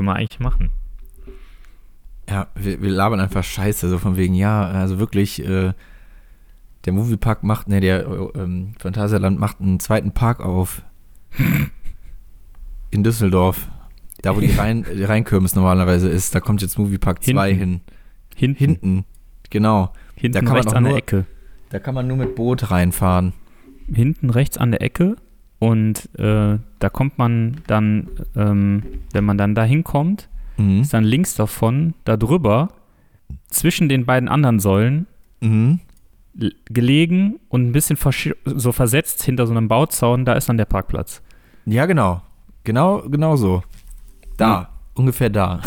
können 0.00 0.08
wir 0.08 0.16
eigentlich 0.16 0.40
machen. 0.40 0.70
Ja, 2.26 2.46
wir, 2.54 2.80
wir 2.80 2.88
labern 2.90 3.20
einfach 3.20 3.44
Scheiße, 3.44 3.90
so 3.90 3.98
von 3.98 4.16
wegen, 4.16 4.32
ja, 4.34 4.64
also 4.66 4.98
wirklich, 4.98 5.44
äh, 5.46 5.74
der 6.86 6.92
Moviepark 6.94 7.42
macht, 7.42 7.68
ne, 7.68 7.80
der 7.80 8.06
äh, 8.06 8.38
ähm, 8.40 8.72
Phantasialand 8.78 9.38
macht 9.38 9.60
einen 9.60 9.78
zweiten 9.78 10.12
Park 10.12 10.40
auf. 10.40 10.80
In 12.90 13.04
Düsseldorf. 13.04 13.68
Da, 14.22 14.34
wo 14.34 14.40
die, 14.40 14.52
Rhein, 14.52 14.86
die 14.96 15.04
Rheinkirmes 15.04 15.54
normalerweise 15.54 16.08
ist, 16.08 16.34
da 16.34 16.40
kommt 16.40 16.62
jetzt 16.62 16.78
Moviepark 16.78 17.22
2 17.22 17.52
hin. 17.54 17.80
Hinten. 18.34 18.56
Hinten, 18.56 19.04
genau. 19.50 19.92
Hinten 20.14 20.32
da 20.32 20.38
kann 20.40 20.48
man 20.48 20.56
rechts 20.56 20.72
auch 20.72 20.76
an 20.76 20.84
der 20.84 20.92
nur- 20.92 20.98
Ecke. 20.98 21.26
Da 21.68 21.78
kann 21.78 21.94
man 21.94 22.06
nur 22.06 22.16
mit 22.16 22.36
Boot 22.36 22.70
reinfahren. 22.70 23.34
Hinten 23.92 24.30
rechts 24.30 24.56
an 24.56 24.70
der 24.70 24.80
Ecke. 24.80 25.16
Und 25.60 26.08
äh, 26.18 26.58
da 26.78 26.88
kommt 26.90 27.18
man 27.18 27.58
dann, 27.68 28.08
ähm, 28.34 28.82
wenn 29.12 29.24
man 29.24 29.38
dann 29.38 29.54
da 29.54 29.62
hinkommt, 29.62 30.28
Mhm. 30.56 30.80
ist 30.80 30.92
dann 30.92 31.04
links 31.04 31.34
davon, 31.34 31.94
da 32.04 32.16
drüber, 32.16 32.68
zwischen 33.48 33.88
den 33.88 34.04
beiden 34.06 34.28
anderen 34.28 34.58
Säulen, 34.58 35.06
Mhm. 35.40 35.80
gelegen 36.66 37.40
und 37.48 37.66
ein 37.68 37.72
bisschen 37.72 37.96
versch- 37.96 38.34
so 38.44 38.72
versetzt 38.72 39.22
hinter 39.22 39.46
so 39.46 39.52
einem 39.52 39.68
Bauzaun, 39.68 40.24
da 40.24 40.32
ist 40.34 40.48
dann 40.48 40.56
der 40.56 40.64
Parkplatz. 40.64 41.22
Ja, 41.66 41.86
genau. 41.86 42.22
Genau, 42.64 43.02
genau 43.08 43.36
so. 43.36 43.62
Da, 44.38 44.68
ungefähr 44.94 45.28
da. 45.30 45.60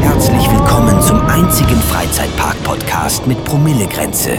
Herzlich 0.00 0.50
willkommen 0.50 1.00
zum 1.02 1.20
einzigen 1.26 1.76
Freizeitpark-Podcast 1.76 3.26
mit 3.26 3.42
Promillegrenze. 3.44 4.38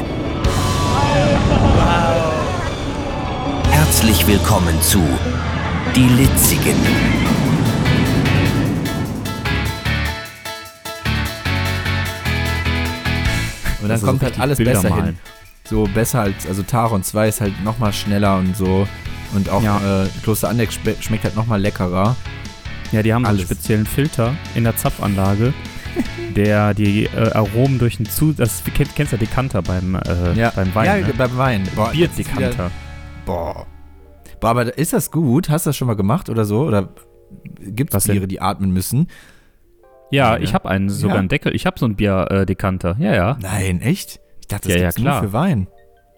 Herzlich 4.02 4.26
willkommen 4.28 4.82
zu 4.82 5.02
Die 5.94 6.08
Litzigen. 6.08 6.78
Und 13.82 13.84
dann 13.84 13.92
Also 13.92 14.06
so 14.06 14.12
kommt 14.12 14.24
halt 14.24 14.40
alles 14.40 14.58
Bilder 14.58 14.74
besser 14.74 14.90
malen. 14.90 15.06
hin. 15.06 15.18
So 15.64 15.88
besser 15.94 16.22
als, 16.22 16.46
also 16.48 16.64
Taron 16.64 17.04
2 17.04 17.28
ist 17.28 17.42
halt 17.42 17.64
nochmal 17.64 17.94
schneller 17.94 18.38
und 18.38 18.56
so. 18.58 18.88
Und 19.34 19.50
auch 19.50 19.62
Ja. 19.64 20.04
äh, 20.04 20.08
Kloster 20.24 20.50
Andex 20.50 20.76
schme 20.76 20.96
schmeckt 21.00 21.24
halt 21.24 21.36
nochmal 21.36 21.62
leckerer. 21.62 22.16
Ja, 22.92 23.04
die 23.04 23.14
haben 23.14 23.24
so 23.24 23.30
einen 23.30 23.38
Alles. 23.38 23.48
speziellen 23.50 23.86
Filter 23.86 24.34
in 24.56 24.64
der 24.64 24.76
Zapfanlage, 24.76 25.54
der 26.36 26.74
die 26.74 27.06
äh, 27.06 27.32
Aromen 27.34 27.78
durch 27.78 27.98
den 27.98 28.08
Zu... 28.08 28.34
Das 28.34 28.64
du 28.64 28.72
kenn- 28.72 28.90
kennst 28.96 29.12
ja 29.12 29.18
Dekanter 29.20 29.62
beim, 29.62 29.96
äh, 29.96 30.00
beim 30.56 30.74
Wein, 30.76 30.86
Ja, 31.02 31.08
ne? 31.08 31.14
beim 31.16 31.38
Wein. 31.38 31.70
Boah, 31.76 31.92
Bierdekanter. 31.92 32.72
Boah. 33.26 33.68
Boah, 34.40 34.50
aber 34.52 34.78
ist 34.78 34.94
das 34.94 35.12
gut? 35.12 35.50
Hast 35.50 35.66
du 35.66 35.70
das 35.70 35.78
schon 35.78 35.88
mal 35.88 35.96
gemacht 35.96 36.30
oder 36.30 36.46
so? 36.46 36.62
Oder 36.62 36.90
gibt 37.60 37.94
es 37.94 38.04
denn? 38.06 38.16
Biere, 38.16 38.28
die 38.28 38.42
atmen 38.42 38.72
müssen? 38.72 39.08
Ja, 40.12 40.36
Ja. 40.38 40.42
ich 40.44 40.54
habe 40.54 40.70
einen, 40.70 40.90
sogar 40.90 41.16
Ja. 41.16 41.20
einen 41.20 41.30
Deckel. 41.30 41.54
Ich 41.56 41.66
habe 41.66 41.78
so 41.80 41.86
einen 41.86 41.96
Bierdekanter. 41.96 42.96
ja, 43.00 43.14
ja. 43.14 43.38
Nein, 43.42 43.82
echt? 43.82 44.20
Ich 44.42 44.48
dachte, 44.48 44.70
das 44.70 44.78
Ja, 44.78 44.84
ja, 44.84 44.92
klar. 44.92 45.22
nur 45.22 45.30
für 45.30 45.34
Wein. 45.34 45.68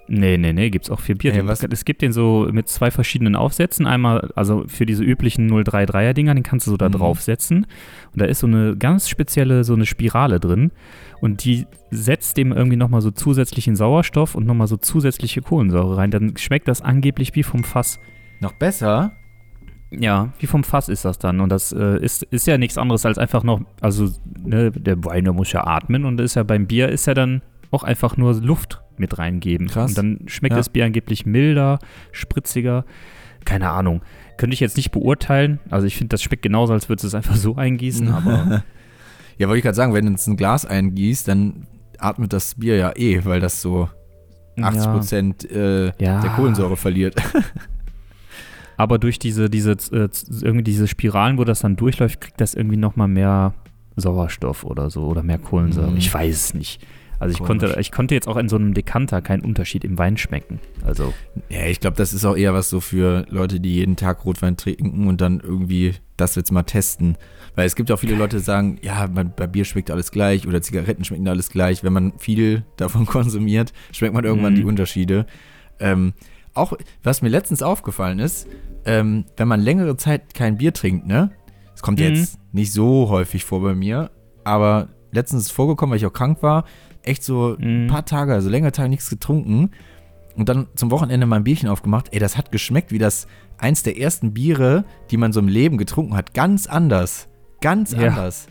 Nee, 0.07 0.37
nee, 0.37 0.51
nee, 0.51 0.69
gibt's 0.69 0.89
auch 0.89 0.99
für 0.99 1.15
Bier. 1.15 1.31
Den- 1.31 1.47
was- 1.47 1.63
es 1.63 1.85
gibt 1.85 2.01
den 2.01 2.11
so 2.11 2.49
mit 2.51 2.67
zwei 2.67 2.91
verschiedenen 2.91 3.35
Aufsätzen. 3.37 3.87
Einmal, 3.87 4.29
also 4.35 4.65
für 4.67 4.85
diese 4.85 5.03
üblichen 5.03 5.47
033er-Dinger, 5.49 6.33
den 6.35 6.43
kannst 6.43 6.67
du 6.67 6.71
so 6.71 6.77
da 6.77 6.89
Mhm. 6.89 6.93
draufsetzen. 6.93 7.57
Und 8.11 8.21
da 8.21 8.25
ist 8.25 8.39
so 8.39 8.47
eine 8.47 8.75
ganz 8.75 9.07
spezielle, 9.07 9.63
so 9.63 9.73
eine 9.73 9.85
Spirale 9.85 10.39
drin. 10.41 10.71
Und 11.21 11.45
die 11.45 11.65
setzt 11.91 12.35
dem 12.37 12.51
irgendwie 12.51 12.75
nochmal 12.77 13.01
so 13.01 13.11
zusätzlichen 13.11 13.75
Sauerstoff 13.77 14.35
und 14.35 14.45
nochmal 14.45 14.67
so 14.67 14.75
zusätzliche 14.75 15.41
Kohlensäure 15.41 15.95
rein. 15.97 16.11
Dann 16.11 16.35
schmeckt 16.35 16.67
das 16.67 16.81
angeblich 16.81 17.33
wie 17.35 17.43
vom 17.43 17.63
Fass. 17.63 17.99
Noch 18.41 18.53
besser? 18.53 19.13
Ja, 19.91 20.33
wie 20.39 20.47
vom 20.47 20.63
Fass 20.63 20.89
ist 20.89 21.05
das 21.05 21.19
dann. 21.19 21.39
Und 21.41 21.49
das 21.49 21.71
äh, 21.73 21.97
ist, 22.03 22.23
ist 22.23 22.47
ja 22.47 22.57
nichts 22.57 22.77
anderes 22.77 23.05
als 23.05 23.17
einfach 23.17 23.43
noch, 23.43 23.61
also 23.81 24.09
ne, 24.43 24.71
der 24.71 25.03
Wein, 25.05 25.25
der 25.25 25.33
muss 25.33 25.51
ja 25.51 25.65
atmen 25.67 26.05
und 26.05 26.19
ist 26.19 26.35
ja 26.35 26.43
beim 26.43 26.65
Bier 26.65 26.89
ist 26.89 27.05
ja 27.07 27.13
dann 27.13 27.41
auch 27.71 27.83
einfach 27.83 28.17
nur 28.17 28.33
Luft 28.41 28.80
mit 28.97 29.17
reingeben. 29.17 29.67
Krass. 29.67 29.89
Und 29.91 29.97
dann 29.97 30.19
schmeckt 30.27 30.53
Ja. 30.53 30.57
das 30.57 30.69
Bier 30.69 30.85
angeblich 30.85 31.25
milder, 31.25 31.79
spritziger. 32.11 32.85
Keine 33.45 33.69
Ahnung. 33.71 34.01
Könnte 34.37 34.53
ich 34.53 34.59
jetzt 34.59 34.77
nicht 34.77 34.91
beurteilen. 34.91 35.59
Also 35.69 35.87
ich 35.87 35.95
finde, 35.97 36.09
das 36.09 36.21
schmeckt 36.23 36.41
genauso, 36.43 36.73
als 36.73 36.89
würdest 36.89 37.03
du 37.03 37.07
es 37.07 37.15
einfach 37.15 37.35
so 37.35 37.55
eingießen, 37.55 38.07
aber 38.13 38.63
Ja, 39.37 39.47
wollte 39.47 39.57
ich 39.59 39.63
gerade 39.63 39.75
sagen, 39.75 39.93
wenn 39.93 40.05
du 40.05 40.11
jetzt 40.11 40.27
ein 40.27 40.37
Glas 40.37 40.65
eingießt, 40.65 41.27
dann 41.27 41.67
atmet 41.97 42.33
das 42.33 42.55
Bier 42.55 42.75
ja 42.77 42.91
eh, 42.95 43.23
weil 43.25 43.39
das 43.39 43.61
so 43.61 43.89
80 44.61 44.91
Prozent 44.91 45.51
äh, 45.51 45.85
Ja. 45.99 46.21
der 46.21 46.31
Kohlensäure 46.31 46.77
verliert. 46.77 47.15
Aber 48.77 48.97
durch 48.97 49.19
diese, 49.19 49.49
diese, 49.49 49.71
äh, 49.91 50.09
irgendwie 50.41 50.63
diese 50.63 50.87
Spiralen, 50.87 51.37
wo 51.37 51.43
das 51.43 51.59
dann 51.59 51.75
durchläuft, 51.75 52.19
kriegt 52.21 52.41
das 52.41 52.53
irgendwie 52.55 52.77
nochmal 52.77 53.07
mehr 53.07 53.53
Sauerstoff 53.95 54.63
oder 54.63 54.89
so 54.89 55.05
oder 55.05 55.21
mehr 55.21 55.37
Kohlensäure. 55.37 55.91
Mhm. 55.91 55.97
Ich 55.97 56.11
weiß 56.11 56.35
es 56.35 56.53
nicht. 56.53 56.85
Also 57.21 57.33
ich 57.33 57.37
Komisch. 57.37 57.47
konnte, 57.61 57.79
ich 57.79 57.91
konnte 57.91 58.15
jetzt 58.15 58.27
auch 58.27 58.35
in 58.37 58.49
so 58.49 58.55
einem 58.55 58.73
Dekanter 58.73 59.21
keinen 59.21 59.43
Unterschied 59.43 59.83
im 59.83 59.97
Wein 59.99 60.17
schmecken. 60.17 60.59
Also, 60.83 61.13
Ja, 61.49 61.65
ich 61.67 61.79
glaube, 61.79 61.95
das 61.95 62.13
ist 62.13 62.25
auch 62.25 62.35
eher 62.35 62.53
was 62.55 62.69
so 62.69 62.79
für 62.81 63.25
Leute, 63.29 63.59
die 63.59 63.75
jeden 63.75 63.95
Tag 63.95 64.25
Rotwein 64.25 64.57
trinken 64.57 65.07
und 65.07 65.21
dann 65.21 65.39
irgendwie 65.39 65.93
das 66.17 66.33
jetzt 66.35 66.51
mal 66.51 66.63
testen. 66.63 67.17
Weil 67.55 67.67
es 67.67 67.75
gibt 67.75 67.91
auch 67.91 67.97
viele 67.99 68.15
Leute, 68.15 68.37
die 68.37 68.43
sagen, 68.43 68.79
ja, 68.81 69.05
bei, 69.05 69.23
bei 69.23 69.45
Bier 69.45 69.65
schmeckt 69.65 69.91
alles 69.91 70.11
gleich 70.11 70.47
oder 70.47 70.61
Zigaretten 70.63 71.03
schmecken 71.03 71.27
alles 71.27 71.49
gleich. 71.51 71.83
Wenn 71.83 71.93
man 71.93 72.13
viel 72.17 72.63
davon 72.77 73.05
konsumiert, 73.05 73.71
schmeckt 73.91 74.13
man 74.15 74.23
irgendwann 74.25 74.53
Mhm. 74.53 74.57
die 74.57 74.63
Unterschiede. 74.65 75.25
Ähm, 75.79 76.13
auch, 76.55 76.73
was 77.03 77.21
mir 77.21 77.29
letztens 77.29 77.61
aufgefallen 77.61 78.17
ist, 78.19 78.47
ähm, 78.85 79.25
wenn 79.37 79.47
man 79.47 79.61
längere 79.61 79.95
Zeit 79.95 80.33
kein 80.33 80.57
Bier 80.57 80.73
trinkt, 80.73 81.05
ne? 81.05 81.29
Das 81.71 81.83
kommt 81.83 81.99
Mhm. 81.99 82.05
jetzt 82.05 82.39
nicht 82.51 82.73
so 82.73 83.09
häufig 83.09 83.45
vor 83.45 83.61
bei 83.61 83.75
mir, 83.75 84.09
aber 84.43 84.89
letztens 85.11 85.43
ist 85.43 85.49
es 85.49 85.51
vorgekommen, 85.53 85.91
weil 85.91 85.97
ich 85.97 86.05
auch 86.07 86.13
krank 86.13 86.41
war, 86.41 86.65
echt 87.03 87.23
so 87.23 87.55
ein 87.59 87.83
Mhm. 87.83 87.87
paar 87.87 88.05
Tage, 88.05 88.33
also 88.33 88.49
längere 88.49 88.71
Tage 88.71 88.89
nichts 88.89 89.09
getrunken 89.09 89.71
und 90.35 90.47
dann 90.49 90.67
zum 90.75 90.91
Wochenende 90.91 91.25
mal 91.25 91.37
ein 91.37 91.43
Bierchen 91.43 91.69
aufgemacht. 91.69 92.09
Ey, 92.11 92.19
das 92.19 92.37
hat 92.37 92.51
geschmeckt 92.51 92.91
wie 92.91 92.99
das 92.99 93.27
eins 93.57 93.83
der 93.83 93.97
ersten 93.99 94.33
Biere, 94.33 94.85
die 95.11 95.17
man 95.17 95.31
so 95.33 95.39
im 95.39 95.47
Leben 95.47 95.77
getrunken 95.77 96.15
hat. 96.15 96.33
Ganz 96.33 96.67
anders. 96.67 97.27
Ganz 97.61 97.91
Ja. 97.93 98.07
anders. 98.09 98.47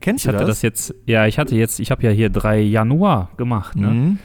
Kennst 0.00 0.24
ich 0.24 0.30
du 0.30 0.36
hatte 0.36 0.46
das? 0.46 0.56
das 0.58 0.62
jetzt, 0.62 0.94
ja, 1.06 1.26
ich 1.26 1.38
hatte 1.38 1.56
jetzt, 1.56 1.80
ich 1.80 1.90
habe 1.90 2.02
ja 2.04 2.10
hier 2.10 2.30
drei 2.30 2.60
Januar 2.60 3.30
gemacht, 3.36 3.74
ne? 3.76 3.88
Mhm. 3.88 4.18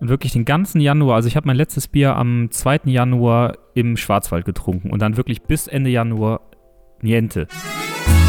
Und 0.00 0.08
wirklich 0.10 0.32
den 0.32 0.44
ganzen 0.44 0.80
Januar, 0.82 1.16
also 1.16 1.28
ich 1.28 1.36
habe 1.36 1.46
mein 1.46 1.56
letztes 1.56 1.88
Bier 1.88 2.14
am 2.16 2.48
2. 2.50 2.80
Januar 2.90 3.56
im 3.74 3.96
Schwarzwald 3.96 4.44
getrunken 4.44 4.90
und 4.90 5.00
dann 5.00 5.16
wirklich 5.16 5.42
bis 5.42 5.66
Ende 5.66 5.88
Januar 5.88 6.40
niente. 7.00 7.46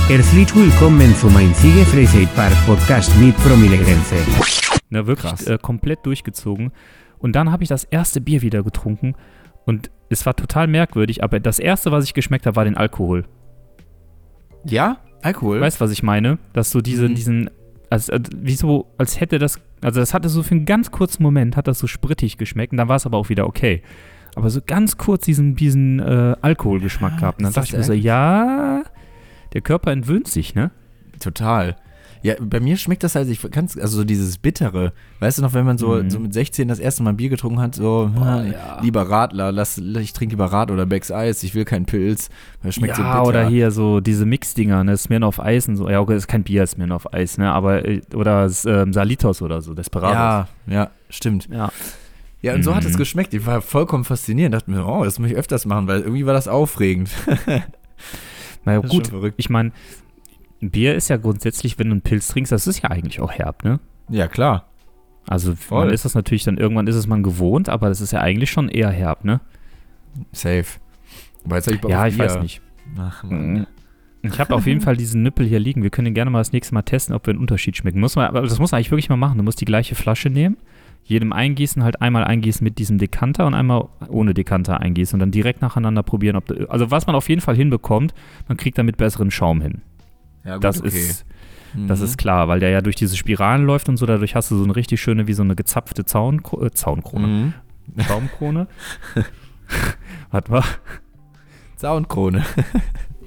Herzlich 0.08 0.56
willkommen 0.56 1.16
zum 1.16 1.36
einzigen 1.36 1.84
Freizeitpark 1.86 2.54
Podcast 2.68 3.18
mit 3.20 3.36
Promillegrenze. 3.38 4.16
Ne, 4.90 5.08
wirklich 5.08 5.48
äh, 5.48 5.58
komplett 5.60 6.06
durchgezogen. 6.06 6.72
Und 7.18 7.36
dann 7.36 7.52
habe 7.52 7.64
ich 7.64 7.70
das 7.70 7.86
erste 7.86 8.22
Bier 8.22 8.44
wieder 8.44 8.62
getrunken 8.62 9.16
und 9.66 9.90
es 10.10 10.26
war 10.28 10.36
total 10.36 10.68
merkwürdig, 10.68 11.24
aber 11.24 11.40
das 11.40 11.58
erste, 11.58 11.92
was 11.92 12.04
ich 12.04 12.14
geschmeckt 12.14 12.46
habe, 12.46 12.56
war 12.56 12.66
den 12.66 12.78
Alkohol. 12.78 13.26
Ja? 14.64 14.98
Alkohol? 15.24 15.60
Weißt 15.60 15.82
du, 15.82 15.86
was 15.86 15.92
ich 15.92 16.04
meine? 16.04 16.38
Dass 16.54 16.70
so 16.70 16.82
diese, 16.82 17.10
Mhm. 17.10 17.16
diesen, 17.16 17.50
als, 17.90 18.12
als, 18.12 18.30
wie 18.38 18.54
so, 18.56 18.92
als 19.00 19.20
hätte 19.20 19.40
das, 19.40 19.60
also 19.82 20.00
das 20.00 20.14
hatte 20.14 20.30
so 20.30 20.44
für 20.44 20.54
einen 20.54 20.66
ganz 20.66 20.92
kurzen 20.92 21.24
Moment, 21.24 21.58
hat 21.58 21.68
das 21.68 21.80
so 21.80 21.88
sprittig 21.88 22.38
geschmeckt 22.38 22.72
und 22.74 22.78
dann 22.78 22.88
war 22.90 22.98
es 22.98 23.08
aber 23.08 23.18
auch 23.18 23.30
wieder 23.30 23.48
okay. 23.48 23.82
Aber 24.36 24.50
so 24.52 24.60
ganz 24.64 24.98
kurz 24.98 25.26
diesen, 25.26 25.56
diesen 25.56 26.00
äh, 26.00 26.36
Alkoholgeschmack 26.42 27.20
gehabt. 27.20 27.40
Und 27.40 27.44
dann 27.44 27.50
ist 27.52 27.58
dachte 27.58 27.70
ich 27.70 27.78
mir 27.78 27.84
so, 27.84 27.94
ja, 27.94 28.84
der 29.54 29.62
Körper 29.62 29.92
entwöhnt 29.92 30.28
sich, 30.28 30.56
ne? 30.56 30.72
Total. 31.20 31.76
Ja, 32.24 32.34
bei 32.42 32.60
mir 32.60 32.76
schmeckt 32.76 33.04
das 33.04 33.14
halt, 33.14 33.30
ich 33.30 33.40
kann's, 33.52 33.78
also 33.78 33.98
so 33.98 34.04
dieses 34.04 34.40
Bittere. 34.40 34.94
Weißt 35.20 35.38
du 35.38 35.44
noch, 35.44 35.54
wenn 35.54 35.64
man 35.64 35.78
so, 35.78 35.90
Mhm. 36.02 36.10
so 36.10 36.20
mit 36.20 36.34
16 36.34 36.68
das 36.68 36.80
erste 36.80 37.04
Mal 37.04 37.14
Bier 37.14 37.30
getrunken 37.30 37.62
hat, 37.62 37.76
so, 37.76 38.10
ah, 38.20 38.42
ja. 38.42 38.80
lieber 38.82 39.04
Radler, 39.08 39.52
lass, 39.52 39.78
ich 39.78 40.12
trinke 40.14 40.34
lieber 40.34 40.46
Rad 40.48 40.72
oder 40.72 40.88
Becks 40.88 41.12
Eis, 41.12 41.44
ich 41.44 41.54
will 41.54 41.66
keinen 41.66 41.86
Pilz. 41.86 42.30
Das 42.64 42.74
schmeckt 42.76 42.96
so 42.96 43.04
ja, 43.04 43.20
bitter. 43.20 43.28
oder 43.28 43.48
hier 43.48 43.70
so 43.70 44.00
diese 44.00 44.26
Mixdinger, 44.26 44.84
ne, 44.84 44.98
Smirnoff 44.98 45.40
Eis 45.40 45.68
und 45.68 45.76
so. 45.76 45.88
Ja, 45.88 46.00
okay, 46.00 46.14
das 46.14 46.24
ist 46.24 46.28
kein 46.28 46.42
Bier, 46.44 46.66
Smirnoff 46.66 47.14
Eis, 47.14 47.38
ne, 47.38 47.52
aber, 47.52 47.86
äh, 47.88 48.02
oder 48.16 48.50
ähm, 48.66 48.92
Salitos 48.92 49.44
oder 49.44 49.62
so, 49.62 49.76
Desperados. 49.76 50.48
Ja, 50.66 50.74
ja, 50.74 50.90
stimmt. 51.12 51.48
Ja. 51.52 51.72
Ja, 52.42 52.56
und 52.56 52.64
so 52.64 52.76
hat 52.76 52.86
es 52.86 52.94
Mhm. 52.94 52.98
geschmeckt. 52.98 53.34
Ich 53.36 53.46
war 53.46 53.62
vollkommen 53.62 54.04
fasziniert. 54.04 54.54
Dachte 54.54 54.70
mir, 54.72 54.86
oh, 54.88 55.04
das 55.04 55.18
muss 55.20 55.30
ich 55.30 55.36
öfters 55.36 55.66
machen, 55.66 55.88
weil 55.88 56.02
irgendwie 56.02 56.26
war 56.26 56.34
das 56.34 56.48
aufregend. 56.48 57.10
Naja, 58.66 58.82
Das 58.82 58.92
ist 58.94 59.12
gut, 59.12 59.34
ich 59.38 59.50
meine, 59.50 59.72
Bier 60.60 60.96
ist 60.96 61.10
ja 61.10 61.18
grundsätzlich, 61.18 61.78
wenn 61.80 61.88
du 61.88 61.92
einen 61.94 62.02
Pilz 62.02 62.28
trinkst, 62.30 62.52
das 62.52 62.68
ist 62.68 62.82
ja 62.82 62.90
eigentlich 62.92 63.20
auch 63.20 63.32
herb, 63.32 63.64
ne? 63.64 63.80
Ja, 64.10 64.28
klar. 64.28 64.68
Also 65.28 65.56
Voll. 65.56 65.86
man 65.86 65.94
ist 65.94 66.06
das 66.06 66.14
natürlich 66.16 66.44
dann, 66.44 66.58
irgendwann 66.58 66.88
ist 66.88 66.96
es 66.96 67.08
man 67.08 67.24
gewohnt, 67.24 67.70
aber 67.70 67.90
das 67.90 68.02
ist 68.02 68.12
ja 68.12 68.22
eigentlich 68.22 68.52
schon 68.52 68.70
eher 68.70 68.90
herb, 68.90 69.24
ne? 69.24 69.42
Safe. 70.32 70.66
Aber 71.44 71.56
jetzt 71.58 71.68
ich 71.68 71.82
ja, 71.84 72.08
ich 72.08 72.16
Bier. 72.16 72.26
weiß 72.26 72.42
nicht. 72.42 72.62
Ach, 72.98 73.24
Mhm. 73.24 73.54
Mann. 73.54 73.68
Ich 74.22 74.40
habe 74.40 74.56
auf 74.56 74.66
jeden 74.66 74.82
Fall 74.82 74.98
diesen 74.98 75.22
Nippel 75.22 75.46
hier 75.46 75.60
liegen. 75.60 75.84
Wir 75.84 75.92
können 75.92 76.16
gerne 76.16 76.32
mal 76.32 76.40
das 76.40 76.52
nächste 76.52 76.74
Mal 76.74 76.82
testen, 76.82 77.14
ob 77.14 77.28
wir 77.28 77.32
einen 77.32 77.40
Unterschied 77.40 77.78
schmecken. 77.78 78.00
Muss 78.00 78.16
man, 78.16 78.26
aber 78.26 78.42
das 78.42 78.58
muss 78.58 78.72
man 78.72 78.78
eigentlich 78.80 78.90
wirklich 78.90 79.10
mal 79.10 79.18
machen. 79.18 79.38
Du 79.38 79.44
musst 79.44 79.62
die 79.62 79.66
gleiche 79.66 79.94
Flasche 79.94 80.32
nehmen, 80.32 80.58
jedem 81.08 81.32
Eingießen 81.34 81.84
halt 81.84 82.02
einmal 82.02 82.24
eingießen 82.24 82.64
mit 82.64 82.80
diesem 82.80 82.98
Dekanter 82.98 83.46
und 83.46 83.54
einmal 83.54 83.88
ohne 84.10 84.34
Dekanter 84.34 84.80
eingießen 84.82 85.16
und 85.16 85.20
dann 85.20 85.32
direkt 85.32 85.62
nacheinander 85.62 86.02
probieren, 86.04 86.36
ob 86.36 86.52
also 86.70 86.90
was 86.92 87.06
man 87.06 87.16
auf 87.16 87.30
jeden 87.30 87.42
Fall 87.42 87.56
hinbekommt, 87.56 88.14
man 88.48 88.58
kriegt 88.58 88.78
damit 88.78 88.98
besseren 88.98 89.30
Schaum 89.32 89.62
hin. 89.62 89.82
Ja, 90.44 90.56
gut, 90.56 90.64
Das 90.64 90.80
okay. 90.82 90.88
ist 90.90 91.26
das 91.88 92.00
Mhm. 92.00 92.06
ist 92.06 92.18
klar, 92.18 92.48
weil 92.48 92.60
der 92.62 92.70
ja 92.70 92.82
durch 92.82 92.96
diese 92.96 93.18
Spiralen 93.18 93.66
läuft 93.66 93.90
und 93.90 93.98
so, 93.98 94.06
dadurch 94.06 94.34
hast 94.36 94.50
du 94.50 94.56
so 94.58 94.64
eine 94.64 94.76
richtig 94.78 95.02
schöne, 95.02 95.28
wie 95.28 95.34
so 95.34 95.44
eine 95.44 95.56
gezapfte 95.56 96.06
Zaun, 96.06 96.42
äh, 96.62 96.72
Zaunkrone, 96.72 97.28
Mhm. 97.28 97.54
Schaumkrone. 98.02 98.68
Warte 100.32 100.52
mal. 100.52 100.64
Zaunkrone. 101.76 102.44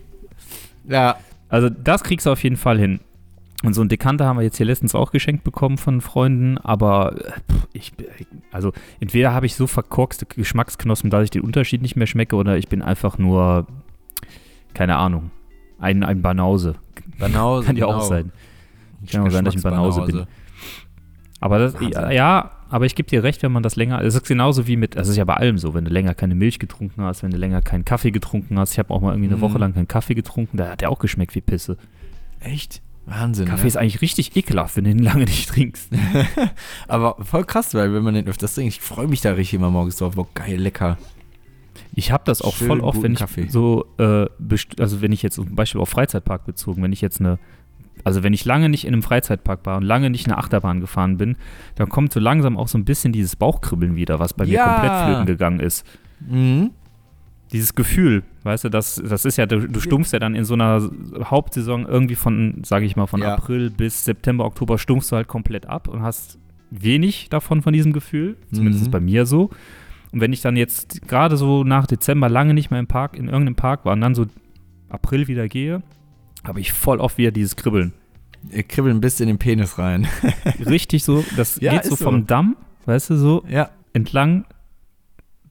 ja. 0.88 1.16
Also 1.48 1.68
das 1.68 2.02
kriegst 2.04 2.26
du 2.26 2.30
auf 2.32 2.42
jeden 2.42 2.56
Fall 2.56 2.78
hin. 2.78 3.00
Und 3.64 3.74
so 3.74 3.80
einen 3.80 3.88
Dekanter 3.88 4.24
haben 4.26 4.36
wir 4.36 4.44
jetzt 4.44 4.56
hier 4.56 4.66
letztens 4.66 4.94
auch 4.94 5.10
geschenkt 5.10 5.42
bekommen 5.42 5.78
von 5.78 6.00
Freunden, 6.00 6.58
aber 6.58 7.16
äh, 7.16 7.30
pff, 7.50 7.66
ich, 7.72 7.92
also 8.52 8.72
entweder 9.00 9.32
habe 9.32 9.46
ich 9.46 9.56
so 9.56 9.66
verkorkste 9.66 10.26
Geschmacksknospen, 10.26 11.10
dass 11.10 11.24
ich 11.24 11.30
den 11.30 11.42
Unterschied 11.42 11.82
nicht 11.82 11.96
mehr 11.96 12.06
schmecke, 12.06 12.36
oder 12.36 12.56
ich 12.56 12.68
bin 12.68 12.82
einfach 12.82 13.18
nur, 13.18 13.66
keine 14.74 14.96
Ahnung, 14.96 15.32
ein, 15.80 16.04
ein 16.04 16.22
Banause. 16.22 16.76
Banause. 17.18 17.66
Kann 17.66 17.76
ja 17.76 17.86
genau. 17.86 17.98
auch 17.98 18.02
sein. 18.02 18.30
Kann 19.10 19.26
auch 19.26 19.30
sein, 19.30 19.44
dass 19.44 19.54
ich 19.54 19.60
ein 19.64 19.70
Banause 19.70 20.02
bin. 20.02 20.26
Aber 21.40 21.58
das, 21.58 21.74
Wahnsinn. 21.74 21.90
ja, 21.92 22.10
ja, 22.10 22.50
aber 22.68 22.86
ich 22.86 22.94
gebe 22.94 23.08
dir 23.08 23.22
recht, 23.22 23.42
wenn 23.42 23.52
man 23.52 23.62
das 23.62 23.76
länger, 23.76 24.00
es 24.02 24.14
ist 24.14 24.26
genauso 24.26 24.66
wie 24.66 24.76
mit, 24.76 24.96
das 24.96 25.08
ist 25.08 25.16
ja 25.16 25.24
bei 25.24 25.34
allem 25.34 25.58
so, 25.58 25.72
wenn 25.74 25.84
du 25.84 25.90
länger 25.90 26.14
keine 26.14 26.34
Milch 26.34 26.58
getrunken 26.58 27.02
hast, 27.02 27.22
wenn 27.22 27.30
du 27.30 27.36
länger 27.36 27.62
keinen 27.62 27.84
Kaffee 27.84 28.10
getrunken 28.10 28.58
hast. 28.58 28.72
Ich 28.72 28.78
habe 28.78 28.92
auch 28.92 29.00
mal 29.00 29.12
irgendwie 29.12 29.28
eine 29.28 29.36
Mhm. 29.36 29.40
Woche 29.40 29.58
lang 29.58 29.74
keinen 29.74 29.88
Kaffee 29.88 30.14
getrunken, 30.14 30.56
da 30.58 30.68
hat 30.68 30.80
der 30.80 30.90
auch 30.90 30.98
geschmeckt 30.98 31.34
wie 31.34 31.40
Pisse. 31.40 31.76
Echt? 32.40 32.82
Wahnsinn. 33.10 33.46
Kaffee 33.46 33.62
ne? 33.62 33.68
ist 33.68 33.76
eigentlich 33.76 34.00
richtig 34.00 34.36
ekelhaft, 34.36 34.76
wenn 34.76 34.84
du 34.84 34.90
ihn 34.90 34.98
lange 34.98 35.24
nicht 35.24 35.48
trinkst. 35.48 35.90
Aber 36.88 37.16
voll 37.24 37.44
krass, 37.44 37.74
weil 37.74 37.92
wenn 37.94 38.02
man 38.02 38.14
den 38.14 38.26
öfters 38.26 38.54
trinkt, 38.54 38.74
ich 38.74 38.80
freue 38.80 39.08
mich 39.08 39.20
da 39.20 39.32
richtig 39.32 39.54
immer 39.58 39.70
morgens 39.70 39.96
drauf. 39.96 40.14
Boah, 40.14 40.26
geil, 40.34 40.56
lecker. 40.56 40.98
Ich 41.94 42.12
habe 42.12 42.22
das 42.26 42.42
auch 42.42 42.54
Schön 42.56 42.68
voll 42.68 42.80
oft, 42.80 43.02
wenn 43.02 43.12
ich 43.12 43.18
Kaffee. 43.18 43.48
so, 43.48 43.86
äh, 43.98 44.26
also 44.78 45.00
wenn 45.00 45.12
ich 45.12 45.22
jetzt 45.22 45.34
zum 45.36 45.54
Beispiel 45.54 45.80
auf 45.80 45.88
Freizeitpark 45.88 46.44
bezogen, 46.44 46.82
wenn 46.82 46.92
ich 46.92 47.00
jetzt 47.00 47.20
eine, 47.20 47.38
also 48.04 48.22
wenn 48.22 48.32
ich 48.32 48.44
lange 48.44 48.68
nicht 48.68 48.84
in 48.84 48.92
einem 48.92 49.02
Freizeitpark 49.02 49.64
war 49.64 49.76
und 49.78 49.82
lange 49.84 50.10
nicht 50.10 50.26
eine 50.26 50.38
Achterbahn 50.38 50.80
gefahren 50.80 51.16
bin, 51.16 51.36
dann 51.76 51.88
kommt 51.88 52.12
so 52.12 52.20
langsam 52.20 52.56
auch 52.56 52.68
so 52.68 52.78
ein 52.78 52.84
bisschen 52.84 53.12
dieses 53.12 53.36
Bauchkribbeln 53.36 53.96
wieder, 53.96 54.18
was 54.20 54.34
bei 54.34 54.44
mir 54.44 54.52
Ja. 54.52 54.72
komplett 54.74 55.04
flöten 55.04 55.26
gegangen 55.26 55.60
ist. 55.60 55.84
Mhm. 56.20 56.70
Dieses 57.52 57.74
Gefühl, 57.74 58.24
weißt 58.42 58.64
du, 58.64 58.68
das, 58.68 58.96
das 59.02 59.24
ist 59.24 59.38
ja, 59.38 59.46
du, 59.46 59.66
du 59.66 59.80
stumpfst 59.80 60.12
ja 60.12 60.18
dann 60.18 60.34
in 60.34 60.44
so 60.44 60.54
einer 60.54 60.88
Hauptsaison 61.24 61.86
irgendwie 61.86 62.14
von, 62.14 62.62
sage 62.64 62.84
ich 62.84 62.94
mal, 62.96 63.06
von 63.06 63.22
Ja. 63.22 63.34
April 63.34 63.70
bis 63.70 64.04
September, 64.04 64.44
Oktober 64.44 64.76
stumpfst 64.78 65.10
du 65.12 65.16
halt 65.16 65.28
komplett 65.28 65.66
ab 65.66 65.88
und 65.88 66.02
hast 66.02 66.38
wenig 66.70 67.28
davon, 67.30 67.62
von 67.62 67.72
diesem 67.72 67.92
Gefühl. 67.94 68.36
Zumindest 68.52 68.86
Mhm. 68.86 68.90
bei 68.90 69.00
mir 69.00 69.24
so. 69.24 69.48
Und 70.12 70.20
wenn 70.20 70.32
ich 70.34 70.42
dann 70.42 70.56
jetzt 70.56 71.08
gerade 71.08 71.36
so 71.38 71.64
nach 71.64 71.86
Dezember 71.86 72.28
lange 72.28 72.52
nicht 72.54 72.70
mehr 72.70 72.80
im 72.80 72.86
Park, 72.86 73.16
in 73.16 73.26
irgendeinem 73.28 73.56
Park 73.56 73.84
war 73.86 73.94
und 73.94 74.00
dann 74.02 74.14
so 74.14 74.26
April 74.90 75.26
wieder 75.28 75.48
gehe, 75.48 75.82
habe 76.44 76.60
ich 76.60 76.72
voll 76.72 76.98
oft 77.00 77.16
wieder 77.18 77.30
dieses 77.30 77.56
Kribbeln. 77.56 77.92
Ihr 78.50 78.62
kribbeln 78.62 79.00
bis 79.00 79.20
in 79.20 79.26
den 79.26 79.38
Penis 79.38 79.78
rein. 79.78 80.06
Richtig 80.66 81.02
so, 81.04 81.24
das 81.36 81.58
Ja, 81.60 81.72
geht 81.72 81.84
so 81.84 81.92
ist 81.94 81.98
so. 82.00 82.04
vom 82.04 82.26
Damm, 82.26 82.56
weißt 82.86 83.10
du, 83.10 83.16
so 83.16 83.44
ja, 83.48 83.70
entlang 83.94 84.44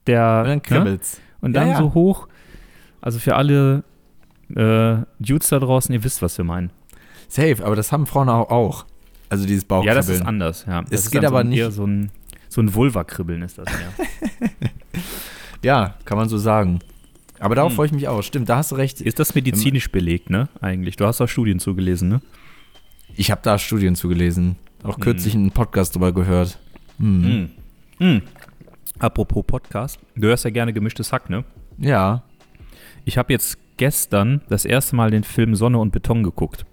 der. 0.08 0.46
und 0.54 0.72
dann 0.72 0.84
ne? 0.84 1.00
Und 1.48 1.54
Ja, 1.56 1.62
dann 1.62 1.70
ja. 1.72 1.78
so 1.78 1.94
hoch. 1.94 2.28
Also 3.02 3.20
für 3.20 3.36
alle 3.36 3.84
äh, 4.56 4.98
Dudes 5.20 5.50
da 5.50 5.60
draußen, 5.60 5.94
ihr 5.94 6.04
wisst, 6.04 6.22
was 6.22 6.38
wir 6.38 6.46
meinen. 6.46 6.72
Safe, 7.28 7.58
aber 7.66 7.76
das 7.76 7.92
haben 7.92 8.06
Frauen 8.06 8.30
auch. 8.30 8.50
auch. 8.50 8.86
Also 9.30 9.46
dieses 9.46 9.64
Ja, 9.64 9.68
Bauchkribbeln. 9.68 9.96
das 9.98 10.10
ist 10.10 10.22
anders, 10.26 10.66
ja. 10.68 10.82
Das 10.84 10.92
Es 11.06 11.12
geht 11.12 11.22
so 11.22 11.28
aber 11.28 11.40
ein- 11.40 11.50
nicht- 11.50 11.60
Eher 11.60 11.72
so 11.72 11.86
ein, 11.86 12.12
so 12.50 12.62
ein 12.62 12.74
Vulva-Kribbeln 12.74 13.42
ist 13.42 13.58
das, 13.58 13.68
ja. 13.68 14.06
Ja, 15.64 15.96
kann 16.06 16.18
man 16.18 16.30
so 16.30 16.38
sagen. 16.38 16.80
Aber 17.40 17.56
darauf 17.56 17.72
Hm. 17.72 17.76
freue 17.76 17.86
ich 17.88 17.92
mich 17.92 18.08
auch. 18.08 18.22
Stimmt, 18.24 18.50
da 18.50 18.58
hast 18.58 18.72
du 18.72 18.76
recht. 18.76 19.02
Ist 19.02 19.20
das 19.20 19.36
medizinisch 19.36 19.92
belegt, 19.92 20.30
ne? 20.30 20.50
Eigentlich. 20.62 20.96
Du 20.96 21.06
hast 21.06 21.20
da 21.20 21.28
Studien 21.28 21.60
zugelesen, 21.60 22.10
ne? 22.10 22.22
Ich 23.16 23.32
habe 23.32 23.42
da 23.44 23.58
Studien 23.58 23.96
zugelesen. 23.96 24.56
Auch 24.84 25.00
kürzlich 25.00 25.34
einen 25.36 25.52
Podcast 25.52 25.96
drüber 25.96 26.14
gehört. 26.14 26.60
Hm. 27.00 27.50
Mhm. 28.00 28.22
Apropos 29.00 29.44
Podcast, 29.46 30.00
du 30.16 30.28
hörst 30.28 30.44
ja 30.44 30.50
gerne 30.50 30.74
gemischtes 30.74 31.14
Hack, 31.14 31.30
ne? 31.30 31.44
Ja. 31.78 32.24
Ich 33.06 33.18
habe 33.18 33.32
jetzt 33.32 33.58
gestern 33.78 34.42
das 34.50 34.66
erste 34.66 34.96
Mal 34.96 35.12
den 35.12 35.24
Film 35.24 35.56
Sonne 35.56 35.78
und 35.78 35.92
Beton 35.92 36.24
geguckt. 36.24 36.66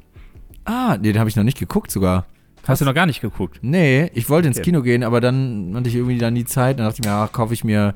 Ah, 0.65 0.97
nee, 0.97 1.13
den 1.13 1.19
habe 1.21 1.29
ich 1.29 1.37
noch 1.37 1.45
nicht 1.45 1.59
geguckt 1.59 1.91
sogar. 1.91 2.25
Hast 2.67 2.81
du 2.81 2.87
noch 2.87 2.95
gar 2.95 3.05
nicht 3.05 3.21
geguckt? 3.21 3.59
Nee, 3.61 4.11
ich 4.15 4.31
wollte 4.31 4.49
ins 4.49 4.57
Okay. 4.57 4.65
Kino 4.71 4.81
gehen, 4.81 5.03
aber 5.03 5.21
dann 5.21 5.73
hatte 5.77 5.91
ich 5.91 5.97
irgendwie 5.97 6.17
dann 6.17 6.35
die 6.35 6.47
Zeit. 6.47 6.79
Dann 6.79 6.87
dachte 6.87 7.01
ich 7.03 7.07
mir, 7.07 7.13
ach, 7.13 7.31
kaufe 7.31 7.53
ich 7.53 7.63
mir, 7.63 7.95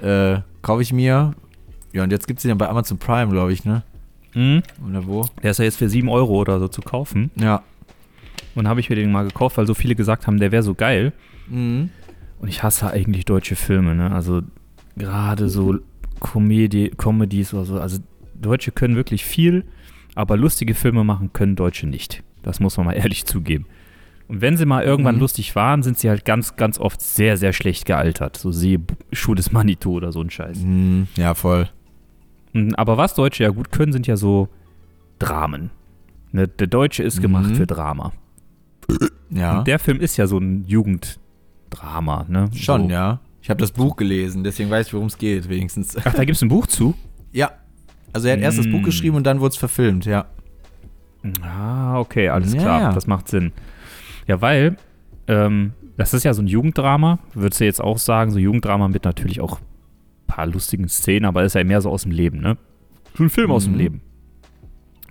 äh, 0.00 0.38
kaufe 0.62 0.80
ich 0.80 0.94
mir. 0.94 1.34
Ja, 1.92 2.02
und 2.02 2.10
jetzt 2.12 2.26
gibt 2.26 2.38
es 2.38 2.42
den 2.42 2.48
ja 2.48 2.54
bei 2.54 2.68
Amazon 2.68 2.96
Prime, 2.96 3.30
glaube 3.30 3.52
ich, 3.52 3.66
ne? 3.66 3.82
Mhm. 4.32 4.62
Oder 4.88 5.06
wo? 5.06 5.28
Der 5.42 5.50
ist 5.50 5.58
ja 5.58 5.66
jetzt 5.66 5.76
für 5.76 5.90
7 5.90 6.08
Euro 6.08 6.34
oder 6.36 6.58
so 6.58 6.68
zu 6.68 6.80
kaufen. 6.80 7.30
Ja. 7.36 7.62
Und 8.54 8.66
habe 8.66 8.80
ich 8.80 8.88
mir 8.88 8.96
den 8.96 9.12
mal 9.12 9.24
gekauft, 9.26 9.58
weil 9.58 9.66
so 9.66 9.74
viele 9.74 9.94
gesagt 9.94 10.26
haben, 10.26 10.40
der 10.40 10.50
wäre 10.50 10.62
so 10.62 10.72
geil. 10.74 11.12
Mhm. 11.48 11.90
Und 12.38 12.48
ich 12.48 12.62
hasse 12.62 12.90
eigentlich 12.90 13.24
deutsche 13.24 13.56
Filme, 13.56 13.94
ne? 13.94 14.10
Also 14.12 14.42
gerade 14.96 15.48
so 15.48 15.78
Comedy, 16.20 16.90
Comedies 16.96 17.52
oder 17.54 17.64
so. 17.64 17.80
Also 17.80 17.98
Deutsche 18.34 18.72
können 18.72 18.96
wirklich 18.96 19.24
viel, 19.24 19.64
aber 20.14 20.36
lustige 20.36 20.74
Filme 20.74 21.04
machen 21.04 21.32
können 21.32 21.56
Deutsche 21.56 21.86
nicht. 21.86 22.22
Das 22.42 22.60
muss 22.60 22.76
man 22.76 22.86
mal 22.86 22.92
ehrlich 22.96 23.24
zugeben. 23.24 23.66
Und 24.28 24.40
wenn 24.40 24.56
sie 24.56 24.66
mal 24.66 24.82
irgendwann 24.84 25.14
Mhm. 25.16 25.20
lustig 25.20 25.54
waren, 25.54 25.82
sind 25.84 25.98
sie 25.98 26.08
halt 26.08 26.24
ganz, 26.24 26.56
ganz 26.56 26.78
oft 26.80 27.00
sehr, 27.00 27.36
sehr 27.36 27.52
schlecht 27.52 27.86
gealtert. 27.86 28.36
So 28.36 28.50
sehe 28.50 28.80
Schuh 29.12 29.34
des 29.34 29.52
Manitou 29.52 29.92
oder 29.94 30.10
so 30.12 30.20
ein 30.20 30.30
Scheiß. 30.30 30.58
Mhm. 30.58 31.06
Ja, 31.16 31.34
voll. 31.34 31.68
Aber 32.74 32.96
was 32.96 33.14
Deutsche 33.14 33.44
ja 33.44 33.50
gut 33.50 33.70
können, 33.70 33.92
sind 33.92 34.06
ja 34.06 34.16
so 34.16 34.48
Dramen. 35.18 35.70
Ne? 36.32 36.48
Der 36.48 36.66
Deutsche 36.66 37.02
ist 37.02 37.20
gemacht 37.22 37.50
Mhm. 37.50 37.54
für 37.54 37.66
Drama. 37.66 38.12
Ja. 39.30 39.58
Und 39.58 39.66
der 39.68 39.78
Film 39.78 40.00
ist 40.00 40.16
ja 40.16 40.26
so 40.26 40.38
ein 40.38 40.64
Jugenddrama, 41.70 42.24
ne? 42.28 42.48
Schon, 42.54 42.82
so. 42.84 42.88
ja. 42.90 43.20
Ich 43.42 43.50
habe 43.50 43.60
das 43.60 43.70
Buch 43.72 43.96
gelesen, 43.96 44.42
deswegen 44.42 44.70
weiß 44.70 44.88
ich, 44.88 44.94
worum 44.94 45.06
es 45.06 45.18
geht, 45.18 45.48
wenigstens. 45.48 45.96
Ach, 46.04 46.14
da 46.14 46.24
gibt 46.24 46.36
es 46.36 46.42
ein 46.42 46.48
Buch 46.48 46.66
zu? 46.66 46.94
Ja. 47.32 47.50
Also 48.14 48.28
er 48.28 48.34
hat 48.34 48.40
erst 48.40 48.56
das 48.58 48.66
Buch 48.70 48.80
Mm. 48.80 48.84
geschrieben 48.84 49.16
und 49.16 49.24
dann 49.26 49.40
wurde 49.40 49.50
es 49.50 49.56
verfilmt, 49.58 50.06
ja. 50.06 50.24
Ah, 51.42 51.98
okay, 51.98 52.30
alles 52.30 52.54
Ja, 52.54 52.60
klar. 52.62 52.94
Das 52.94 53.06
macht 53.06 53.28
Sinn. 53.28 53.52
Ja, 54.26 54.40
weil 54.40 54.76
ähm, 55.28 55.72
das 55.98 56.14
ist 56.14 56.24
ja 56.24 56.32
so 56.32 56.40
ein 56.40 56.46
Jugenddrama, 56.46 57.18
würdest 57.34 57.60
du 57.60 57.66
jetzt 57.66 57.80
auch 57.82 57.98
sagen, 57.98 58.30
so 58.30 58.38
Jugenddrama 58.38 58.88
mit 58.88 59.04
natürlich 59.04 59.42
auch 59.42 59.58
ein 59.60 59.64
paar 60.28 60.46
lustigen 60.46 60.88
Szenen, 60.88 61.26
aber 61.26 61.44
ist 61.44 61.54
ja 61.56 61.64
mehr 61.64 61.82
so 61.82 61.90
aus 61.90 62.04
dem 62.04 62.12
Leben, 62.12 62.40
ne? 62.40 62.56
So 63.18 63.24
ein 63.24 63.28
Film 63.30 63.50
aus 63.50 63.64
dem 63.64 63.74
Mhm. 63.74 63.78
Leben. 63.80 64.00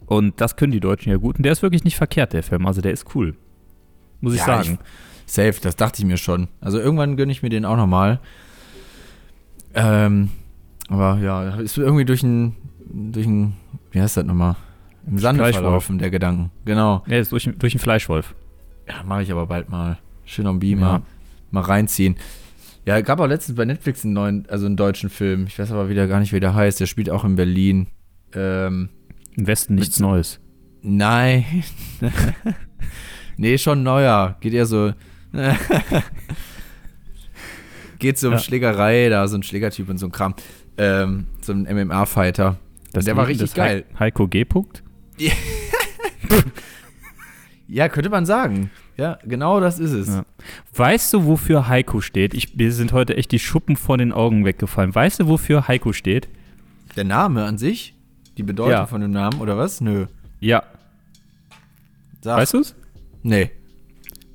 Und 0.08 0.42
das 0.42 0.56
können 0.56 0.72
die 0.72 0.80
Deutschen 0.80 1.12
ja 1.12 1.18
gut. 1.18 1.36
Und 1.38 1.44
der 1.44 1.52
ist 1.52 1.62
wirklich 1.62 1.84
nicht 1.84 1.98
verkehrt, 1.98 2.34
der 2.34 2.42
Film. 2.42 2.66
Also 2.66 2.82
der 2.82 2.92
ist 2.92 3.14
cool. 3.14 3.36
Muss 4.20 4.34
ich 4.34 4.40
Ja, 4.40 4.46
sagen. 4.64 4.80
Safe, 5.26 5.56
das 5.62 5.76
dachte 5.76 6.02
ich 6.02 6.08
mir 6.08 6.18
schon. 6.18 6.48
Also 6.62 6.80
irgendwann 6.80 7.18
gönne 7.18 7.32
ich 7.32 7.42
mir 7.42 7.50
den 7.50 7.66
auch 7.66 7.78
nochmal. 7.78 8.20
Ähm, 9.74 10.30
aber 10.88 11.20
ja, 11.20 11.56
ist 11.56 11.78
irgendwie 11.78 12.06
durch 12.06 12.24
ein, 12.24 12.56
durch 12.92 13.26
ein, 13.26 13.56
wie 13.92 14.02
heißt 14.02 14.18
das 14.18 14.26
nochmal? 14.26 14.56
Im 15.08 15.20
Sande 15.20 15.52
verlaufen, 15.52 16.00
der 16.00 16.10
Gedanken. 16.10 16.52
Genau. 16.66 17.04
Er 17.08 17.20
ist 17.20 17.32
durch, 17.32 17.50
durch 17.58 17.74
einen 17.74 17.80
Fleischwolf. 17.80 18.34
Ja, 18.88 19.04
mache 19.04 19.24
ich 19.24 19.32
aber 19.32 19.46
bald 19.46 19.70
mal. 19.70 20.00
Schön 20.26 20.48
am 20.48 20.60
Beamer. 20.60 20.88
Ja. 20.88 21.02
Mal 21.52 21.62
reinziehen. 21.62 22.16
Ja, 22.86 23.02
gab 23.02 23.20
auch 23.20 23.28
letztens 23.28 23.56
bei 23.56 23.66
Netflix 23.66 24.04
einen 24.04 24.14
neuen, 24.14 24.50
also 24.50 24.66
einen 24.66 24.78
deutschen 24.78 25.10
Film. 25.10 25.46
Ich 25.48 25.58
weiß 25.58 25.72
aber 25.72 25.90
wieder 25.90 26.08
gar 26.08 26.20
nicht, 26.20 26.34
wie 26.34 26.40
der 26.40 26.54
heißt. 26.54 26.80
Der 26.80 26.86
spielt 26.86 27.10
auch 27.10 27.24
in 27.24 27.36
Berlin. 27.36 27.88
Ähm, 28.34 28.90
Im 29.36 29.48
Westen 29.48 29.76
nichts 29.76 30.00
Neues. 30.00 30.40
nein. 30.82 31.46
nee, 33.38 33.58
schon 33.58 33.84
neuer. 33.84 34.38
Geht 34.40 34.54
eher 34.54 34.66
so. 34.66 34.94
Geht 38.00 38.18
so 38.20 38.28
um 38.28 38.34
Ja. 38.34 38.40
Schlägerei, 38.40 39.10
da 39.10 39.28
so 39.28 39.38
ein 39.38 39.44
Schlägertyp 39.44 39.90
und 39.90 39.98
so 39.98 40.08
ein 40.08 40.12
Kram. 40.12 40.36
Ähm, 40.78 41.28
so 41.42 41.54
ein 41.54 41.64
MMA-Fighter. 41.64 42.58
Der 42.94 43.16
war 43.18 43.28
richtig 43.28 43.54
geil. 43.54 43.86
Hei- 43.94 44.00
Heiko 44.06 44.28
G. 44.28 44.46
Punkt. 44.46 44.84
Ja, 47.68 47.90
könnte 47.90 48.12
man 48.12 48.28
sagen. 48.28 48.70
Ja, 48.96 49.18
genau 49.26 49.60
das 49.60 49.80
ist 49.80 49.92
es. 49.92 50.08
Ja. 50.08 50.24
Weißt 50.76 51.12
du, 51.14 51.26
wofür 51.26 51.68
Heiko 51.68 52.00
steht? 52.00 52.36
Ich, 52.36 52.56
mir 52.56 52.72
sind 52.72 52.94
heute 52.94 53.18
echt 53.18 53.32
die 53.32 53.40
Schuppen 53.40 53.76
vor 53.76 53.98
den 53.98 54.12
Augen 54.12 54.46
weggefallen. 54.46 54.94
Weißt 54.94 55.20
du, 55.20 55.28
wofür 55.28 55.68
Heiko 55.68 55.92
steht? 55.92 56.28
Der 56.96 57.06
Name 57.06 57.44
an 57.46 57.58
sich? 57.58 57.96
Die 58.38 58.44
Bedeutung 58.44 58.72
Ja. 58.72 58.86
von 58.86 59.02
dem 59.02 59.10
Namen 59.10 59.42
oder 59.42 59.58
was? 59.58 59.82
Nö. 59.82 60.06
Ja. 60.40 60.62
Sag. 62.22 62.38
Weißt 62.38 62.54
du 62.54 62.60
es? 62.60 62.76
Nee. 63.24 63.50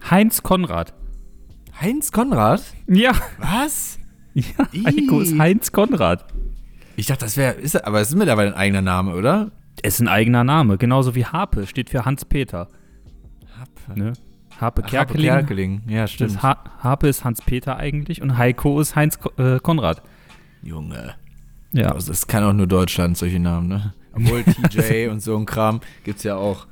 Heinz 0.09 0.43
Konrad. 0.43 0.95
Heinz 1.81 2.13
Konrad? 2.13 2.63
Ja. 2.87 3.13
Was? 3.39 3.99
Ja, 4.35 4.45
Heiko 4.87 5.21
ist. 5.21 5.39
Heinz 5.39 5.73
Konrad. 5.73 6.27
Ich 6.97 7.07
dachte, 7.07 7.25
das 7.25 7.37
wäre, 7.37 7.55
ist, 7.55 7.85
aber 7.85 8.01
es 8.01 8.11
ist 8.11 8.17
mittlerweile 8.17 8.51
ein 8.51 8.55
eigener 8.55 8.83
Name, 8.83 9.15
oder? 9.15 9.51
Ist 9.83 10.01
ein 10.01 10.09
eigener 10.09 10.45
Name, 10.45 10.79
genauso 10.79 11.15
wie 11.15 11.25
Harpe 11.25 11.67
steht 11.67 11.91
für 11.91 12.05
Hans 12.05 12.25
Peter. 12.25 12.69
Ne? 13.95 14.13
Harpe 14.61 14.83
Kerkeling. 14.83 15.31
Kerkeling. 15.31 15.83
Ja, 15.89 16.07
stimmt. 16.07 16.35
Das 16.35 16.43
ha 16.43 16.65
Harpe 16.81 17.09
ist 17.09 17.25
Hans-Peter 17.25 17.77
eigentlich 17.77 18.21
und 18.21 18.37
Heiko 18.37 18.81
ist 18.81 18.95
Heinz 18.95 19.19
Ko 19.19 19.31
äh, 19.43 19.59
Konrad. 19.59 20.03
Junge. 20.63 21.15
Ja. 21.73 21.93
Also, 21.93 22.13
das 22.13 22.27
kann 22.27 22.45
auch 22.45 22.53
nur 22.53 22.67
Deutschland, 22.67 23.17
solche 23.17 23.41
Namen, 23.41 23.69
ne? 23.69 23.95
Obwohl 24.13 24.43
TJ 24.71 25.09
und 25.09 25.21
so 25.21 25.37
ein 25.37 25.47
Kram 25.47 25.81
gibt's 26.05 26.25
ja 26.25 26.37
auch. 26.37 26.67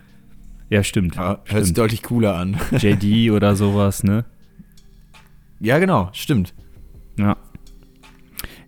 Ja, 0.70 0.84
stimmt. 0.84 1.18
Aber 1.18 1.42
hört 1.46 1.64
sich 1.64 1.74
deutlich 1.74 2.02
cooler 2.02 2.36
an. 2.36 2.58
JD 2.72 3.30
oder 3.30 3.56
sowas, 3.56 4.02
ne? 4.04 4.24
Ja, 5.60 5.78
genau, 5.78 6.10
stimmt. 6.12 6.54
Ja. 7.16 7.36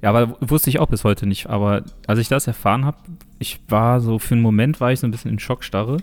Ja, 0.02 0.10
aber 0.10 0.36
wusste 0.40 0.70
ich 0.70 0.78
auch 0.78 0.88
bis 0.88 1.04
heute 1.04 1.26
nicht. 1.26 1.48
Aber 1.48 1.84
als 2.06 2.18
ich 2.18 2.28
das 2.28 2.46
erfahren 2.46 2.84
habe, 2.84 2.96
ich 3.38 3.60
war 3.68 4.00
so, 4.00 4.18
für 4.18 4.34
einen 4.34 4.42
Moment 4.42 4.80
war 4.80 4.92
ich 4.92 5.00
so 5.00 5.06
ein 5.06 5.10
bisschen 5.10 5.30
in 5.30 5.38
Schockstarre. 5.38 5.98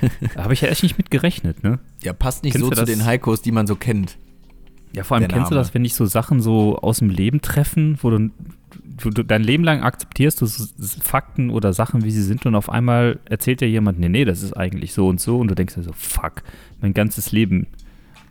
da 0.34 0.44
habe 0.44 0.52
ich 0.52 0.60
ja 0.60 0.68
echt 0.68 0.82
nicht 0.82 0.96
mit 0.96 1.10
gerechnet, 1.10 1.62
ne? 1.64 1.80
Ja, 2.02 2.12
passt 2.12 2.44
nicht 2.44 2.52
Kennst 2.52 2.66
so 2.66 2.70
zu 2.70 2.76
das? 2.76 2.88
den 2.88 3.04
Heikos, 3.04 3.42
die 3.42 3.52
man 3.52 3.66
so 3.66 3.74
kennt. 3.74 4.16
Ja, 4.92 5.04
vor 5.04 5.16
allem 5.16 5.28
kennst 5.28 5.50
du 5.50 5.54
das, 5.54 5.74
wenn 5.74 5.82
dich 5.82 5.94
so 5.94 6.06
Sachen 6.06 6.40
so 6.40 6.78
aus 6.78 6.98
dem 6.98 7.10
Leben 7.10 7.40
treffen, 7.40 7.98
wo 8.00 8.10
du, 8.10 8.30
wo 9.04 9.10
du 9.10 9.24
dein 9.24 9.42
Leben 9.42 9.64
lang 9.64 9.82
akzeptierst, 9.82 10.40
du 10.40 10.46
Fakten 11.00 11.50
oder 11.50 11.72
Sachen, 11.72 12.04
wie 12.04 12.10
sie 12.10 12.22
sind, 12.22 12.46
und 12.46 12.54
auf 12.54 12.70
einmal 12.70 13.18
erzählt 13.24 13.60
dir 13.60 13.68
jemand, 13.68 13.98
nee, 13.98 14.08
nee, 14.08 14.24
das 14.24 14.42
ist 14.42 14.54
eigentlich 14.54 14.92
so 14.92 15.08
und 15.08 15.20
so, 15.20 15.38
und 15.38 15.48
du 15.48 15.54
denkst 15.54 15.74
dir 15.74 15.82
so, 15.82 15.92
fuck, 15.92 16.42
mein 16.80 16.94
ganzes 16.94 17.32
Leben 17.32 17.66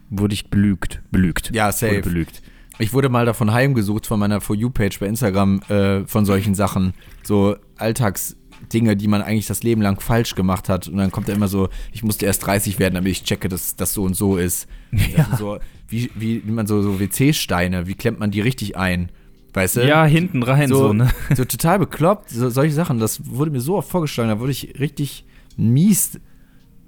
wurde 0.10 0.34
ich 0.34 0.50
belügt, 0.50 1.02
belügt. 1.12 1.52
Ja, 1.54 1.72
safe. 1.72 2.02
belügt. 2.02 2.42
Ich 2.80 2.94
wurde 2.94 3.10
mal 3.10 3.26
davon 3.26 3.52
heimgesucht 3.52 4.06
von 4.06 4.20
meiner 4.20 4.40
For 4.40 4.56
You-Page 4.56 5.00
bei 5.00 5.08
Instagram 5.08 5.62
äh, 5.64 6.06
von 6.06 6.26
solchen 6.26 6.54
Sachen. 6.54 6.94
So 7.24 7.56
Alltagsdinge, 7.78 8.96
die 8.96 9.08
man 9.08 9.22
eigentlich 9.22 9.48
das 9.48 9.64
Leben 9.64 9.82
lang 9.82 10.00
falsch 10.00 10.36
gemacht 10.36 10.70
hat. 10.70 10.88
Und 10.88 10.98
dann 10.98 11.12
kommt 11.12 11.28
da 11.28 11.34
immer 11.34 11.48
so, 11.48 11.70
ich 11.92 12.04
musste 12.04 12.28
erst 12.28 12.46
30 12.46 12.78
werden, 12.78 12.94
damit 12.94 13.12
ich 13.12 13.24
checke, 13.24 13.50
dass 13.50 13.76
das 13.76 13.94
so 13.94 14.04
und 14.04 14.14
so 14.16 14.38
ist. 14.38 14.68
Das 14.92 15.02
sind 15.28 15.38
so, 15.38 15.58
wie, 15.88 16.12
wie 16.16 16.44
wie 16.46 16.52
man 16.52 16.68
so, 16.68 16.82
so 16.84 17.00
WC-Steine, 17.00 17.88
wie 17.88 17.96
klemmt 17.96 18.20
man 18.20 18.30
die 18.30 18.42
richtig 18.42 18.78
ein? 18.78 19.10
Weißt 19.54 19.78
du? 19.78 19.88
Ja, 19.88 20.06
hinten 20.06 20.44
rein 20.44 20.70
so, 20.70 20.88
so, 20.88 20.94
ne? 20.94 21.10
so 21.36 21.46
total 21.46 21.80
bekloppt, 21.80 22.30
so, 22.30 22.50
solche 22.50 22.74
Sachen, 22.74 23.00
das 23.00 23.22
wurde 23.26 23.52
mir 23.52 23.62
so 23.62 23.78
oft 23.78 23.90
vorgeschlagen, 23.90 24.30
da 24.30 24.40
wurde 24.40 24.52
ich 24.52 24.80
richtig 24.80 25.26
mies, 25.56 26.20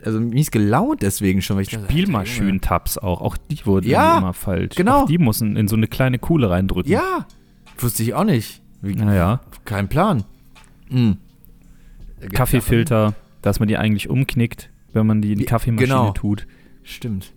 also 0.04 0.20
mies 0.20 0.52
gelaunt 0.52 1.02
deswegen 1.02 1.42
schon, 1.42 1.56
weil 1.56 1.64
ich 1.64 1.70
dachte, 1.70 1.86
Spielmaschinen-Tabs 1.86 2.98
auch, 2.98 3.22
auch 3.22 3.38
die 3.38 3.66
wurden 3.66 3.90
Ja, 3.90 4.20
immer 4.20 4.34
falsch. 4.34 4.76
genau. 4.76 5.04
Auch 5.04 5.06
die 5.08 5.18
mussten 5.18 5.56
in 5.56 5.68
so 5.68 5.76
eine 5.76 5.88
kleine 5.88 6.20
Kuhle 6.20 6.50
reindrücken. 6.50 6.92
Ja, 6.92 7.26
wusste 7.78 8.04
ich 8.04 8.14
auch 8.14 8.24
nicht. 8.24 8.62
Wie, 8.82 8.94
Naja, 8.94 9.42
Kein 9.66 9.90
Plan. 9.90 10.24
Hm. 10.90 11.18
Kaffeefilter, 12.34 13.14
dass 13.42 13.60
man 13.60 13.68
die 13.68 13.78
eigentlich 13.78 14.10
umknickt, 14.10 14.70
wenn 14.94 15.08
man 15.08 15.22
die 15.22 15.34
in 15.34 15.40
die 15.40 15.46
Kaffeemaschine 15.46 15.88
genau. 15.88 16.12
tut. 16.12 16.48
Stimmt. 16.84 17.34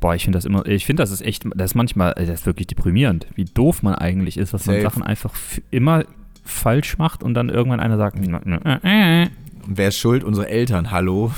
Boah, 0.00 0.14
ich 0.14 0.24
finde 0.24 0.38
das 0.38 0.44
immer, 0.46 0.66
ich 0.66 0.86
finde 0.86 1.02
das 1.02 1.10
ist 1.10 1.20
echt, 1.20 1.44
das 1.54 1.72
ist 1.72 1.74
manchmal, 1.74 2.14
das 2.14 2.28
ist 2.28 2.46
wirklich 2.46 2.66
deprimierend, 2.66 3.26
wie 3.34 3.44
doof 3.44 3.82
man 3.82 3.94
eigentlich 3.94 4.38
ist, 4.38 4.54
dass 4.54 4.66
man 4.66 4.76
Safe. 4.76 4.82
Sachen 4.88 5.02
einfach 5.02 5.32
f- 5.34 5.60
immer 5.70 6.04
falsch 6.42 6.96
macht 6.98 7.22
und 7.22 7.34
dann 7.34 7.50
irgendwann 7.50 7.80
einer 7.80 7.96
sagt, 7.98 8.16
äh, 8.18 9.22
äh. 9.24 9.28
Und 9.66 9.76
wer 9.76 9.88
ist 9.88 9.98
schuld? 9.98 10.24
Unsere 10.24 10.48
Eltern. 10.48 10.90
Hallo. 10.90 11.30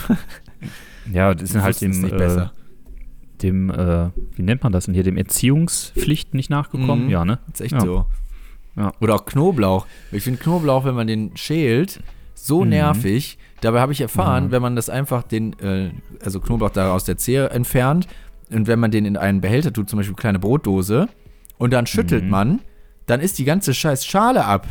ja, 1.13 1.35
das 1.35 1.51
sind 1.51 1.63
halt 1.63 1.75
Wussten 1.75 1.91
es 1.91 1.97
dem, 1.97 2.03
nicht 2.05 2.15
äh, 2.15 2.19
besser. 2.19 2.53
dem, 3.43 3.71
äh, 3.71 4.11
wie 4.37 4.43
nennt 4.43 4.63
man 4.63 4.73
das 4.73 4.85
denn 4.85 4.95
hier, 4.95 5.03
dem 5.03 5.17
Erziehungspflicht 5.17 6.35
nicht 6.35 6.49
nachgekommen, 6.51 7.07
Mhm. 7.07 7.11
ja, 7.11 7.25
ne? 7.25 7.39
ist 7.53 7.61
echt 7.61 7.73
ja. 7.73 7.81
so. 7.81 8.07
Ja. 8.77 8.93
Oder 9.01 9.17
auch 9.17 9.25
Knoblauch. 9.27 9.87
Ich 10.13 10.23
finde 10.23 10.39
Knoblauch, 10.41 10.85
wenn 10.85 10.95
man 10.95 11.07
den 11.07 11.37
schält, 11.37 12.01
so 12.35 12.63
Mhm. 12.63 12.71
nervig. 12.71 13.39
Dabei 13.61 13.81
habe 13.81 13.93
ich 13.93 14.01
erfahren, 14.01 14.51
wenn 14.51 14.63
man 14.63 14.77
das 14.77 14.89
einfach 14.89 15.23
den, 15.25 15.59
äh, 15.61 15.91
also 16.25 16.41
Knoblauch 16.41 16.71
da 16.71 16.93
aus 16.93 17.05
der 17.05 17.17
Zehe 17.17 17.51
entfernt 17.51 18.07
und 18.55 18.67
wenn 18.67 18.79
man 18.79 18.91
den 18.91 19.05
in 19.05 19.17
einen 19.17 19.41
Behälter 19.41 19.73
tut, 19.73 19.89
zum 19.91 19.99
Beispiel 19.99 20.15
eine 20.15 20.21
kleine 20.21 20.39
Brotdose, 20.39 21.09
und 21.59 21.73
dann 21.73 21.87
schüttelt 21.87 22.25
Mhm. 22.25 22.31
man, 22.31 22.61
dann 23.07 23.21
ist 23.21 23.39
die 23.39 23.45
ganze 23.45 23.73
scheiß 23.75 24.05
Schale 24.07 24.45
ab. 24.45 24.67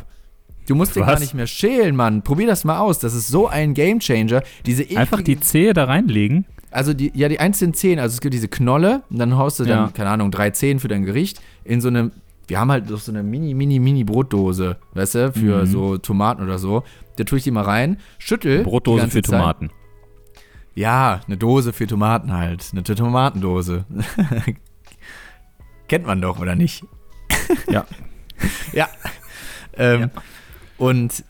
Du 0.67 0.75
musst 0.75 0.95
den 0.95 1.01
Was? 1.03 1.13
gar 1.13 1.19
nicht 1.19 1.33
mehr 1.33 1.47
schälen, 1.47 1.95
Mann. 1.95 2.21
Probier 2.21 2.47
das 2.47 2.63
mal 2.63 2.79
aus. 2.79 2.99
Das 2.99 3.13
ist 3.13 3.27
so 3.27 3.47
ein 3.47 3.73
Gamechanger. 3.73 4.43
Diese 4.65 4.85
Einfach 4.97 5.21
die 5.21 5.39
Zehe 5.39 5.73
da 5.73 5.85
reinlegen. 5.85 6.45
Also 6.69 6.93
die, 6.93 7.11
ja, 7.13 7.27
die 7.27 7.39
einzelnen 7.39 7.73
Zehen, 7.73 7.99
also 7.99 8.13
es 8.13 8.21
gibt 8.21 8.33
diese 8.33 8.47
Knolle 8.47 9.03
und 9.09 9.19
dann 9.19 9.35
haust 9.37 9.59
du 9.59 9.63
dann, 9.65 9.87
Ja. 9.87 9.91
keine 9.93 10.09
Ahnung, 10.09 10.31
drei 10.31 10.51
Zehen 10.51 10.79
für 10.79 10.87
dein 10.87 11.03
Gericht 11.03 11.41
in 11.65 11.81
so 11.81 11.89
eine, 11.89 12.11
wir 12.47 12.59
haben 12.59 12.71
halt 12.71 12.89
doch 12.89 12.99
so 12.99 13.11
eine 13.11 13.23
mini, 13.23 13.53
mini, 13.53 13.79
mini 13.79 14.03
Brotdose, 14.05 14.77
weißt 14.93 15.15
du, 15.15 15.31
für 15.33 15.63
Mhm. 15.63 15.65
so 15.65 15.97
Tomaten 15.97 16.41
oder 16.43 16.59
so. 16.59 16.83
Da 17.17 17.25
tue 17.25 17.39
ich 17.39 17.43
die 17.43 17.51
mal 17.51 17.63
rein, 17.63 17.97
schüttel. 18.19 18.63
Brotdose 18.63 19.07
für 19.09 19.21
Zeit. 19.21 19.39
Tomaten. 19.39 19.69
Ja, 20.73 21.21
eine 21.27 21.37
Dose 21.37 21.73
für 21.73 21.87
Tomaten 21.87 22.31
halt. 22.33 22.69
Eine 22.71 22.83
Tomatendose. 22.83 23.85
Kennt 25.87 26.05
man 26.05 26.21
doch, 26.21 26.39
oder 26.39 26.55
nicht? 26.55 26.85
Ja. 27.69 27.85
ja. 28.73 28.87
Ähm, 29.77 30.01
Ja. 30.01 30.09
Und 30.77 31.23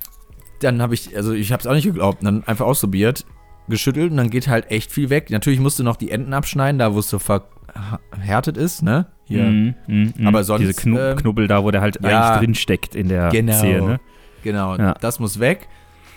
dann 0.62 0.82
habe 0.82 0.94
ich, 0.94 1.16
also 1.18 1.34
ich 1.34 1.52
habe 1.52 1.60
es 1.62 1.68
auch 1.68 1.74
nicht 1.74 1.84
geglaubt, 1.86 2.20
dann 2.24 2.44
einfach 2.46 2.66
ausprobiert, 2.66 3.26
geschüttelt 3.68 4.12
und 4.12 4.18
dann 4.18 4.30
geht 4.30 4.48
halt 4.48 4.70
echt 4.72 4.92
viel 4.92 5.10
weg. 5.10 5.30
Natürlich 5.30 5.60
musst 5.60 5.80
du 5.80 5.84
noch 5.84 5.96
die 5.98 6.12
Enden 6.12 6.34
abschneiden, 6.34 6.80
da 6.80 6.94
wo 6.94 7.00
es 7.00 7.10
so 7.10 7.20
verhärtet 7.20 8.58
ist, 8.58 8.82
ne? 8.84 9.08
Hier. 9.26 9.44
Mhm, 9.44 9.76
mhm. 9.88 10.28
Aber 10.28 10.44
sonst, 10.44 10.62
Diese 10.62 10.74
Knu 10.74 10.98
ähm, 11.00 11.18
Knubbel 11.18 11.48
da, 11.48 11.64
wo 11.64 11.72
der 11.72 11.82
halt 11.82 12.00
ja. 12.02 12.30
eigentlich 12.36 12.40
drin 12.40 12.56
steckt 12.56 12.96
in 12.96 13.10
der 13.10 13.30
Genau. 13.30 13.60
Zehe, 13.60 13.82
ne? 13.82 14.00
Genau, 14.44 14.76
Ja. 14.78 14.94
das 14.94 15.20
muss 15.20 15.40
weg. 15.40 15.68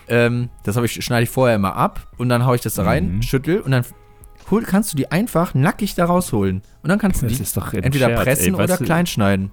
Ähm, 0.08 0.50
das 0.64 0.76
habe 0.76 0.86
ich, 0.86 1.04
schneide 1.04 1.22
ich 1.24 1.30
vorher 1.30 1.56
immer 1.56 1.76
ab 1.76 2.08
und 2.18 2.28
dann 2.28 2.44
haue 2.46 2.56
ich 2.56 2.62
das 2.62 2.74
da 2.74 2.82
rein, 2.84 3.16
Mhm. 3.16 3.22
schüttel 3.22 3.60
und 3.60 3.70
dann 3.70 3.84
hol, 4.50 4.62
kannst 4.62 4.92
du 4.92 4.96
die 4.96 5.10
einfach 5.10 5.54
nackig 5.54 5.94
da 5.94 6.04
rausholen. 6.04 6.62
Und 6.82 6.88
dann 6.90 6.98
kannst 6.98 7.22
du 7.22 7.26
Das 7.26 7.38
die 7.38 7.78
entweder 7.78 8.08
Scherz, 8.08 8.22
pressen 8.22 8.54
ey. 8.54 8.60
oder 8.62 8.76
du- 8.76 8.84
klein 8.84 9.06
schneiden. 9.06 9.50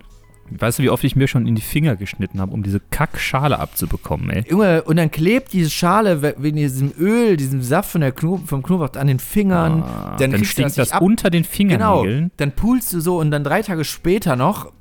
Weißt 0.54 0.80
du, 0.80 0.84
wie 0.84 0.90
oft 0.90 1.02
ich 1.06 1.16
mir 1.16 1.30
schon 1.30 1.48
in 1.48 1.56
die 1.56 1.62
Finger 1.62 1.96
geschnitten 1.96 2.42
habe, 2.42 2.52
um 2.52 2.62
diese 2.62 2.82
Kackschale 2.82 3.58
abzubekommen, 3.58 4.30
ey? 4.32 4.44
Junge, 4.50 4.82
und 4.84 4.98
dann 4.98 5.10
klebt 5.10 5.54
diese 5.54 5.70
Schale 5.70 6.22
we- 6.22 6.36
wegen 6.40 6.58
diesem 6.58 6.92
Öl, 7.00 7.38
diesem 7.38 7.62
Saft 7.62 7.90
von 7.92 8.02
der 8.02 8.12
Knob 8.12 8.50
vom 8.50 8.62
Knoblauch 8.62 8.94
an 9.00 9.08
den 9.08 9.20
Fingern. 9.20 9.82
Ah, 9.84 10.18
dann 10.20 10.32
dann 10.32 10.44
stinkt 10.44 10.78
das 10.78 10.90
das 10.90 11.00
unter 11.00 11.30
den 11.30 11.44
Genau, 11.44 12.02
Fingernägeln. 12.02 12.32
dann 12.36 12.52
pulst 12.52 12.92
du 12.92 13.00
so 13.00 13.18
und 13.18 13.32
dann 13.32 13.46
drei 13.46 13.62
Tage 13.62 13.86
später 13.86 14.36
noch, 14.36 14.74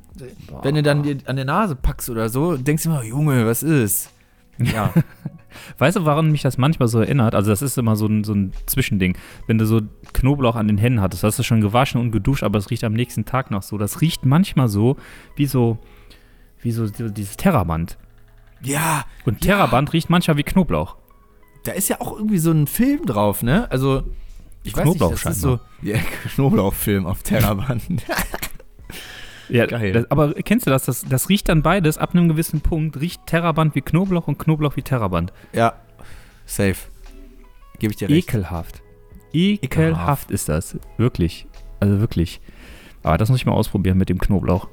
wenn 0.65 0.75
du 0.75 0.83
dann 0.83 1.05
an 1.27 1.37
der 1.37 1.45
Nase 1.45 1.77
packst 1.77 2.11
oder 2.11 2.29
so, 2.31 2.57
denkst 2.57 2.83
du 2.83 2.89
immer, 2.89 3.05
Junge, 3.05 3.47
was 3.47 3.62
ist? 3.62 4.11
Ja, 4.59 4.93
Weißt 5.78 5.97
du, 5.97 6.04
woran 6.04 6.30
mich 6.30 6.42
das 6.42 6.59
manchmal 6.59 6.88
so 6.88 7.00
erinnert? 7.00 7.35
Also, 7.35 7.50
das 7.50 7.62
ist 7.62 7.78
immer 7.78 7.97
so 7.97 8.07
ein, 8.07 8.25
so 8.25 8.33
ein 8.35 8.52
Zwischending. 8.66 9.16
Wenn 9.47 9.59
du 9.59 9.66
so 9.66 9.80
Knoblauch 10.12 10.57
an 10.57 10.69
den 10.69 10.78
Händen 10.78 11.00
hattest, 11.00 11.23
hast 11.25 11.38
du 11.38 11.42
schon 11.42 11.61
gewaschen 11.61 12.00
und 12.00 12.11
geduscht, 12.12 12.42
aber 12.42 12.59
es 12.59 12.71
riecht 12.71 12.85
am 12.85 12.92
nächsten 12.92 13.25
Tag 13.25 13.50
noch 13.50 13.62
so. 13.62 13.78
Das 13.78 14.00
riecht 14.00 14.25
manchmal 14.25 14.69
so 14.69 14.97
wie 15.37 15.47
so, 15.47 15.78
wie 16.62 16.73
so 16.73 16.87
dieses 16.88 17.37
Terraband. 17.37 17.97
ja, 18.62 19.04
Und 19.25 19.45
Ja. 19.45 19.57
Terraband 19.57 19.92
riecht 19.92 20.11
manchmal 20.11 20.37
wie 20.37 20.42
Knoblauch. 20.42 20.97
da 21.64 21.73
ist 21.73 21.88
ja 21.88 22.00
auch 22.00 22.12
irgendwie 22.12 22.38
so 22.38 22.50
ein 22.52 22.66
Film 22.66 23.04
drauf, 23.07 23.42
ne? 23.42 23.71
Also, 23.71 24.02
ich 24.62 24.75
weiß 24.76 24.85
nicht, 24.85 24.99
Knoblauch 24.99 25.21
das 25.23 25.37
ist 25.37 25.40
so, 25.42 25.59
ja, 25.83 25.97
Knoblauchfilm 26.35 27.07
auf 27.07 27.23
Terraband. 27.23 27.83
Ja, 29.50 29.66
Geil. 29.66 29.92
Das, 29.92 30.11
aber 30.11 30.33
kennst 30.35 30.66
du 30.66 30.71
das? 30.71 30.85
das? 30.85 31.04
Das 31.09 31.28
riecht 31.28 31.49
dann 31.49 31.62
beides 31.62 31.99
ab 31.99 32.14
einem 32.14 32.28
gewissen 32.28 32.61
Punkt. 32.61 33.00
Riecht 33.00 33.26
Terraband 33.26 33.75
wie 33.75 33.80
Knoblauch 33.80 34.28
und 34.28 34.38
Knoblauch 34.38 34.76
wie 34.76 34.83
Terraband. 34.83 35.33
ja, 35.52 35.75
safe. 36.47 36.76
Gebe 37.78 37.92
ich 37.92 37.99
dir 37.99 38.09
recht. 38.09 38.28
Ekelhaft. 38.28 38.83
Ekelhaft. 39.33 39.64
Ekelhaft. 39.64 40.30
ist 40.30 40.49
das. 40.49 40.78
Wirklich. 40.99 41.47
Also 41.80 41.99
wirklich. 42.00 42.40
Aber 43.02 43.16
das 43.16 43.30
muss 43.30 43.38
ich 43.38 43.47
mal 43.47 43.52
ausprobieren 43.52 43.97
mit 43.97 44.09
dem 44.11 44.19
Knoblauch. 44.19 44.69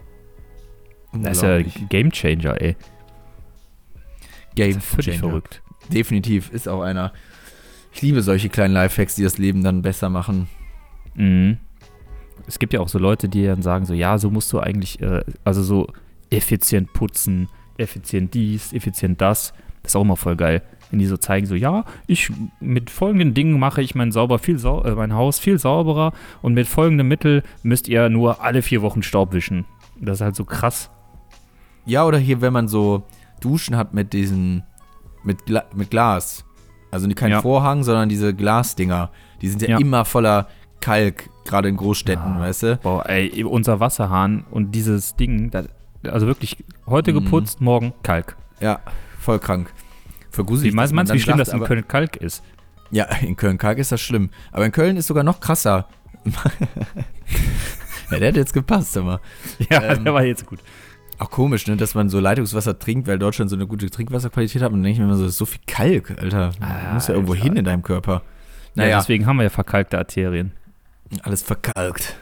Das 1.13 1.37
ist 1.37 1.43
ja. 1.43 1.61
Game 1.89 2.11
Changer, 2.11 2.59
ey. 2.61 2.75
Game 4.55 4.73
Das 4.73 4.83
ist 4.83 4.89
völlig 4.89 5.05
Changer. 5.05 5.19
verrückt. 5.19 5.61
Definitiv, 5.89 6.51
ist 6.51 6.67
auch 6.67 6.81
einer. 6.81 7.13
Ich 7.93 8.01
liebe 8.01 8.21
solche 8.21 8.49
kleinen 8.49 8.73
Lifehacks, 8.73 9.15
die 9.15 9.23
das 9.23 9.37
Leben 9.37 9.63
dann 9.63 9.81
besser 9.81 10.09
machen. 10.09 10.49
Mhm. 11.15 11.57
Es 12.47 12.59
gibt 12.59 12.73
ja 12.73 12.79
auch 12.79 12.87
so 12.87 12.97
Leute, 12.99 13.29
die 13.29 13.45
dann 13.45 13.61
sagen, 13.61 13.85
so, 13.85 13.93
ja, 13.93 14.17
so 14.17 14.31
musst 14.31 14.51
du 14.53 14.59
eigentlich, 14.59 15.01
äh, 15.01 15.23
also 15.43 15.61
so 15.63 15.87
effizient 16.29 16.93
putzen, 16.93 17.49
effizient 17.77 18.33
dies, 18.33 18.73
effizient 18.73 19.21
das. 19.21 19.53
Das 19.83 19.91
ist 19.91 19.95
auch 19.95 20.01
immer 20.01 20.17
voll 20.17 20.35
geil. 20.35 20.61
Wenn 20.89 20.99
die 20.99 21.05
so 21.05 21.17
zeigen, 21.17 21.45
so, 21.45 21.55
ja, 21.55 21.83
ich 22.07 22.31
mit 22.61 22.89
folgenden 22.89 23.33
Dingen 23.33 23.59
mache 23.59 23.81
ich 23.81 23.93
mein, 23.95 24.11
sauber 24.13 24.39
viel 24.39 24.57
sau 24.57 24.83
äh, 24.83 24.95
mein 24.95 25.13
Haus 25.13 25.37
viel 25.39 25.59
sauberer 25.59 26.13
und 26.41 26.53
mit 26.53 26.67
folgendem 26.67 27.07
Mittel 27.09 27.43
müsst 27.63 27.87
ihr 27.89 28.07
nur 28.09 28.41
alle 28.41 28.61
vier 28.61 28.81
Wochen 28.81 29.03
Staub 29.03 29.33
wischen. 29.33 29.65
Das 29.99 30.17
ist 30.17 30.21
halt 30.21 30.35
so 30.35 30.45
krass. 30.45 30.89
Ja, 31.85 32.05
oder 32.05 32.17
hier, 32.17 32.41
wenn 32.41 32.53
man 32.53 32.67
so 32.67 33.03
Duschen 33.41 33.75
hat 33.75 33.93
mit 33.93 34.13
diesen, 34.13 34.63
mit, 35.23 35.45
Gla 35.45 35.65
mit 35.75 35.89
Glas. 35.89 36.45
Also 36.91 37.07
kein 37.09 37.31
Ja. 37.31 37.41
Vorhang, 37.41 37.83
sondern 37.83 38.07
diese 38.07 38.33
Glasdinger. 38.33 39.11
Die 39.41 39.49
sind 39.49 39.61
ja, 39.61 39.69
Ja. 39.71 39.77
immer 39.79 40.05
voller 40.05 40.47
Kalk, 40.81 41.29
gerade 41.45 41.69
in 41.69 41.77
Großstädten, 41.77 42.33
Ah. 42.37 42.39
weißt 42.39 42.63
du? 42.63 42.77
Boah, 42.77 43.07
ey, 43.09 43.43
unser 43.43 43.79
Wasserhahn 43.79 44.45
und 44.51 44.71
dieses 44.73 45.15
Ding, 45.15 45.49
das, 45.51 45.67
also 46.07 46.27
wirklich 46.27 46.63
heute 46.85 47.11
Mhm. 47.13 47.23
geputzt, 47.23 47.61
morgen 47.61 47.93
Kalk. 48.03 48.35
Ja, 48.59 48.79
voll 49.19 49.39
krank. 49.39 49.71
Für 50.31 50.47
Wie 50.47 50.71
meinst 50.71 50.93
du, 50.93 51.15
wie 51.15 51.19
schlimm 51.19 51.37
das 51.37 51.47
sagt, 51.47 51.55
in 51.55 51.61
aber- 51.61 51.67
Köln 51.67 51.87
Kalk 51.87 52.15
ist? 52.17 52.43
Ja, 52.91 53.05
in 53.21 53.35
Köln-Kalk 53.35 53.79
ist 53.79 53.91
das 53.91 53.99
schlimm. 53.99 54.29
Aber 54.53 54.65
in 54.65 54.71
Köln 54.71 54.95
ist 54.95 55.07
sogar 55.07 55.23
noch 55.23 55.41
krasser. 55.41 55.87
ja, 58.11 58.19
der 58.19 58.29
hat 58.29 58.35
jetzt 58.37 58.53
gepasst, 58.53 58.95
aber. 58.97 59.19
Ja, 59.69 59.81
Ähm, 59.83 60.03
der 60.05 60.13
war 60.13 60.23
jetzt 60.23 60.45
gut. 60.45 60.59
Auch 61.19 61.29
komisch, 61.31 61.67
ne, 61.67 61.75
dass 61.77 61.95
man 61.95 62.09
so 62.09 62.19
Leitungswasser 62.19 62.77
trinkt, 62.79 63.07
weil 63.07 63.17
Deutschland 63.19 63.49
so 63.49 63.55
eine 63.55 63.65
gute 63.67 63.89
Trinkwasserqualität 63.89 64.61
hat. 64.61 64.69
Und 64.71 64.75
dann 64.77 64.83
denke 64.83 64.93
ich 64.93 64.99
mir 64.99 65.05
immer 65.05 65.15
so, 65.17 65.23
das 65.23 65.31
ist 65.33 65.37
so 65.39 65.45
viel 65.45 65.61
Kalk, 65.65 66.11
Alter. 66.21 66.51
Du 66.51 66.63
Ah, 66.63 66.93
musst 66.93 67.09
ja 67.09 67.15
irgendwo 67.15 67.33
Alter. 67.33 67.43
hin 67.43 67.55
in 67.57 67.65
deinem 67.65 67.81
Körper. 67.83 68.21
Ja, 68.75 68.83
Naja, 68.83 68.97
deswegen 68.99 69.25
haben 69.25 69.37
wir 69.37 69.43
ja 69.43 69.49
verkalkte 69.49 69.97
Arterien. 69.97 70.51
Alles 71.23 71.41
verkalkt. 71.43 72.15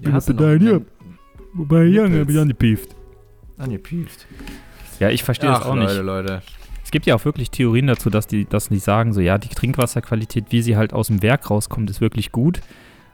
Ja, 0.00 0.12
hast 0.12 0.28
du 0.28 0.32
dein 0.34 0.60
einen- 0.60 0.86
Wobei, 1.54 1.84
Junge, 1.84 2.20
hab 2.20 2.28
ich 2.28 2.38
angepieft. 2.38 2.94
Angepieft. 3.56 4.26
Ja, 5.00 5.08
ich 5.08 5.24
verstehe 5.24 5.48
das 5.48 5.62
auch 5.62 5.74
Leute, 5.74 5.94
nicht. 5.94 6.02
Leute. 6.04 6.42
Es 6.84 6.90
gibt 6.90 7.06
ja 7.06 7.14
auch 7.14 7.24
wirklich 7.24 7.50
Theorien 7.50 7.86
dazu, 7.86 8.10
dass 8.10 8.26
die, 8.26 8.44
dass 8.44 8.68
die 8.68 8.78
sagen, 8.78 9.12
so 9.12 9.20
ja, 9.20 9.38
die 9.38 9.48
Trinkwasserqualität, 9.48 10.46
wie 10.50 10.62
sie 10.62 10.76
halt 10.76 10.92
aus 10.92 11.06
dem 11.08 11.22
Werk 11.22 11.50
rauskommt, 11.50 11.88
ist 11.90 12.00
wirklich 12.00 12.30
gut. 12.30 12.60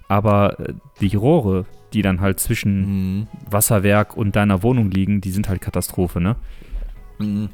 Aber 0.09 0.59
äh, 0.61 0.75
die 1.01 1.15
Rohre, 1.17 1.65
die 1.93 2.03
dann 2.03 2.21
halt 2.21 2.41
zwischen 2.41 3.21
Mhm. 3.21 3.27
Wasserwerk 3.49 4.17
und 4.17 4.35
deiner 4.37 4.63
Wohnung 4.63 4.91
liegen, 4.91 5.21
die 5.21 5.31
sind 5.31 5.49
halt 5.49 5.61
Katastrophe, 5.61 6.21
ne? 6.21 6.37
Mhm. 7.19 7.49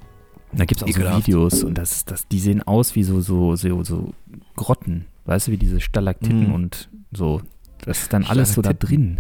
Da 0.53 0.65
gibt 0.65 0.81
es 0.81 0.83
auch 0.83 0.89
so 0.89 1.01
Ekelhaft. 1.01 1.27
Videos 1.27 1.63
und 1.65 1.77
das, 1.77 2.05
das, 2.05 2.27
die 2.29 2.39
sehen 2.41 2.63
aus 2.63 2.95
wie 2.95 3.03
so, 3.05 3.21
so, 3.21 3.55
so, 3.57 3.85
so 3.85 4.15
Grotten. 4.57 5.05
Weißt 5.27 5.49
du, 5.49 5.53
wie 5.53 5.59
diese 5.59 5.81
Stalaktiten 5.81 6.49
Mhm. 6.49 6.55
und 6.55 6.89
so. 7.13 7.43
Das 7.85 8.01
ist 8.03 8.13
dann 8.13 8.25
alles 8.25 8.55
so 8.55 8.63
da 8.63 8.73
drin. 8.73 9.19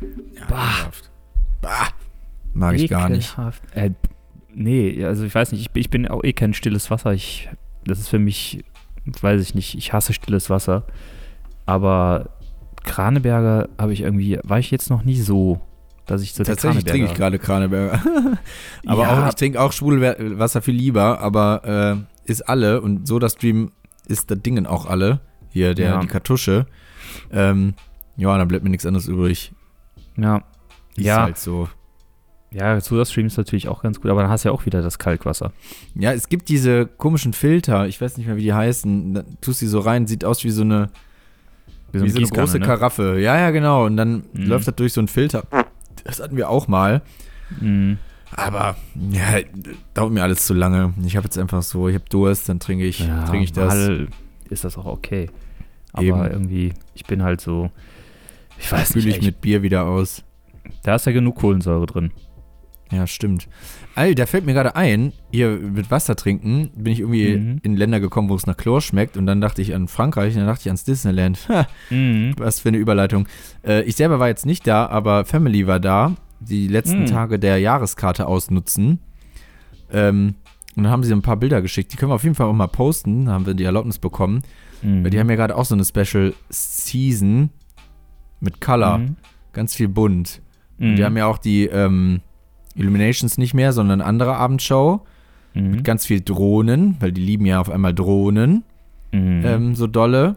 Ja, 0.00 0.46
Bah. 0.48 0.56
ekelhaft. 0.56 1.10
Bah. 1.62 1.88
Mag 2.54 2.74
ich 2.76 2.88
gar 2.90 3.08
nicht. 3.08 3.32
Ekelhaft. 3.32 3.62
Äh, 3.74 3.90
nee, 4.54 5.04
also 5.04 5.24
ich 5.24 5.34
weiß 5.34 5.52
nicht, 5.52 5.60
ich, 5.62 5.70
bin- 5.70 5.80
ich 5.80 5.90
bin 5.90 6.08
auch 6.08 6.24
eh 6.24 6.32
kein 6.32 6.54
stilles 6.54 6.90
Wasser. 6.90 7.12
Ich, 7.14 7.48
das 7.84 8.00
ist 8.00 8.08
für 8.08 8.18
mich, 8.18 8.64
weiß 9.20 9.40
ich 9.40 9.54
nicht, 9.54 9.76
ich 9.76 9.92
hasse 9.92 10.12
stilles 10.12 10.50
Wasser. 10.50 10.84
Aber 11.66 12.30
Kraneberger 12.84 13.68
habe 13.78 13.92
ich 13.92 14.00
irgendwie, 14.00 14.38
war 14.42 14.58
ich 14.58 14.70
jetzt 14.70 14.90
noch 14.90 15.04
nie 15.04 15.20
so, 15.20 15.60
dass 16.08 16.22
ich 16.22 16.34
so 16.34 16.42
Tatsächlich 16.42 16.84
trinke 16.84 17.06
ich 17.06 17.14
gerade 17.14 17.38
Kraneberger. 17.38 18.00
aber 18.86 19.02
Ja. 19.02 19.24
auch, 19.24 19.28
ich 19.28 19.34
trinke 19.36 19.60
auch 19.60 19.72
Schwudelwasser 19.72 20.62
viel 20.62 20.74
lieber, 20.74 21.20
aber 21.20 22.06
äh, 22.26 22.30
ist 22.30 22.48
alle 22.48 22.80
und 22.80 23.06
SodaStream 23.06 23.70
ist 24.08 24.30
das 24.30 24.40
Dingen 24.42 24.66
auch 24.66 24.86
alle. 24.86 25.20
Hier, 25.50 25.74
der, 25.74 25.90
Ja. 25.90 26.00
die 26.00 26.06
Kartusche. 26.08 26.66
Ähm, 27.32 27.74
ja, 28.16 28.36
dann 28.36 28.48
bleibt 28.48 28.64
mir 28.64 28.70
nichts 28.70 28.84
anderes 28.86 29.06
übrig. 29.06 29.52
Ja, 30.16 30.42
Ist 30.96 31.06
Ja. 31.06 31.22
halt 31.22 31.38
so. 31.38 31.68
ja, 32.50 32.80
Soda-Stream 32.80 33.26
ist 33.26 33.36
natürlich 33.36 33.68
auch 33.68 33.82
ganz 33.82 34.00
gut, 34.00 34.10
aber 34.10 34.22
dann 34.22 34.30
hast 34.30 34.44
du 34.44 34.48
ja 34.48 34.52
auch 34.54 34.66
wieder 34.66 34.82
das 34.82 34.98
Kalkwasser. 34.98 35.52
Ja, 35.94 36.12
es 36.12 36.28
gibt 36.28 36.48
diese 36.48 36.86
komischen 36.86 37.32
Filter, 37.34 37.86
ich 37.86 38.00
weiß 38.00 38.16
nicht 38.16 38.26
mehr, 38.26 38.36
wie 38.36 38.42
die 38.42 38.52
heißen. 38.54 39.14
Da 39.14 39.22
tust 39.40 39.60
die 39.60 39.66
so 39.66 39.78
rein, 39.80 40.06
sieht 40.06 40.24
aus 40.24 40.42
wie 40.44 40.50
so 40.50 40.62
eine, 40.62 40.88
Wie 41.92 42.02
wie 42.02 42.08
so 42.10 42.18
eine 42.18 42.26
große 42.26 42.58
ne? 42.58 42.66
Karaffe. 42.66 43.18
Ja, 43.20 43.38
ja, 43.38 43.50
genau. 43.50 43.86
Und 43.86 43.96
dann 43.96 44.24
Mhm. 44.32 44.44
läuft 44.46 44.66
das 44.68 44.74
durch 44.76 44.92
so 44.92 45.00
einen 45.00 45.08
Filter. 45.08 45.44
Das 46.04 46.20
hatten 46.20 46.36
wir 46.36 46.48
auch 46.48 46.68
mal. 46.68 47.02
Mhm. 47.60 47.98
Aber 48.32 48.76
ja, 49.10 49.40
dauert 49.94 50.12
mir 50.12 50.22
alles 50.22 50.44
zu 50.46 50.52
lange. 50.54 50.92
Ich 51.04 51.16
habe 51.16 51.24
jetzt 51.24 51.38
einfach 51.38 51.62
so, 51.62 51.88
ich 51.88 51.94
habe 51.94 52.04
Durst, 52.10 52.48
dann 52.48 52.60
trinke 52.60 52.84
ich, 52.84 53.00
Ja, 53.00 53.24
trinke 53.24 53.44
ich 53.44 53.52
das. 53.52 53.74
mal 53.74 54.08
ist 54.50 54.64
das 54.64 54.76
auch 54.76 54.84
okay. 54.86 55.30
Aber 55.92 56.04
Eben. 56.04 56.24
irgendwie, 56.24 56.74
ich 56.94 57.04
bin 57.06 57.22
halt 57.22 57.40
so, 57.40 57.70
ich 58.58 58.70
weiß 58.70 58.92
Fühle 58.92 59.06
nicht, 59.06 59.16
ich 59.16 59.22
ey, 59.22 59.26
mit 59.28 59.40
Bier 59.40 59.62
wieder 59.62 59.84
aus. 59.84 60.22
da 60.82 60.96
ist 60.96 61.06
ja 61.06 61.12
genug 61.12 61.36
Kohlensäure 61.36 61.86
drin. 61.86 62.10
Ja, 62.90 63.06
stimmt. 63.06 63.48
Ey, 63.98 64.14
da 64.14 64.26
fällt 64.26 64.46
mir 64.46 64.52
gerade 64.54 64.76
ein, 64.76 65.12
hier 65.32 65.50
mit 65.50 65.90
Wasser 65.90 66.14
trinken, 66.14 66.70
bin 66.76 66.92
ich 66.92 67.00
irgendwie 67.00 67.36
Mhm. 67.36 67.60
in 67.62 67.76
Länder 67.76 67.98
gekommen, 68.00 68.28
wo 68.28 68.34
es 68.36 68.46
nach 68.46 68.56
Chlor 68.56 68.80
schmeckt 68.80 69.16
und 69.16 69.26
dann 69.26 69.40
dachte 69.40 69.60
ich 69.62 69.74
an 69.74 69.88
Frankreich 69.88 70.34
und 70.34 70.40
dann 70.40 70.46
dachte 70.46 70.62
ich 70.62 70.66
ans 70.68 70.84
Disneyland. 70.84 71.48
Mhm. 71.90 72.34
was 72.38 72.60
für 72.60 72.68
eine 72.68 72.78
Überleitung. 72.78 73.26
Äh, 73.66 73.82
ich 73.82 73.96
selber 73.96 74.18
war 74.20 74.28
jetzt 74.28 74.46
nicht 74.46 74.66
da, 74.66 74.86
aber 74.86 75.24
Family 75.24 75.66
war 75.66 75.80
da, 75.80 76.14
die 76.40 76.68
letzten 76.68 77.00
Mhm. 77.02 77.06
Tage 77.06 77.38
der 77.38 77.58
Jahreskarte 77.58 78.26
ausnutzen. 78.26 79.00
Ähm, 79.92 80.34
und 80.76 80.84
dann 80.84 80.92
haben 80.92 81.02
sie 81.02 81.12
ein 81.12 81.22
paar 81.22 81.36
Bilder 81.36 81.60
geschickt. 81.62 81.92
Die 81.92 81.96
können 81.96 82.10
wir 82.12 82.14
auf 82.14 82.22
jeden 82.22 82.36
Fall 82.36 82.46
auch 82.46 82.52
mal 82.52 82.68
posten, 82.68 83.24
da 83.24 83.32
haben 83.32 83.46
wir 83.46 83.54
die 83.54 83.64
Erlaubnis 83.64 83.98
bekommen. 83.98 84.42
Mhm. 84.82 85.02
Weil 85.02 85.10
die 85.10 85.18
haben 85.18 85.28
ja 85.28 85.34
gerade 85.36 85.56
auch 85.56 85.64
so 85.64 85.74
eine 85.74 85.84
Special 85.84 86.34
Season 86.50 87.50
mit 88.40 88.60
Color, 88.60 88.98
Mhm. 88.98 89.16
ganz 89.52 89.74
viel 89.74 89.88
bunt. 89.88 90.40
Mhm. 90.78 90.94
Die 90.94 91.04
haben 91.04 91.16
ja 91.16 91.26
auch 91.26 91.38
die 91.38 91.66
ähm, 91.66 92.20
Illuminations 92.78 93.38
nicht 93.38 93.54
mehr, 93.54 93.72
sondern 93.72 94.00
eine 94.00 94.08
andere 94.08 94.36
Abendshow 94.36 95.00
Mhm. 95.54 95.70
mit 95.70 95.84
ganz 95.84 96.06
viel 96.06 96.20
Drohnen, 96.20 96.96
weil 97.00 97.12
die 97.12 97.22
lieben 97.22 97.46
ja 97.46 97.60
auf 97.60 97.70
einmal 97.70 97.94
Drohnen 97.94 98.64
Mhm. 99.12 99.42
ähm, 99.44 99.74
so 99.74 99.86
dolle. 99.86 100.36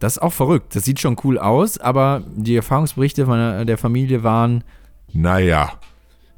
Das 0.00 0.14
ist 0.16 0.22
auch 0.22 0.32
verrückt. 0.32 0.74
Das 0.74 0.84
sieht 0.84 0.98
schon 0.98 1.16
cool 1.24 1.38
aus, 1.38 1.78
aber 1.78 2.22
die 2.34 2.56
Erfahrungsberichte 2.56 3.26
von 3.26 3.36
der, 3.38 3.64
der 3.64 3.78
Familie 3.78 4.22
waren, 4.24 4.64
naja. 5.12 5.72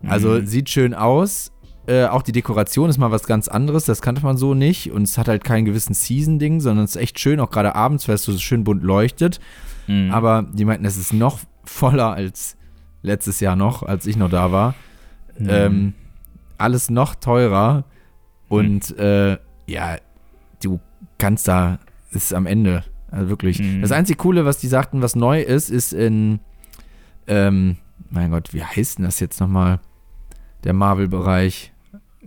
Also 0.07 0.31
Mhm. 0.31 0.47
sieht 0.47 0.69
schön 0.69 0.95
aus. 0.95 1.53
Äh, 1.87 2.05
auch 2.07 2.23
die 2.23 2.33
Dekoration 2.33 2.91
ist 2.91 2.99
mal 2.99 3.11
was 3.11 3.25
ganz 3.25 3.49
anderes, 3.49 3.85
das 3.87 4.03
kannte 4.03 4.23
man 4.23 4.37
so 4.37 4.55
nicht. 4.55 4.93
Und 4.93 5.03
es 5.03 5.17
hat 5.19 5.29
halt 5.29 5.43
keinen 5.45 5.65
gewissen 5.65 5.95
Season-Ding, 5.95 6.61
sondern 6.61 6.85
es 6.85 6.95
ist 6.97 7.03
echt 7.03 7.19
schön, 7.19 7.41
auch 7.41 7.51
gerade 7.51 7.75
abends, 7.75 8.07
weil 8.09 8.15
es 8.17 8.25
so 8.25 8.37
schön 8.39 8.63
bunt 8.65 8.83
leuchtet. 8.83 9.41
Mhm. 9.89 10.11
Aber 10.13 10.45
die 10.53 10.65
meinten, 10.65 10.85
es 10.85 10.97
ist 10.97 11.13
noch 11.13 11.39
voller 11.65 12.13
als 12.13 12.57
letztes 13.03 13.41
Jahr 13.41 13.57
noch, 13.57 13.83
als 13.83 14.07
ich 14.07 14.17
noch 14.17 14.31
da 14.31 14.53
war. 14.53 14.75
Mhm. 15.39 15.49
Ähm, 15.51 15.95
alles 16.59 16.91
noch 16.91 17.15
teurer. 17.15 17.85
Und 18.49 18.97
äh, 18.99 19.39
ja, 19.67 19.97
du 20.63 20.81
kannst 21.19 21.49
da, 21.49 21.79
ist 22.11 22.35
am 22.35 22.47
Ende. 22.47 22.85
Also 23.11 23.29
wirklich. 23.29 23.61
Mhm. 23.61 23.83
Das 23.83 23.93
einzig 23.93 24.19
Coole, 24.19 24.45
was 24.45 24.59
die 24.59 24.69
sagten, 24.69 25.03
was 25.03 25.17
neu 25.17 25.41
ist, 25.43 25.71
ist 25.71 25.93
in, 25.93 26.41
ähm, 27.27 27.77
mein 28.11 28.31
Gott, 28.31 28.53
wie 28.53 28.63
heißt 28.65 28.99
denn 28.99 29.05
das 29.05 29.21
jetzt 29.21 29.41
nochmal? 29.41 29.81
Der 30.65 30.73
Marvel-Bereich. 30.73 31.73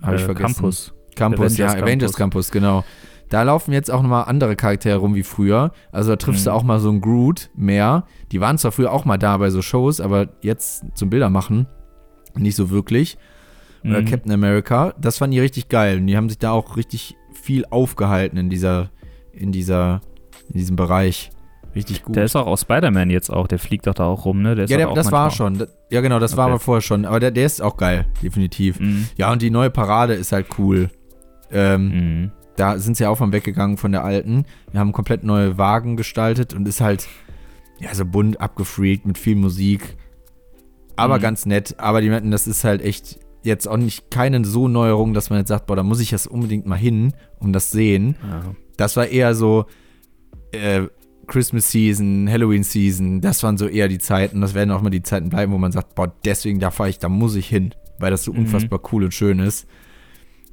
Habe 0.02 0.16
ich 0.18 0.22
Äh, 0.24 0.26
vergessen. 0.26 0.56
Campus. 0.56 0.94
Campus, 1.16 1.40
Avengers 1.40 1.58
ja, 1.58 1.68
Campus. 1.68 1.84
Avengers 1.84 2.14
Campus, 2.14 2.52
genau. 2.52 2.84
Da 3.30 3.42
laufen 3.44 3.72
jetzt 3.72 3.90
auch 3.90 4.02
nochmal 4.02 4.26
andere 4.26 4.56
Charaktere 4.56 4.98
rum 4.98 5.16
wie 5.16 5.24
früher. 5.24 5.72
Also 5.92 6.12
da 6.12 6.16
triffst 6.18 6.46
du 6.46 6.52
Mhm. 6.52 6.56
auch 6.56 6.64
mal 6.64 6.80
so 6.80 6.90
einen 6.90 7.02
Groot 7.02 7.50
mehr. 7.56 8.06
Die 8.32 8.42
waren 8.42 8.58
zwar 8.58 8.72
früher 8.72 8.92
auch 8.92 9.06
mal 9.06 9.18
da 9.18 9.38
bei 9.38 9.50
so 9.50 9.62
Shows, 9.62 10.00
aber 10.02 10.28
jetzt 10.42 10.86
zum 10.96 11.10
Bilder 11.10 11.30
machen 11.30 11.66
nicht 12.40 12.56
so 12.56 12.70
wirklich. 12.70 13.18
Oder 13.84 14.02
Mhm. 14.02 14.06
Captain 14.06 14.32
America, 14.32 14.94
das 15.00 15.18
fanden 15.20 15.34
die 15.34 15.40
richtig 15.40 15.70
geil. 15.70 16.00
Und 16.00 16.08
die 16.08 16.18
haben 16.18 16.30
sich 16.30 16.40
da 16.40 16.52
auch 16.52 16.76
richtig 16.78 17.16
viel 17.34 17.66
aufgehalten 17.70 18.38
in 18.38 18.50
dieser, 18.50 18.90
in 19.32 19.52
dieser, 19.52 20.02
in 20.50 20.58
diesem 20.58 20.76
Bereich. 20.76 21.30
Richtig 21.76 22.04
gut. 22.04 22.16
Der 22.16 22.24
ist 22.24 22.36
auch 22.38 22.48
aus 22.48 22.62
Spider-Man 22.62 23.10
jetzt 23.10 23.30
auch, 23.30 23.48
der 23.48 23.60
fliegt 23.60 23.86
doch 23.86 23.94
da 23.94 24.06
auch 24.06 24.24
rum, 24.26 24.42
ne? 24.42 24.56
Der 24.56 24.66
ja, 24.68 24.78
der, 24.78 24.94
das 24.94 25.12
war 25.12 25.30
schon. 25.30 25.62
Ja, 25.92 26.00
genau, 26.02 26.20
das 26.20 26.38
war 26.38 26.46
Okay. 26.46 26.52
aber 26.54 26.60
vorher 26.62 26.82
schon. 26.82 27.04
Aber 27.06 27.20
der, 27.20 27.32
der 27.32 27.46
ist 27.46 27.62
auch 27.62 27.76
geil, 27.78 28.06
definitiv. 28.24 28.80
Mhm. 28.80 29.08
Ja, 29.18 29.32
und 29.32 29.42
die 29.42 29.50
neue 29.50 29.70
Parade 29.70 30.14
ist 30.14 30.32
halt 30.32 30.48
cool. 30.58 30.90
Ähm, 31.52 31.90
Mhm. 31.90 32.32
Da 32.58 32.80
sind 32.80 32.96
sie 32.96 33.04
ja 33.04 33.10
auch 33.10 33.18
von 33.18 33.34
weggegangen 33.34 33.76
von 33.76 33.92
der 33.92 34.06
alten. 34.06 34.46
Wir 34.72 34.80
haben 34.80 34.94
komplett 34.94 35.26
neue 35.26 35.58
Wagen 35.58 35.98
gestaltet 35.98 36.54
und 36.54 36.66
ist 36.70 36.80
halt, 36.80 37.06
ja, 37.82 37.94
so 37.94 38.06
bunt 38.06 38.40
abgefreakt 38.40 39.06
mit 39.06 39.18
viel 39.18 39.36
Musik. 39.36 39.98
Aber 40.96 41.18
Mhm. 41.18 41.22
ganz 41.22 41.46
nett. 41.46 41.76
Aber 41.78 42.02
die 42.02 42.10
meinten, 42.10 42.32
das 42.32 42.48
ist 42.48 42.64
halt 42.64 42.82
echt 42.82 43.20
jetzt 43.44 43.68
auch 43.68 43.78
nicht 43.78 44.10
keine 44.10 44.44
so 44.46 44.68
Neuerung, 44.68 45.14
dass 45.14 45.30
man 45.30 45.40
jetzt 45.40 45.50
sagt, 45.50 45.68
boah, 45.68 45.76
da 45.76 45.84
muss 45.84 46.00
ich 46.00 46.12
jetzt 46.12 46.28
unbedingt 46.28 46.66
mal 46.66 46.76
hin, 46.78 47.14
um 47.40 47.54
das 47.54 47.70
sehen. 47.72 48.16
Ja. 48.28 48.42
Das 48.78 48.98
war 48.98 49.08
eher 49.08 49.36
so 49.36 49.66
äh, 50.52 50.84
Christmas 51.28 51.72
Season, 51.72 52.28
Halloween 52.30 52.64
Season. 52.64 53.22
Das 53.22 53.44
waren 53.44 53.58
so 53.58 53.68
eher 53.68 53.88
die 53.88 53.98
Zeiten. 54.00 54.42
Das 54.42 54.54
werden 54.54 54.72
auch 54.72 54.82
mal 54.82 54.90
die 54.90 55.04
Zeiten 55.04 55.30
bleiben, 55.30 55.52
wo 55.52 55.58
man 55.58 55.72
sagt, 55.72 55.96
boah, 55.96 56.12
deswegen 56.24 56.60
da 56.60 56.72
fahre 56.72 56.90
ich, 56.90 57.00
da 57.00 57.10
muss 57.10 57.36
ich 57.36 57.48
hin, 57.48 57.74
weil 58.00 58.12
das 58.12 58.24
so 58.24 58.34
Mhm. 58.34 58.40
unfassbar 58.40 58.80
cool 58.92 59.04
und 59.04 59.14
schön 59.14 59.40
ist. 59.40 59.68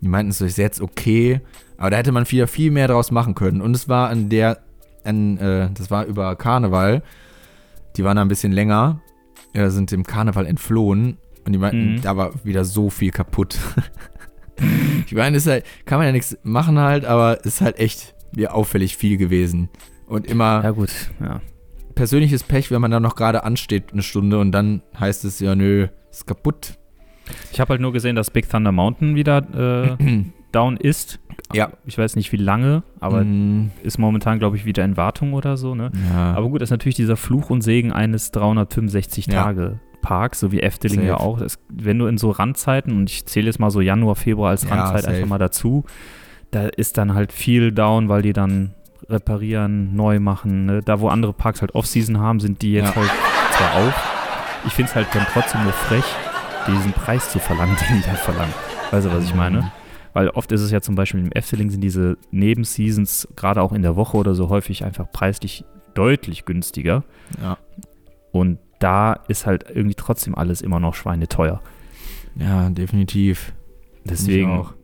Die 0.01 0.09
meinten, 0.09 0.31
es 0.31 0.41
ist 0.41 0.59
jetzt 0.59 0.81
okay, 0.81 1.41
aber 1.79 1.91
da 1.91 1.97
hätte 1.99 2.11
man 2.13 2.29
wieder 2.31 2.47
viel 2.49 2.71
mehr 2.73 2.89
draus 2.89 3.11
machen 3.11 3.35
können. 3.35 3.61
Und 3.61 3.75
es 3.77 3.89
war 3.89 4.09
an 4.09 4.29
der, 4.29 4.59
an, 5.05 5.39
äh, 5.39 5.71
das 5.73 5.91
war 5.91 6.05
über 6.07 6.35
Karneval. 6.37 7.03
Die 7.97 8.05
waren 8.05 8.17
da 8.17 8.23
ein 8.23 8.29
bisschen 8.29 8.53
länger, 8.53 9.01
äh, 9.53 9.69
sind 9.71 9.91
dem 9.91 10.05
Karneval 10.05 10.47
entflohen 10.47 11.19
und 11.45 11.53
die 11.53 11.59
meinten, 11.59 11.95
Mhm. 11.95 12.03
da 12.03 12.17
war 12.17 12.33
wieder 12.45 12.65
so 12.65 12.91
viel 12.91 13.11
kaputt. 13.11 13.59
ich 15.07 15.15
meine, 15.15 15.37
ist 15.37 15.47
halt, 15.47 15.65
kann 15.85 15.99
man 15.99 16.07
ja 16.07 16.12
nichts 16.12 16.37
machen 16.43 16.79
halt, 16.79 17.05
aber 17.05 17.45
ist 17.45 17.61
halt 17.61 17.79
echt 17.79 18.15
mir 18.35 18.55
auffällig 18.55 18.97
viel 18.97 19.17
gewesen. 19.17 19.69
Und 20.07 20.27
immer 20.27 20.62
ja, 20.62 20.71
gut, 20.71 20.91
ja. 21.21 21.41
persönliches 21.95 22.43
Pech, 22.45 22.71
wenn 22.71 22.81
man 22.81 22.91
da 22.91 23.01
noch 23.01 23.17
gerade 23.17 23.45
ansteht 23.45 23.93
eine 23.93 24.03
Stunde 24.03 24.38
und 24.38 24.53
dann 24.53 24.83
heißt 24.99 25.25
es 25.25 25.41
ja, 25.41 25.55
nö, 25.55 25.88
ist 26.11 26.27
kaputt. 26.27 26.79
Ich 27.53 27.61
habe 27.61 27.71
halt 27.71 27.81
nur 27.81 27.93
gesehen, 27.93 28.17
dass 28.17 28.31
Big 28.31 28.49
Thunder 28.49 28.73
Mountain 28.73 29.15
wieder 29.15 29.97
äh, 29.99 30.23
down 30.53 30.77
ist. 30.77 31.19
Ja. 31.53 31.71
Ich 31.85 31.99
weiß 31.99 32.17
nicht, 32.17 32.33
wie 32.33 32.37
lange, 32.37 32.83
aber 33.01 33.25
Mm, 33.25 33.71
ist 33.83 33.99
momentan, 33.99 34.38
glaube 34.38 34.57
ich, 34.57 34.65
wieder 34.65 34.85
in 34.85 34.97
Wartung 34.97 35.33
oder 35.35 35.57
so, 35.57 35.75
ne? 35.75 35.91
ja. 36.12 36.35
Aber 36.35 36.49
gut, 36.49 36.62
das 36.62 36.69
ist 36.69 36.71
natürlich 36.73 36.97
dieser 36.97 37.17
Fluch 37.17 37.51
und 37.51 37.61
Segen 37.62 37.93
eines 37.93 38.31
365 38.31 39.27
Ja. 39.27 39.53
So 40.33 40.51
wie 40.51 40.61
Efteling 40.61 40.97
Safe. 41.01 41.09
ja 41.09 41.17
auch. 41.19 41.38
Das, 41.38 41.59
wenn 41.69 41.99
du 41.99 42.07
in 42.07 42.19
so 42.19 42.31
Randzeiten, 42.31 42.97
und 42.97 43.09
ich 43.11 43.25
zähle 43.27 43.47
jetzt 43.47 43.61
mal 43.61 43.71
so 43.71 43.81
Januar, 43.81 44.17
Februar 44.17 44.51
als 44.51 44.69
Randzeit 44.71 45.07
einfach 45.07 45.29
mal 45.29 45.38
dazu, 45.38 45.85
da 46.51 46.67
ist 46.67 46.99
dann 46.99 47.15
halt 47.15 47.33
viel 47.33 47.71
down, 47.73 48.09
weil 48.09 48.23
die 48.23 48.33
dann 48.33 48.75
reparieren, 49.09 49.95
neu 49.95 50.19
machen. 50.21 50.67
Ne? 50.67 50.81
Da, 50.83 51.01
wo 51.01 51.09
andere 51.09 51.33
Parks 51.33 51.61
halt 51.61 51.75
Off-Season 51.75 52.19
haben, 52.19 52.41
sind 52.41 52.62
die 52.62 52.73
jetzt 52.73 52.95
Ja. 52.95 52.97
halt 52.97 53.11
zwar 53.53 53.75
auf. 53.87 54.19
Ich 54.67 54.73
finde 54.73 54.91
es 54.91 54.97
halt 54.97 55.07
dann 55.12 55.27
trotzdem 55.33 55.62
nur 55.65 55.73
frech, 55.73 56.05
diesen 56.67 56.93
Preis 56.93 57.31
zu 57.31 57.38
verlangen, 57.38 57.77
den 57.88 57.97
die 57.99 58.03
da 58.03 58.15
verlangen. 58.15 58.55
Weißt 58.91 59.07
du, 59.07 59.12
was 59.12 59.25
ich 59.25 59.35
meine? 59.35 59.71
Weil 60.14 60.29
oft 60.31 60.53
ist 60.53 60.61
es 60.61 60.70
ja 60.70 60.81
zum 60.81 60.94
Beispiel 60.94 61.20
im 61.20 61.33
Efteling 61.33 61.70
sind 61.70 61.81
diese 61.81 62.18
Nebenseasons, 62.31 63.29
gerade 63.37 63.62
auch 63.62 63.72
in 63.72 63.83
der 63.83 63.96
Woche 63.96 64.16
oder 64.16 64.35
so, 64.35 64.48
häufig 64.51 64.85
einfach 64.85 65.11
preislich 65.11 65.64
deutlich 65.94 66.44
günstiger. 66.44 67.05
Ja. 67.42 67.57
Und 68.31 68.59
da 68.79 69.12
ist 69.29 69.46
halt 69.46 69.64
irgendwie 69.68 69.94
trotzdem 69.94 70.35
alles 70.35 70.61
immer 70.61 70.81
noch 70.81 70.94
schweineteuer. 70.94 71.62
Ja, 72.37 72.68
definitiv. 72.70 73.53
Deswegen 74.05 74.51
Ich 74.51 74.59
auch. 74.59 74.75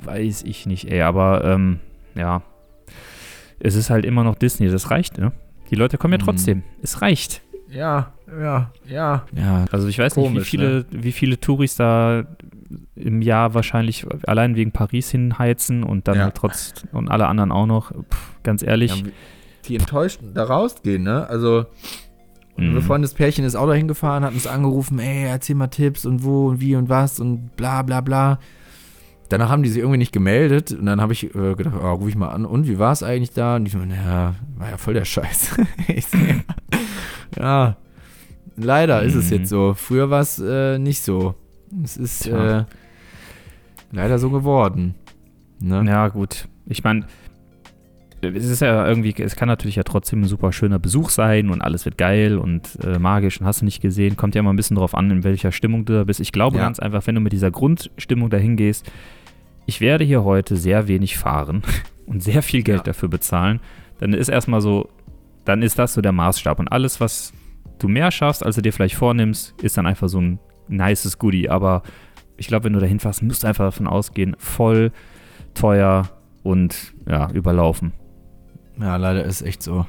weiß 0.00 0.42
ich 0.44 0.66
nicht, 0.66 0.90
ey, 0.90 1.02
aber 1.02 1.44
ähm, 1.44 1.80
ja, 2.14 2.42
es 3.60 3.74
ist 3.74 3.90
halt 3.90 4.04
immer 4.04 4.24
noch 4.24 4.36
Disney, 4.36 4.68
das 4.68 4.90
reicht, 4.90 5.18
ne? 5.18 5.32
Die 5.70 5.74
Leute 5.74 5.98
kommen 5.98 6.12
ja 6.14 6.18
Mhm. 6.18 6.24
trotzdem. 6.24 6.62
Es 6.82 7.02
reicht. 7.02 7.42
Ja, 7.68 8.12
ja, 8.40 8.72
ja. 8.88 9.26
Ja, 9.34 9.64
Also 9.70 9.88
ich 9.88 9.98
weiß 9.98 10.16
nicht, 10.16 10.24
Komisch, 10.24 10.44
wie 10.46 10.48
viele, 10.50 10.86
wie 10.90 11.12
viele 11.12 11.38
Touris 11.38 11.76
da 11.76 12.24
im 12.94 13.22
Jahr 13.22 13.54
wahrscheinlich 13.54 14.06
allein 14.26 14.54
wegen 14.56 14.72
Paris 14.72 15.10
hinheizen 15.10 15.82
und 15.84 16.08
dann 16.08 16.16
Ja. 16.16 16.24
halt 16.24 16.34
trotz 16.34 16.74
und 16.92 17.10
alle 17.10 17.26
anderen 17.26 17.52
auch 17.52 17.66
noch. 17.66 17.92
Pff, 17.92 18.34
ganz 18.42 18.62
ehrlich. 18.62 18.96
Ja, 19.04 19.10
die 19.66 19.76
enttäuscht 19.76 20.20
da 20.34 20.44
rausgehen, 20.44 21.02
ne? 21.02 21.26
Also, 21.28 21.66
Mhm. 22.56 22.74
befreundetes 22.74 23.14
Pärchen 23.14 23.44
ist 23.44 23.54
auch 23.54 23.68
dahin 23.68 23.86
gefahren, 23.86 24.24
hat 24.24 24.32
uns 24.34 24.46
angerufen, 24.48 24.98
ey, 24.98 25.26
erzähl 25.28 25.54
mal 25.54 25.68
Tipps 25.68 26.04
und 26.04 26.24
wo 26.24 26.48
und 26.48 26.60
wie 26.60 26.74
und 26.74 26.88
was 26.88 27.20
und 27.20 27.54
bla 27.56 27.82
bla 27.82 28.00
bla. 28.00 28.38
Danach 29.28 29.50
haben 29.50 29.62
die 29.62 29.68
sich 29.68 29.78
irgendwie 29.78 29.98
nicht 29.98 30.12
gemeldet 30.12 30.72
und 30.72 30.86
dann 30.86 31.00
habe 31.00 31.12
ich 31.12 31.32
äh, 31.34 31.54
gedacht, 31.54 31.74
oh, 31.80 31.92
ruf 31.92 32.08
ich 32.08 32.16
mal 32.16 32.30
an 32.30 32.44
und 32.46 32.66
wie 32.66 32.78
war 32.78 32.92
es 32.92 33.02
eigentlich 33.02 33.30
da? 33.32 33.56
Und 33.56 33.64
die 33.66 33.70
so, 33.70 33.78
naja, 33.78 34.34
war 34.56 34.70
ja 34.70 34.76
voll 34.76 34.94
der 34.94 35.04
Scheiß. 35.04 35.56
ich 35.88 36.06
ja. 36.12 37.42
ja, 37.42 37.76
leider 38.56 39.02
ist 39.02 39.14
es 39.14 39.30
Mhm. 39.30 39.36
jetzt 39.36 39.48
so. 39.50 39.74
Früher 39.74 40.10
war 40.10 40.20
es 40.22 40.38
äh, 40.38 40.78
nicht 40.78 41.02
so. 41.02 41.34
Es 41.84 41.96
ist 41.96 42.26
äh, 42.26 42.64
leider 43.92 44.18
so 44.18 44.30
geworden. 44.30 44.94
Ne? 45.60 45.84
Ja, 45.86 46.08
gut. 46.08 46.48
Ich 46.66 46.84
meine, 46.84 47.06
es 48.20 48.44
ist 48.46 48.60
ja 48.60 48.86
irgendwie, 48.86 49.14
es 49.22 49.36
kann 49.36 49.48
natürlich 49.48 49.76
ja 49.76 49.84
trotzdem 49.84 50.22
ein 50.22 50.24
super 50.24 50.52
schöner 50.52 50.78
Besuch 50.78 51.10
sein 51.10 51.50
und 51.50 51.62
alles 51.62 51.84
wird 51.84 51.98
geil 51.98 52.38
und 52.38 52.78
äh, 52.84 52.98
magisch 52.98 53.40
und 53.40 53.46
hast 53.46 53.60
du 53.60 53.64
nicht 53.64 53.80
gesehen. 53.80 54.16
Kommt 54.16 54.34
ja 54.34 54.40
immer 54.40 54.52
ein 54.52 54.56
bisschen 54.56 54.76
drauf 54.76 54.94
an, 54.94 55.10
in 55.10 55.24
welcher 55.24 55.52
Stimmung 55.52 55.84
du 55.84 55.92
da 55.94 56.04
bist. 56.04 56.20
Ich 56.20 56.32
glaube 56.32 56.56
Ja. 56.56 56.64
ganz 56.64 56.78
einfach, 56.80 57.06
wenn 57.06 57.14
du 57.14 57.20
mit 57.20 57.32
dieser 57.32 57.50
Grundstimmung 57.50 58.28
dahin 58.30 58.56
gehst, 58.56 58.90
ich 59.66 59.80
werde 59.80 60.04
hier 60.04 60.24
heute 60.24 60.56
sehr 60.56 60.88
wenig 60.88 61.16
fahren 61.18 61.62
und 62.06 62.22
sehr 62.22 62.42
viel 62.42 62.62
Geld 62.62 62.78
Ja. 62.78 62.84
dafür 62.84 63.08
bezahlen, 63.08 63.60
dann 64.00 64.12
ist 64.12 64.28
erstmal 64.28 64.60
so, 64.60 64.88
dann 65.44 65.62
ist 65.62 65.78
das 65.78 65.94
so 65.94 66.00
der 66.00 66.12
Maßstab. 66.12 66.58
Und 66.58 66.68
alles, 66.68 67.00
was 67.00 67.32
du 67.78 67.86
mehr 67.88 68.10
schaffst, 68.10 68.44
als 68.44 68.56
du 68.56 68.62
dir 68.62 68.72
vielleicht 68.72 68.96
vornimmst, 68.96 69.60
ist 69.62 69.76
dann 69.76 69.86
einfach 69.86 70.08
so 70.08 70.20
ein 70.20 70.38
nices 70.68 71.18
Goodie. 71.18 71.48
Aber 71.48 71.82
ich 72.36 72.46
glaube, 72.46 72.64
wenn 72.64 72.72
du 72.72 72.80
dahin 72.80 73.00
fährst, 73.00 73.22
musst 73.22 73.42
du 73.42 73.46
einfach 73.46 73.64
davon 73.64 73.86
ausgehen, 73.86 74.36
voll, 74.38 74.92
teuer 75.54 76.08
und 76.42 76.94
ja, 77.08 77.30
überlaufen. 77.32 77.92
Ja, 78.80 78.96
leider 78.96 79.24
ist 79.24 79.42
echt 79.42 79.62
so. 79.62 79.86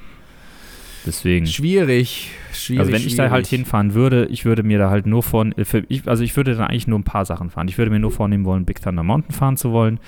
Deswegen. 1.05 1.45
Schwierig, 1.45 2.31
schwierig. 2.51 2.79
Also 2.79 2.91
wenn 2.91 3.01
ich 3.01 3.15
da 3.15 3.29
halt 3.29 3.47
schwierig. 3.47 3.61
hinfahren 3.65 3.93
würde, 3.93 4.25
ich 4.25 4.45
würde 4.45 4.63
mir 4.63 4.77
da 4.79 4.89
halt 4.89 5.05
nur 5.05 5.23
von, 5.23 5.53
ich, 5.57 6.07
also 6.07 6.23
ich 6.23 6.35
würde 6.35 6.55
dann 6.55 6.67
eigentlich 6.67 6.87
nur 6.87 6.99
ein 6.99 7.03
paar 7.03 7.25
Sachen 7.25 7.49
fahren. 7.49 7.67
Ich 7.67 7.77
würde 7.77 7.89
mir 7.91 7.99
nur 7.99 8.11
vornehmen 8.11 8.45
wollen, 8.45 8.65
Big 8.65 8.81
Thunder 8.81 9.03
Mountain 9.03 9.33
fahren 9.33 9.55
zu 9.57 9.71
wollen, 9.71 9.99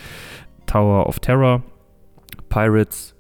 Tower 0.66 1.08
of 1.08 1.20
Terror, 1.20 1.64
Pirates, 2.50 3.16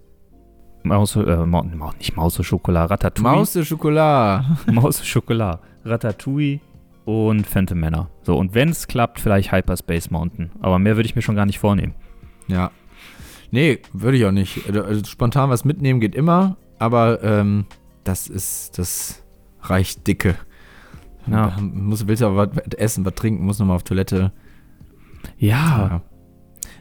Maus, 0.83 1.15
äh, 1.15 1.45
Mau- 1.45 1.63
nicht 1.97 2.15
Maus 2.17 2.43
Schokolade, 2.43 2.89
Ratatouille, 2.89 3.35
Maus 3.37 3.53
de 3.53 3.63
Schokolade. 3.63 4.45
Maus 4.71 5.05
Schokolade, 5.05 5.59
Ratatouille 5.85 6.59
und 7.05 7.47
Phantom 7.47 7.79
Manor. 7.79 8.09
So, 8.23 8.37
und 8.37 8.53
wenn 8.53 8.69
es 8.69 8.87
klappt, 8.87 9.19
vielleicht 9.19 9.51
Hyperspace 9.51 10.11
Mountain. 10.11 10.51
Aber 10.61 10.79
mehr 10.79 10.95
würde 10.95 11.07
ich 11.07 11.15
mir 11.15 11.21
schon 11.21 11.35
gar 11.35 11.45
nicht 11.45 11.59
vornehmen. 11.59 11.95
Ja. 12.47 12.71
Nee, 13.51 13.79
würde 13.93 14.17
ich 14.17 14.25
auch 14.25 14.31
nicht. 14.31 14.73
Also 14.73 15.03
spontan 15.05 15.49
was 15.49 15.65
mitnehmen 15.65 15.99
geht 15.99 16.15
immer, 16.15 16.57
aber 16.79 17.21
ähm, 17.23 17.65
das 18.03 18.27
ist, 18.27 18.77
das 18.79 19.23
reicht 19.61 20.07
dicke. 20.07 20.35
Ja. 21.27 21.55
Muss, 21.59 22.07
willst 22.07 22.23
aber 22.23 22.49
was 22.55 22.73
essen, 22.77 23.05
was 23.05 23.13
trinken, 23.15 23.45
muss 23.45 23.59
nochmal 23.59 23.75
auf 23.75 23.83
Toilette. 23.83 24.31
Ja, 25.37 26.01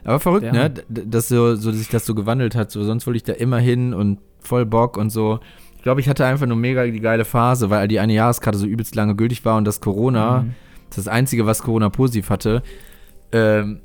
Aber 0.03 0.19
verrückt, 0.19 0.45
Ja. 0.45 0.51
ne? 0.51 0.69
Dass 0.89 1.27
so, 1.27 1.55
so 1.55 1.71
sich 1.71 1.89
das 1.89 2.05
so 2.05 2.15
gewandelt 2.15 2.55
hat. 2.55 2.71
So, 2.71 2.83
sonst 2.83 3.05
wollte 3.05 3.17
ich 3.17 3.23
da 3.23 3.33
immer 3.33 3.59
hin 3.59 3.93
und 3.93 4.19
voll 4.39 4.65
Bock 4.65 4.97
und 4.97 5.09
so. 5.11 5.39
Ich 5.81 5.83
glaube, 5.83 5.99
ich 5.99 6.07
hatte 6.07 6.27
einfach 6.27 6.45
nur 6.45 6.57
mega 6.57 6.85
die 6.85 6.99
geile 6.99 7.25
Phase, 7.25 7.71
weil 7.71 7.87
die 7.87 7.99
eine 7.99 8.13
Jahreskarte 8.13 8.55
so 8.59 8.67
übelst 8.67 8.93
lange 8.93 9.15
gültig 9.15 9.43
war 9.45 9.57
und 9.57 9.65
das 9.65 9.81
Corona, 9.81 10.41
Mhm. 10.43 10.53
das 10.89 10.99
ist 10.99 11.07
das 11.07 11.11
Einzige, 11.11 11.47
was 11.47 11.63
Corona 11.63 11.89
positiv 11.89 12.29
hatte, 12.29 12.61
ähm, 13.31 13.81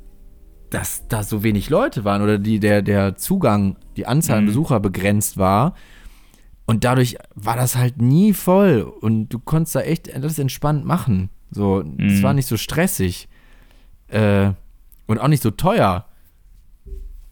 dass 0.69 1.07
da 1.07 1.23
so 1.23 1.41
wenig 1.41 1.71
Leute 1.71 2.03
waren 2.05 2.21
oder 2.21 2.37
die, 2.37 2.59
der, 2.59 2.83
der 2.83 3.15
Zugang, 3.15 3.77
die 3.95 4.05
Anzahl 4.05 4.37
an 4.37 4.43
Mhm. 4.43 4.49
Besucher 4.49 4.79
begrenzt 4.79 5.37
war. 5.39 5.73
Und 6.67 6.83
dadurch 6.83 7.17
war 7.33 7.55
das 7.55 7.75
halt 7.75 7.99
nie 7.99 8.31
voll 8.33 8.81
und 9.01 9.29
du 9.29 9.39
konntest 9.39 9.75
da 9.75 9.81
echt 9.81 10.13
alles 10.13 10.37
entspannt 10.37 10.85
machen. 10.85 11.31
So, 11.49 11.79
es 11.79 12.19
Mhm. 12.19 12.21
war 12.23 12.35
nicht 12.35 12.45
so 12.47 12.57
stressig. 12.57 13.27
Äh, 14.09 14.51
und 15.07 15.17
auch 15.19 15.29
nicht 15.29 15.41
so 15.41 15.49
teuer. 15.49 16.05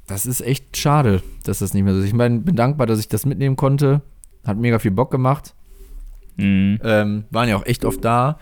Das 0.07 0.25
ist 0.25 0.41
echt 0.41 0.75
schade, 0.75 1.21
dass 1.43 1.59
das 1.59 1.75
nicht 1.75 1.83
mehr 1.83 1.93
so 1.93 1.99
ist. 1.99 2.07
Ich 2.07 2.13
meine, 2.15 2.39
bin 2.39 2.55
dankbar, 2.55 2.87
dass 2.87 2.97
ich 2.99 3.09
das 3.09 3.27
mitnehmen 3.27 3.55
konnte. 3.57 4.01
Hat 4.45 4.57
mega 4.57 4.79
viel 4.79 4.91
Bock 4.91 5.11
gemacht. 5.11 5.53
Mhm. 6.37 6.79
Ähm, 6.83 7.23
waren 7.31 7.49
ja 7.49 7.55
auch 7.57 7.65
echt 7.65 7.85
oft 7.85 8.03
da. 8.03 8.37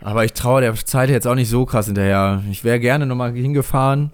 Aber 0.00 0.24
ich 0.24 0.32
traue 0.32 0.60
der 0.60 0.74
Zeit 0.74 1.10
jetzt 1.10 1.26
auch 1.28 1.34
nicht 1.36 1.48
so 1.48 1.64
krass 1.64 1.86
hinterher. 1.86 2.42
Ich 2.50 2.64
wäre 2.64 2.80
gerne 2.80 3.06
nochmal 3.06 3.32
hingefahren, 3.32 4.12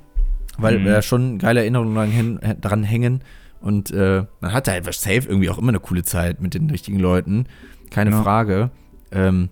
weil 0.59 0.79
Mhm. 0.79 0.85
da 0.85 1.03
schon 1.03 1.39
geile 1.39 1.61
Erinnerungen 1.61 2.39
dran, 2.61 2.83
hängen-. 2.85 3.23
Und 3.61 3.91
äh, 3.91 4.25
man 4.41 4.53
hatte 4.53 4.71
halt 4.71 4.85
safe 4.95 5.23
irgendwie 5.29 5.51
auch 5.51 5.59
immer 5.59 5.71
eine 5.71 5.81
coole 5.81 6.03
Zeit 6.05 6.41
mit 6.41 6.55
den 6.55 6.71
richtigen 6.71 6.99
Leuten. 7.01 7.47
Keine 7.91 8.11
Ja. 8.11 8.23
Frage. 8.23 8.71
Ähm, 9.11 9.49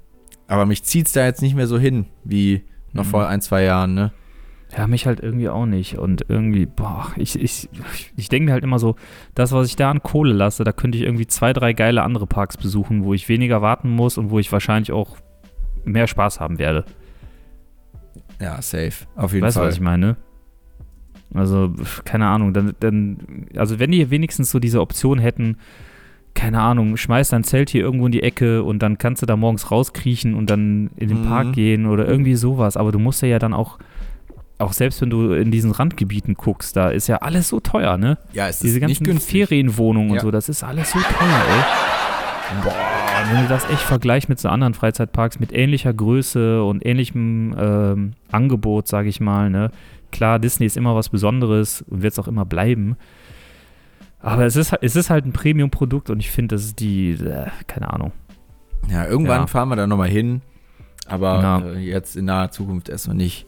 aber 0.46 0.66
mich 0.66 0.84
zieht 0.84 1.06
es 1.06 1.12
da 1.12 1.24
jetzt 1.24 1.42
nicht 1.42 1.56
mehr 1.56 1.66
so 1.66 1.78
hin, 1.78 2.04
wie 2.22 2.62
noch 2.92 3.04
Mhm. 3.04 3.08
vor 3.08 3.28
ein, 3.28 3.40
zwei 3.40 3.64
Jahren, 3.64 3.94
ne? 3.94 4.12
Ja, 4.76 4.87
mich 4.87 5.07
halt 5.07 5.20
irgendwie 5.20 5.48
auch 5.48 5.66
nicht. 5.66 5.96
Und 5.98 6.24
irgendwie, 6.29 6.66
boah, 6.66 7.07
ich, 7.16 7.40
ich, 7.40 7.68
ich 8.16 8.29
denke 8.29 8.46
mir 8.46 8.52
halt 8.52 8.64
immer 8.64 8.79
so, 8.79 8.96
das, 9.35 9.52
was 9.52 9.68
ich 9.68 9.76
da 9.76 9.90
an 9.90 10.02
Kohle 10.02 10.33
lasse, 10.33 10.64
da 10.64 10.72
könnte 10.72 10.98
ich 10.98 11.05
irgendwie 11.05 11.26
zwei, 11.26 11.52
drei 11.52 11.72
geile 11.72 12.02
andere 12.02 12.26
Parks 12.26 12.57
besuchen, 12.57 13.05
wo 13.05 13.14
ich 13.14 13.29
weniger 13.29 13.62
warten 13.62 13.88
muss 13.90 14.18
und 14.18 14.31
wo 14.31 14.38
ich 14.40 14.50
wahrscheinlich 14.50 14.90
auch 14.92 15.16
mehr 15.85 16.09
Spaß 16.09 16.40
haben 16.40 16.59
werde. 16.59 16.85
Ja, 18.40 18.61
safe. 18.61 19.07
Auf 19.14 19.33
jeden 19.33 19.46
Weißt 19.46 19.57
du, 19.57 19.61
Fall. 19.61 19.68
was 19.68 19.76
ich 19.76 19.81
meine? 19.81 20.16
Also, 21.33 21.72
keine 22.05 22.26
Ahnung, 22.26 22.52
dann, 22.52 22.74
dann, 22.81 23.46
also 23.57 23.79
wenn 23.79 23.90
die 23.92 24.11
wenigstens 24.11 24.50
so 24.50 24.59
diese 24.59 24.81
Option 24.81 25.18
hätten, 25.18 25.59
keine 26.35 26.61
Ahnung, 26.61 26.96
schmeiß 26.96 27.31
dein 27.31 27.44
Zelt 27.44 27.70
hier 27.70 27.83
irgendwo 27.83 28.07
in 28.07 28.12
die 28.12 28.22
Ecke 28.22 28.62
und 28.62 28.81
dann 28.81 28.98
kannst 28.98 29.22
du 29.22 29.26
da 29.26 29.37
morgens 29.37 29.70
rauskriechen 29.70 30.35
und 30.35 30.50
dann 30.50 30.90
in 30.96 31.09
den 31.09 31.22
Mhm. 31.22 31.26
Park 31.29 31.52
gehen 31.55 31.87
oder 31.87 32.07
irgendwie 32.07 32.35
sowas. 32.35 32.76
Aber 32.76 32.92
du 32.92 32.98
musst 32.98 33.22
ja 33.22 33.38
dann 33.38 33.55
auch, 33.55 33.79
auch 34.59 34.73
selbst 34.73 35.01
wenn 35.03 35.11
du 35.11 35.33
in 35.33 35.51
diesen 35.51 35.71
Randgebieten 35.71 36.35
guckst, 36.35 36.77
da 36.77 36.88
ist 36.88 37.07
ja 37.09 37.16
alles 37.19 37.49
so 37.49 37.61
teuer, 37.61 37.99
ne? 37.99 38.19
ja, 38.33 38.49
es 38.49 38.61
Diese 38.61 38.79
ist 38.79 38.83
nicht 38.87 38.88
ganzen 39.01 39.05
günstig. 39.05 39.31
Ferienwohnungen 39.49 40.11
und 40.11 40.16
Ja. 40.16 40.23
so, 40.23 40.31
das 40.31 40.49
ist 40.49 40.62
alles 40.64 40.90
so 40.92 40.99
teuer, 40.99 41.42
ey. 41.51 42.62
Boah, 42.62 42.75
wenn 43.33 43.42
du 43.42 43.49
das 43.49 43.69
echt 43.69 43.81
vergleichst 43.83 44.29
mit 44.29 44.38
so 44.38 44.49
anderen 44.49 44.73
Freizeitparks 44.75 45.40
mit 45.40 45.53
ähnlicher 45.53 45.92
Größe 45.92 46.62
und 46.62 46.87
ähnlichem 46.87 47.55
ähm, 47.59 48.12
Angebot, 48.31 48.87
sage 48.88 49.09
ich 49.09 49.21
mal, 49.21 49.51
ne? 49.51 49.71
Klar, 50.12 50.38
Disney 50.38 50.66
ist 50.66 50.77
immer 50.77 50.95
was 50.95 51.09
Besonderes 51.09 51.83
und 51.83 52.03
wird 52.03 52.12
es 52.12 52.19
auch 52.21 52.29
immer 52.29 52.45
bleiben. 52.45 52.97
Aber 54.21 54.45
es 54.47 54.57
ist, 54.57 54.73
es 54.81 54.97
ist 54.97 55.11
halt 55.11 55.27
ein 55.27 55.33
Premium-Produkt 55.33 56.09
und 56.11 56.21
ich 56.21 56.31
finde, 56.31 56.55
das 56.55 56.64
ist 56.64 56.81
die, 56.81 57.11
äh, 57.12 57.47
keine 57.66 57.92
Ahnung. 57.92 58.12
Ja, 58.88 59.05
irgendwann 59.07 59.40
Ja. 59.42 59.47
fahren 59.49 59.69
wir 59.69 59.77
da 59.77 59.87
nochmal 59.87 60.09
hin. 60.09 60.40
Aber 61.09 61.73
äh, 61.75 61.79
jetzt 61.81 62.16
in 62.16 62.25
naher 62.27 62.51
Zukunft 62.51 62.88
erstmal 62.88 63.16
nicht. 63.16 63.47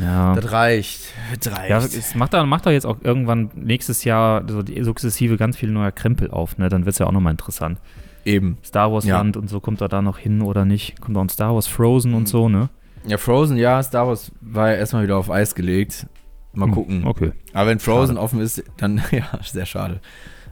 Ja. 0.00 0.34
Das 0.34 0.52
reicht. 0.52 1.00
Das 1.40 1.56
reicht. 1.56 1.70
Ja, 1.70 1.78
es 1.78 2.14
macht 2.14 2.32
da, 2.34 2.44
macht 2.46 2.66
da 2.66 2.70
jetzt 2.70 2.86
auch 2.86 2.98
irgendwann 3.02 3.50
nächstes 3.54 4.04
Jahr 4.04 4.42
so 4.48 4.62
die 4.62 4.82
sukzessive 4.82 5.36
ganz 5.36 5.56
viel 5.56 5.70
neuer 5.70 5.92
Krempel 5.92 6.30
auf, 6.30 6.58
ne? 6.58 6.68
Dann 6.68 6.84
wird 6.86 6.94
es 6.94 6.98
ja 6.98 7.06
auch 7.06 7.12
nochmal 7.12 7.32
interessant. 7.32 7.78
Eben. 8.24 8.58
Star 8.64 8.92
Wars 8.92 9.04
Ja. 9.04 9.18
Land 9.18 9.36
und 9.36 9.48
so 9.48 9.60
kommt 9.60 9.80
er 9.80 9.88
da 9.88 10.02
noch 10.02 10.18
hin 10.18 10.42
oder 10.42 10.64
nicht? 10.64 11.00
Kommt 11.00 11.16
auch 11.16 11.22
ein 11.22 11.28
Star 11.28 11.54
Wars 11.54 11.66
Frozen 11.66 12.14
und 12.14 12.28
so, 12.28 12.48
ne? 12.48 12.68
Ja, 13.06 13.16
Frozen, 13.16 13.56
ja, 13.56 13.82
Star 13.82 14.06
Wars 14.08 14.30
war 14.42 14.70
ja 14.70 14.76
erstmal 14.76 15.02
wieder 15.04 15.16
auf 15.16 15.30
Eis 15.30 15.54
gelegt. 15.54 16.06
Mal 16.52 16.66
Hm, 16.66 16.74
gucken. 16.74 17.06
Okay. 17.06 17.32
Aber 17.54 17.70
wenn 17.70 17.78
Frozen 17.78 18.16
Schade. 18.16 18.20
offen 18.24 18.40
ist, 18.40 18.62
dann, 18.76 19.00
ja, 19.10 19.24
sehr 19.42 19.64
schade. 19.66 20.00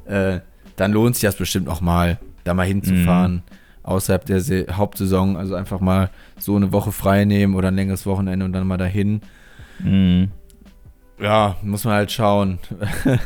Äh, 0.07 0.41
dann 0.77 0.93
lohnt 0.93 1.17
sich 1.17 1.23
das 1.23 1.37
bestimmt 1.37 1.69
auch 1.69 1.81
mal, 1.81 2.19
da 2.45 2.55
mal 2.55 2.67
hinzufahren. 2.67 3.35
Mhm. 3.35 3.43
Außerhalb 3.83 4.25
der 4.27 4.41
Se 4.41 4.67
Hauptsaison. 4.71 5.37
Also 5.37 5.55
einfach 5.55 5.81
mal 5.81 6.11
so 6.39 6.57
eine 6.57 6.73
Woche 6.73 6.93
frei 6.93 7.25
nehmen 7.25 7.55
oder 7.55 7.69
ein 7.69 7.75
längeres 7.75 8.07
Wochenende 8.07 8.45
und 8.47 8.53
dann 8.53 8.67
mal 8.67 8.77
dahin. 8.77 9.21
Mhm. 9.81 10.31
Ja, 11.21 11.57
muss 11.63 11.85
man 11.85 11.95
halt 11.95 12.13
schauen. 12.13 12.59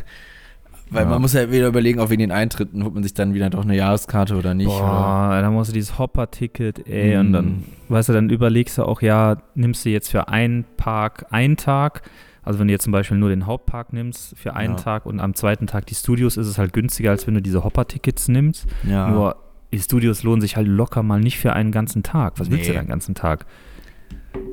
Weil 0.89 1.03
Ja. 1.03 1.09
man 1.09 1.21
muss 1.21 1.33
ja 1.33 1.49
wieder 1.51 1.67
überlegen, 1.67 1.99
auf 1.99 2.09
wen 2.11 2.19
den 2.19 2.31
Eintritten 2.31 2.83
holt 2.83 2.93
man 2.93 3.01
sich 3.03 3.13
dann 3.15 3.33
wieder 3.33 3.49
doch 3.49 3.63
eine 3.63 3.75
Jahreskarte 3.75 4.35
oder 4.35 4.53
nicht. 4.53 4.67
Oder? 4.67 4.79
Boah, 4.79 5.39
dann 5.41 5.53
musst 5.53 5.69
du 5.71 5.73
dieses 5.73 5.97
Hopper-Ticket, 5.97 6.87
ey, 6.87 7.17
und 7.17 7.29
Mm. 7.31 7.33
dann, 7.33 7.63
weißt 7.89 8.09
du, 8.09 8.13
dann 8.13 8.29
überlegst 8.29 8.77
du 8.77 8.83
auch, 8.83 9.01
ja, 9.01 9.37
nimmst 9.55 9.85
du 9.85 9.89
jetzt 9.89 10.11
für 10.11 10.27
einen 10.27 10.65
Park 10.77 11.25
einen 11.31 11.57
Tag, 11.57 12.03
also 12.43 12.59
wenn 12.59 12.67
du 12.67 12.73
jetzt 12.73 12.83
zum 12.83 12.91
Beispiel 12.91 13.17
nur 13.17 13.29
den 13.29 13.47
Hauptpark 13.47 13.91
nimmst 13.93 14.37
für 14.37 14.55
einen 14.55 14.75
Ja. 14.75 14.79
Tag 14.83 15.05
und 15.07 15.19
am 15.19 15.33
zweiten 15.33 15.65
Tag 15.65 15.87
die 15.87 15.95
Studios, 15.95 16.37
ist 16.37 16.47
es 16.47 16.57
halt 16.59 16.73
günstiger, 16.73 17.09
als 17.11 17.25
wenn 17.25 17.33
du 17.33 17.41
diese 17.41 17.63
Hopper-Tickets 17.63 18.27
nimmst. 18.27 18.67
Ja. 18.87 19.09
Nur 19.09 19.35
die 19.71 19.79
Studios 19.79 20.21
lohnen 20.21 20.41
sich 20.41 20.57
halt 20.57 20.67
locker 20.67 21.01
mal 21.01 21.19
nicht 21.19 21.39
für 21.39 21.53
einen 21.53 21.71
ganzen 21.71 22.03
Tag. 22.03 22.33
Was 22.39 22.51
willst 22.51 22.65
du 22.65 22.69
Nee. 22.71 22.77
denn 22.77 22.85
den 22.85 22.89
ganzen 22.89 23.15
Tag? 23.15 23.47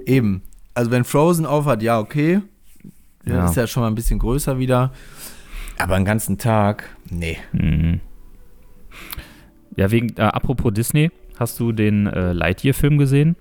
Eben. 0.07 0.43
Also 0.75 0.91
wenn 0.91 1.05
Frozen 1.05 1.47
aufhat, 1.47 1.83
ja, 1.83 1.99
okay. 1.99 2.41
Ja. 3.25 3.35
Ja. 3.35 3.45
Ist 3.47 3.57
ja 3.57 3.67
schon 3.67 3.83
mal 3.83 3.89
ein 3.89 3.95
bisschen 3.95 4.19
größer 4.19 4.59
wieder. 4.59 4.93
Aber 5.79 5.95
einen 5.97 6.05
ganzen 6.05 6.39
Tag, 6.39 6.97
nee. 7.11 7.39
Mhm. 7.53 8.01
Ja, 9.77 9.91
wegen, 9.91 10.17
äh, 10.17 10.23
apropos 10.23 10.73
Disney, 10.73 11.11
hast 11.39 11.59
du 11.61 11.73
den 11.73 12.07
äh, 12.07 12.33
Lightyear-Film 12.33 12.99
gesehen 12.99 13.37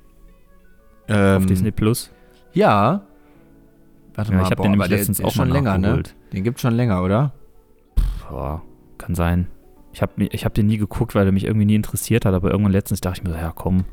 Ähm, 1.08 1.38
auf 1.38 1.46
Disney 1.46 1.72
Plus? 1.72 2.12
Ja. 2.54 3.02
Warte 4.16 4.32
Ja, 4.32 4.38
mal, 4.38 4.44
ich 4.44 4.52
habe 4.52 4.62
den 4.62 4.72
nämlich 4.72 4.90
letztens 4.90 5.22
auch 5.22 5.32
schon 5.32 5.50
länger, 5.50 5.78
ne? 5.78 6.04
Den 6.34 6.44
gibt's 6.44 6.62
schon 6.62 6.76
länger, 6.76 7.04
oder? 7.04 7.34
Boah, 8.30 8.62
kann 8.98 9.16
sein. 9.16 9.48
Ich 9.92 10.02
habe 10.02 10.12
ich 10.26 10.46
hab 10.46 10.54
den 10.54 10.68
nie 10.68 10.78
geguckt, 10.78 11.16
weil 11.16 11.26
er 11.26 11.32
mich 11.32 11.46
irgendwie 11.46 11.66
nie 11.66 11.76
interessiert 11.76 12.26
hat, 12.26 12.34
aber 12.34 12.52
irgendwann 12.52 12.72
letztens 12.72 13.02
dachte 13.02 13.20
ich 13.20 13.24
mir 13.24 13.32
so, 13.32 13.38
ja 13.38 13.52
komm, 13.54 13.86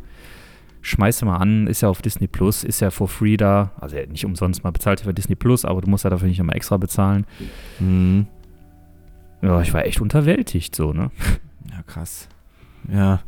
schmeiß 0.86 1.22
mal 1.22 1.36
an, 1.36 1.66
ist 1.66 1.80
ja 1.82 1.88
auf 1.88 2.00
Disney 2.02 2.26
Plus, 2.28 2.64
ist 2.64 2.80
ja 2.80 2.90
for 2.90 3.08
free 3.08 3.36
da. 3.36 3.72
Also 3.80 3.96
nicht 4.08 4.24
umsonst 4.24 4.62
mal 4.64 4.70
bezahlt 4.70 5.00
für 5.00 5.12
Disney 5.12 5.34
Plus, 5.34 5.64
aber 5.64 5.80
du 5.80 5.90
musst 5.90 6.04
ja 6.04 6.10
dafür 6.10 6.28
nicht 6.28 6.38
nochmal 6.38 6.56
extra 6.56 6.76
bezahlen. 6.76 7.26
Mhm. 7.80 8.26
Ja, 9.42 9.60
ich 9.60 9.72
war 9.74 9.84
echt 9.84 10.00
unterwältigt 10.00 10.74
so, 10.74 10.92
ne? 10.92 11.10
Ja, 11.70 11.82
krass. 11.86 12.28
Ja. 12.92 13.20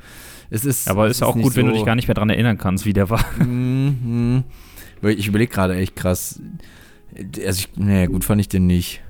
Es 0.48 0.64
ist. 0.64 0.88
Aber 0.88 1.06
es 1.06 1.12
ist 1.16 1.20
ja 1.20 1.26
auch 1.26 1.34
gut, 1.34 1.56
wenn 1.56 1.66
du 1.66 1.72
dich 1.72 1.84
gar 1.84 1.96
nicht 1.96 2.06
mehr 2.08 2.14
dran 2.14 2.30
erinnern 2.30 2.56
kannst, 2.56 2.86
wie 2.86 2.92
der 2.92 3.10
war. 3.10 3.24
Mhm. 3.44 4.44
Weil 5.02 5.18
Ich 5.18 5.26
überlege 5.28 5.52
gerade 5.52 5.76
echt 5.76 5.96
krass. 5.96 6.40
Also, 7.44 7.66
ich, 7.66 7.68
nee, 7.76 8.06
gut 8.06 8.24
fand 8.24 8.40
ich 8.40 8.48
den 8.48 8.66
nicht. 8.66 9.00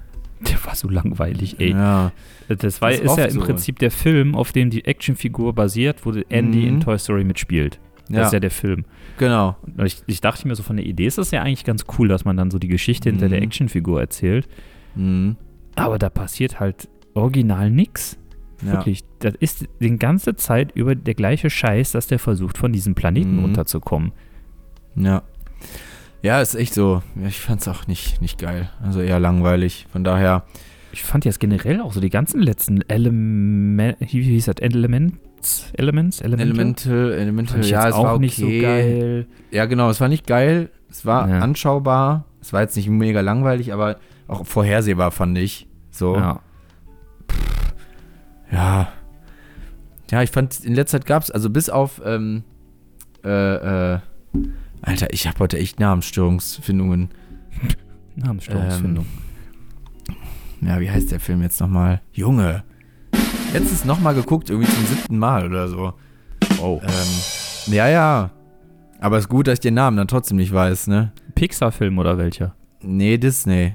Der 0.41 0.65
war 0.65 0.75
so 0.75 0.89
langweilig, 0.89 1.61
ey. 1.61 1.71
Ja. 1.73 2.13
Das 2.49 2.81
war, 2.81 2.91
Das 2.91 3.01
ist 3.01 3.11
ist 3.11 3.19
ja 3.19 3.25
im 3.27 3.31
so. 3.33 3.41
Prinzip 3.41 3.79
der 3.81 3.91
Film, 3.91 4.35
auf 4.35 4.53
dem 4.53 4.71
die 4.71 4.85
Actionfigur 4.85 5.53
basiert, 5.55 6.05
wo 6.07 6.13
Andy 6.29 6.61
Mhm. 6.63 6.69
in 6.69 6.81
Toy 6.81 6.99
Story 6.99 7.25
mitspielt. 7.25 7.79
Das 8.09 8.17
ja, 8.17 8.27
ist 8.27 8.33
ja 8.33 8.41
der 8.41 8.51
Film. 8.51 8.85
genau. 9.19 9.57
Und 9.77 9.85
Ich, 9.85 10.03
ich 10.07 10.21
dachte 10.21 10.49
mir 10.49 10.55
so, 10.55 10.63
von 10.63 10.77
der 10.77 10.87
Idee 10.87 11.07
ist 11.07 11.19
das 11.19 11.31
ja 11.31 11.43
eigentlich 11.43 11.65
ganz 11.65 11.85
cool, 11.99 12.09
dass 12.09 12.25
man 12.25 12.37
dann 12.37 12.51
so 12.51 12.59
die 12.59 12.69
Geschichte 12.69 13.11
hinter 13.11 13.27
Mhm. 13.27 13.31
der 13.31 13.43
Actionfigur 13.43 14.01
erzählt. 14.01 14.49
Mhm. 14.95 15.37
Aber 15.75 15.99
da 15.99 16.09
passiert 16.11 16.59
halt 16.61 16.89
original. 17.15 17.71
Ja. 17.71 18.73
Wirklich. 18.73 19.05
Das 19.21 19.35
ist 19.39 19.67
die 19.81 19.97
ganze 19.99 20.35
Zeit 20.37 20.73
über 20.75 20.95
der 20.95 21.15
gleiche 21.15 21.51
Scheiß, 21.51 21.93
dass 21.93 22.07
der 22.09 22.19
versucht, 22.19 22.59
von 22.59 22.73
diesem 22.73 22.95
Planeten 22.95 23.37
Mhm. 23.37 23.43
runterzukommen. 23.45 24.13
Ja. 24.97 25.23
Ja, 26.23 26.41
ist 26.41 26.57
echt 26.57 26.75
so. 26.75 27.03
Ja, 27.21 27.29
ich 27.29 27.39
fand's 27.41 27.69
auch 27.69 27.87
nicht, 27.87 28.21
nicht 28.21 28.39
geil. 28.41 28.71
Also 28.83 29.01
eher 29.01 29.21
langweilig. 29.21 29.87
Von 29.93 30.03
daher. 30.03 30.45
Ich 30.93 31.05
fand 31.05 31.25
jetzt 31.25 31.39
generell 31.39 31.81
auch 31.81 31.93
so 31.93 32.01
die 32.01 32.11
ganzen 32.11 32.41
letzten 32.43 32.81
Elemente, 32.89 33.99
wie 34.01 34.23
hieß 34.23 34.47
das? 34.47 34.57
Elements? 35.75 36.21
Elements? 36.21 36.21
Elemente? 36.21 36.91
Elemental, 36.91 37.13
Elemental, 37.13 37.65
ja, 37.65 37.89
es 37.89 37.95
auch 37.95 38.05
war 38.05 38.15
okay. 38.15 38.21
nicht 38.21 38.37
so 38.37 38.47
geil. 38.47 39.27
Ja, 39.51 39.67
genau, 39.67 39.91
es 39.91 40.01
war 40.01 40.09
nicht 40.09 40.27
geil. 40.27 40.71
Es 40.91 41.05
war 41.05 41.29
Ja. 41.29 41.41
anschaubar. 41.41 42.25
Es 42.41 42.53
war 42.53 42.63
jetzt 42.63 42.77
nicht 42.77 42.89
mega 42.89 43.21
langweilig, 43.21 43.73
aber 43.73 43.97
auch 44.27 44.47
vorhersehbar, 44.47 45.11
fand 45.11 45.37
ich. 45.39 45.67
So. 45.91 46.17
Ja. 46.17 46.41
Ja. 48.51 48.89
Ja, 50.11 50.23
ich 50.23 50.31
fand, 50.31 50.61
in 50.65 50.75
letzter 50.75 50.99
Zeit 50.99 51.07
gab 51.07 51.23
es, 51.23 51.31
also 51.31 51.51
bis 51.51 51.69
auf, 51.69 52.01
ähm, 52.05 52.45
äh, 53.25 53.95
äh, 53.95 53.99
Alter, 54.81 55.13
ich 55.13 55.27
habe 55.27 55.39
heute 55.41 55.59
echt 55.59 55.81
Namensstörungsfindungen. 55.81 57.11
Namensstörungsfindung. 58.17 59.07
Ja, 60.61 60.81
wie 60.81 60.91
heißt 60.91 61.11
der 61.13 61.21
Film 61.21 61.43
jetzt 61.43 61.61
nochmal? 61.61 62.01
Junge. 62.13 62.65
Letztens 63.53 63.85
nochmal 63.85 64.15
geguckt, 64.15 64.51
irgendwie 64.51 64.71
zum 64.71 64.85
siebten 64.87 65.19
Mal 65.19 65.47
oder 65.47 65.69
so. 65.69 65.95
oh. 66.63 66.81
Ähm, 66.83 67.73
ja, 67.73 67.89
ja. 67.89 68.31
Aber 69.01 69.19
ist 69.19 69.29
gut, 69.29 69.47
dass 69.47 69.55
ich 69.55 69.61
den 69.61 69.75
Namen 69.75 69.97
dann 69.97 70.09
trotzdem 70.09 70.37
nicht 70.37 70.53
weiß, 70.53 70.89
ne? 70.89 71.13
Pixar-Film 71.35 71.99
oder 71.99 72.19
welcher? 72.19 72.55
Nee, 72.83 73.17
Disney. 73.17 73.75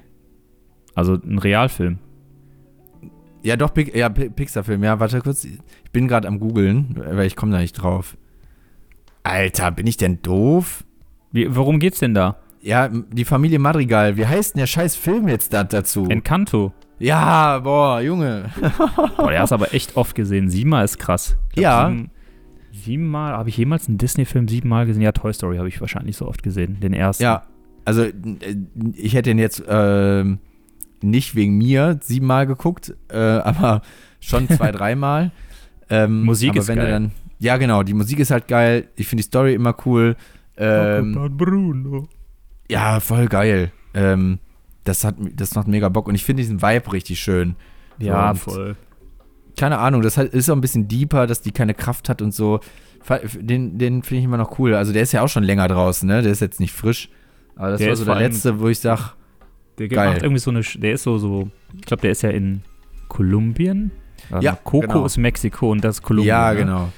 Also 0.96 1.14
ein 1.16 1.40
Realfilm. 1.40 2.00
Ja, 3.42 3.56
doch, 3.56 3.72
ja, 3.94 4.10
Pi- 4.10 4.30
Pixar-Film. 4.30 4.84
Ja, 4.84 5.00
warte 5.00 5.22
kurz. 5.22 5.44
Ich 5.46 5.60
bin 5.92 6.08
gerade 6.08 6.28
am 6.28 6.40
googeln, 6.40 6.96
weil 7.12 7.26
ich 7.26 7.36
komme 7.36 7.52
da 7.52 7.60
nicht 7.60 7.74
drauf. 7.74 8.18
Alter, 9.24 9.72
bin 9.72 9.88
ich 9.88 9.98
denn 9.98 10.22
doof? 10.22 10.84
Wie, 11.32 11.56
worum 11.56 11.80
geht's 11.80 12.00
denn 12.00 12.14
da? 12.14 12.38
Ja, 12.62 12.88
die 12.90 13.26
Familie 13.26 13.60
Madrigal. 13.60 14.18
Wie 14.18 14.26
heißt 14.26 14.56
denn 14.56 14.60
der 14.60 14.68
scheiß 14.68 14.96
Film 14.96 15.28
jetzt 15.28 15.54
da 15.54 15.64
dazu? 15.64 16.06
Encanto. 16.10 16.72
Ja, 17.00 17.60
boah, 17.60 18.00
Junge. 18.02 18.46
Boah, 19.18 19.32
der 19.32 19.42
hast 19.42 19.52
aber 19.52 19.74
echt 19.74 19.98
oft 19.98 20.16
gesehen. 20.16 20.50
Siebenmal 20.50 20.86
ist 20.86 21.00
krass. 21.00 21.38
Glaub, 21.54 21.64
Ja. 21.64 21.88
Sieben, 21.90 22.12
siebenmal, 22.72 23.34
habe 23.34 23.50
ich 23.50 23.58
jemals 23.58 23.88
einen 23.88 23.98
Disney-Film 23.98 24.48
siebenmal 24.48 24.86
gesehen? 24.86 25.02
Ja, 25.02 25.12
Toy 25.12 25.34
Story 25.34 25.58
habe 25.58 25.68
ich 25.68 25.80
wahrscheinlich 25.82 26.18
so 26.18 26.28
oft 26.28 26.44
gesehen. 26.44 26.80
Den 26.80 26.94
ersten. 26.94 27.24
Ja, 27.24 27.44
also 27.86 28.04
äh, 28.04 28.12
ich 28.96 29.14
hätte 29.16 29.32
ihn 29.32 29.40
jetzt 29.40 29.64
ähm, 29.68 30.40
nicht 31.02 31.36
wegen 31.36 31.58
mir 31.58 32.00
siebenmal 32.02 32.48
geguckt, 32.48 32.94
äh, 33.10 33.18
aber 33.18 33.82
schon 34.20 34.48
zwei, 34.48 34.72
dreimal. 34.72 35.32
Ähm, 35.90 36.24
Musik 36.24 36.56
ist 36.56 36.68
geil. 36.68 36.78
Dann, 36.78 37.12
ja, 37.40 37.58
genau, 37.58 37.84
die 37.84 37.94
Musik 37.94 38.20
ist 38.20 38.32
halt 38.32 38.48
geil. 38.48 38.88
Ich 38.96 39.08
finde 39.08 39.22
die 39.22 39.28
Story 39.28 39.54
immer 39.54 39.76
cool. 39.86 40.16
Ähm, 40.56 41.32
Bruno. 41.36 42.08
ja, 42.70 43.00
voll 43.00 43.28
geil. 43.28 43.72
Ähm, 43.94 44.40
das, 44.84 45.04
hat, 45.04 45.16
das 45.36 45.56
macht 45.56 45.68
mega 45.68 45.90
Bock 45.90 46.08
und 46.08 46.16
ich 46.16 46.24
finde 46.24 46.42
diesen 46.44 46.62
Vibe 46.62 46.92
richtig 46.94 47.20
schön. 47.20 47.56
Ja, 48.00 48.32
und- 48.32 48.38
voll. 48.38 48.76
Keine 49.56 49.78
Ahnung, 49.78 50.02
das 50.02 50.18
ist 50.18 50.50
auch 50.50 50.56
ein 50.56 50.62
bisschen 50.62 50.88
deeper, 50.88 51.28
dass 51.28 51.42
die 51.42 51.52
keine 51.52 51.76
Kraft 51.76 52.10
hat 52.10 52.24
und 52.24 52.34
so. 52.34 52.60
Den, 53.36 53.78
den 53.78 54.02
finde 54.02 54.20
ich 54.20 54.26
immer 54.26 54.38
noch 54.38 54.58
cool. 54.58 54.74
Also 54.74 54.94
der 54.94 55.04
ist 55.04 55.12
ja 55.12 55.22
auch 55.22 55.28
schon 55.28 55.44
länger 55.44 55.68
draußen, 55.68 56.08
ne? 56.08 56.24
Der 56.24 56.32
ist 56.32 56.40
jetzt 56.40 56.60
nicht 56.60 56.72
frisch. 56.74 57.10
Aber 57.56 57.70
das 57.70 57.78
Der 57.78 57.88
war 57.90 57.94
ist 57.94 58.00
so 58.00 58.06
der 58.06 58.16
letzte, 58.16 58.60
wo 58.60 58.68
ich 58.70 58.80
sag, 58.80 59.14
Der 59.78 59.90
Geil. 59.90 60.10
macht 60.10 60.24
irgendwie 60.24 60.40
so 60.40 60.50
eine, 60.50 60.62
der 60.62 60.94
ist 60.94 61.04
so, 61.04 61.20
so, 61.20 61.50
ich 61.76 61.82
glaube, 61.84 62.02
der 62.02 62.12
ist 62.12 62.24
ja 62.24 62.32
in 62.32 62.64
Kolumbien. 63.10 63.92
Warte 64.30 64.44
Ja, 64.46 64.56
Coco 64.56 64.80
genau. 64.88 65.06
ist 65.06 65.18
Mexiko 65.18 65.70
und 65.72 65.84
das 65.84 65.98
ist 65.98 66.02
Kolumbien. 66.02 66.30
ja, 66.30 66.52
ne? 66.52 66.58
genau. 66.58 66.90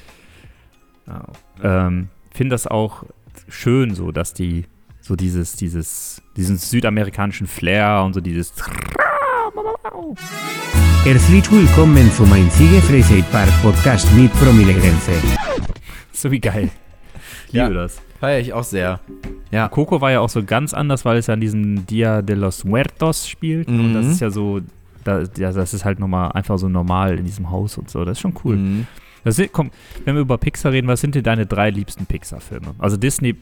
Ja. 1.08 1.26
Ähm, 1.88 2.08
Finde 2.32 2.54
das 2.54 2.68
auch 2.68 3.04
schön 3.50 3.94
so, 3.96 4.12
dass 4.14 4.34
die 4.34 4.64
so 5.08 5.16
dieses, 5.16 5.56
dieses, 5.56 6.20
diesen 6.36 6.58
südamerikanischen 6.58 7.46
Flair 7.46 8.02
und 8.04 8.14
so 8.14 8.22
dieses 8.22 8.52
Herzlich 11.04 11.52
willkommen 11.52 12.12
zum 12.12 12.34
einzigen 12.34 12.82
Freizeit 12.82 13.30
Park 13.32 13.50
Podcast 13.62 14.12
mit 14.16 14.34
Promille 14.34 14.74
Grenze. 14.74 15.12
so 16.12 16.32
wie 16.32 16.40
geil. 16.40 16.72
Ich 17.50 17.54
Ja. 17.54 17.66
liebe 17.68 17.76
das. 17.76 18.02
Feiere 18.20 18.40
ich 18.40 18.52
auch 18.54 18.64
sehr. 18.64 19.00
Ja. 19.52 19.68
Coco 19.68 20.02
war 20.02 20.12
ja 20.12 20.22
auch 20.22 20.30
so 20.30 20.44
ganz 20.44 20.74
anders, 20.74 21.06
weil 21.06 21.18
es 21.18 21.28
ja 21.28 21.36
an 21.36 21.42
diesem 21.42 21.86
Dia 21.86 22.24
de 22.24 22.36
los 22.36 22.64
Muertos 22.64 23.28
spielt. 23.28 23.68
Und 23.68 23.94
das 23.94 24.06
Mhm. 24.08 24.12
ist 24.12 24.22
ja 24.22 24.32
so, 24.32 24.62
da, 25.04 25.20
ja, 25.38 25.52
das 25.52 25.76
ist 25.76 25.86
halt 25.86 26.00
nochmal 26.00 26.32
einfach 26.32 26.58
so 26.58 26.68
normal 26.68 27.20
in 27.20 27.26
diesem 27.26 27.52
Haus 27.52 27.78
und 27.78 27.92
so. 27.92 28.04
Das 28.06 28.14
ist 28.18 28.22
schon 28.22 28.34
cool. 28.44 28.56
Mhm. 28.56 28.88
Das 29.24 29.36
sind, 29.36 29.54
komm, 29.54 29.70
wenn 30.04 30.16
wir 30.16 30.22
über 30.22 30.40
Pixar 30.40 30.72
reden, 30.72 30.88
was 30.88 31.02
sind 31.02 31.14
denn 31.14 31.24
deine 31.24 31.46
drei 31.46 31.70
liebsten 31.70 32.08
Pixar-Filme? 32.08 32.74
Also 32.80 32.98
Disney, 32.98 33.36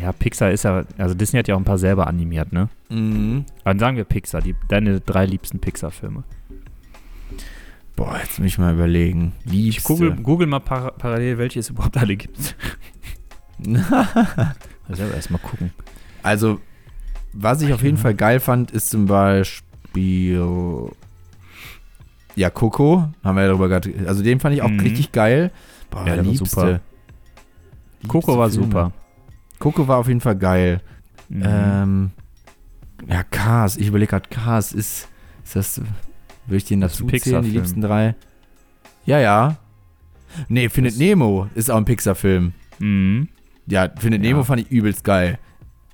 ja, 0.00 0.12
Pixar 0.12 0.50
ist 0.50 0.64
ja, 0.64 0.84
also 0.98 1.14
Disney 1.14 1.38
hat 1.38 1.48
ja 1.48 1.54
auch 1.54 1.58
ein 1.60 1.64
paar 1.64 1.78
selber 1.78 2.06
animiert, 2.06 2.52
ne? 2.52 2.68
Mhm. 2.90 3.44
Dann 3.64 3.78
sagen 3.78 3.96
wir 3.96 4.04
Pixar, 4.04 4.40
die, 4.42 4.54
deine 4.68 5.00
drei 5.00 5.26
liebsten 5.26 5.58
Pixar-Filme. 5.58 6.24
Boah, 7.96 8.18
jetzt 8.22 8.38
muss 8.38 8.48
ich 8.48 8.58
mal 8.58 8.74
überlegen. 8.74 9.32
Liebste. 9.44 9.78
Ich 9.80 9.84
google, 9.84 10.16
google 10.16 10.46
mal 10.46 10.60
par 10.60 10.92
parallel, 10.92 11.38
welche 11.38 11.60
es 11.60 11.70
überhaupt 11.70 11.96
alle 11.96 12.16
gibt. 12.16 12.56
Also 14.88 15.02
erstmal 15.02 15.40
gucken. 15.40 15.72
also, 16.22 16.60
was 17.32 17.60
ich 17.62 17.72
auf 17.72 17.82
jeden 17.82 17.96
Fall 17.96 18.14
geil 18.14 18.38
fand, 18.38 18.70
ist 18.70 18.90
zum 18.90 19.06
Beispiel. 19.06 20.40
Ja, 22.36 22.50
Coco. 22.50 23.08
Haben 23.24 23.36
wir 23.36 23.42
ja 23.42 23.48
darüber 23.48 23.68
gerade. 23.68 23.92
Also, 24.06 24.22
den 24.22 24.38
fand 24.38 24.54
ich 24.54 24.62
auch 24.62 24.68
Mhm. 24.68 24.80
richtig 24.80 25.10
geil. 25.10 25.50
Boah, 25.90 26.00
Ja, 26.06 26.14
der 26.16 26.16
war 26.18 26.24
liebste. 26.24 26.44
super. 26.48 26.66
Liebste 26.66 28.08
Coco 28.08 28.38
war 28.38 28.50
Filme. 28.50 28.64
super. 28.66 28.92
Coco 29.58 29.88
war 29.88 29.98
auf 29.98 30.08
jeden 30.08 30.20
Fall 30.20 30.36
geil. 30.36 30.80
Mhm. 31.28 31.42
Ähm, 31.44 32.10
ja, 33.08 33.22
Cars. 33.24 33.76
Ich 33.76 33.88
überlege 33.88 34.10
gerade, 34.10 34.28
Cars 34.28 34.72
ist. 34.72 35.08
Ist 35.44 35.56
das. 35.56 35.78
Würde 36.46 36.56
ich 36.58 36.64
den 36.64 36.80
dazu 36.80 37.06
zählen, 37.06 37.42
die 37.42 37.50
liebsten 37.50 37.80
drei? 37.80 38.14
Ja, 39.04 39.18
ja. 39.18 39.56
Nee, 40.48 40.68
Findet 40.68 40.92
Das- 40.94 40.98
Nemo 40.98 41.48
ist 41.54 41.70
auch 41.70 41.76
ein 41.76 41.84
Pixar-Film. 41.84 42.52
Mhm. 42.78 43.28
Ja, 43.66 43.88
Findet 43.96 44.22
Ja. 44.22 44.30
Nemo 44.30 44.44
fand 44.44 44.60
ich 44.62 44.70
übelst 44.70 45.02
geil. 45.04 45.38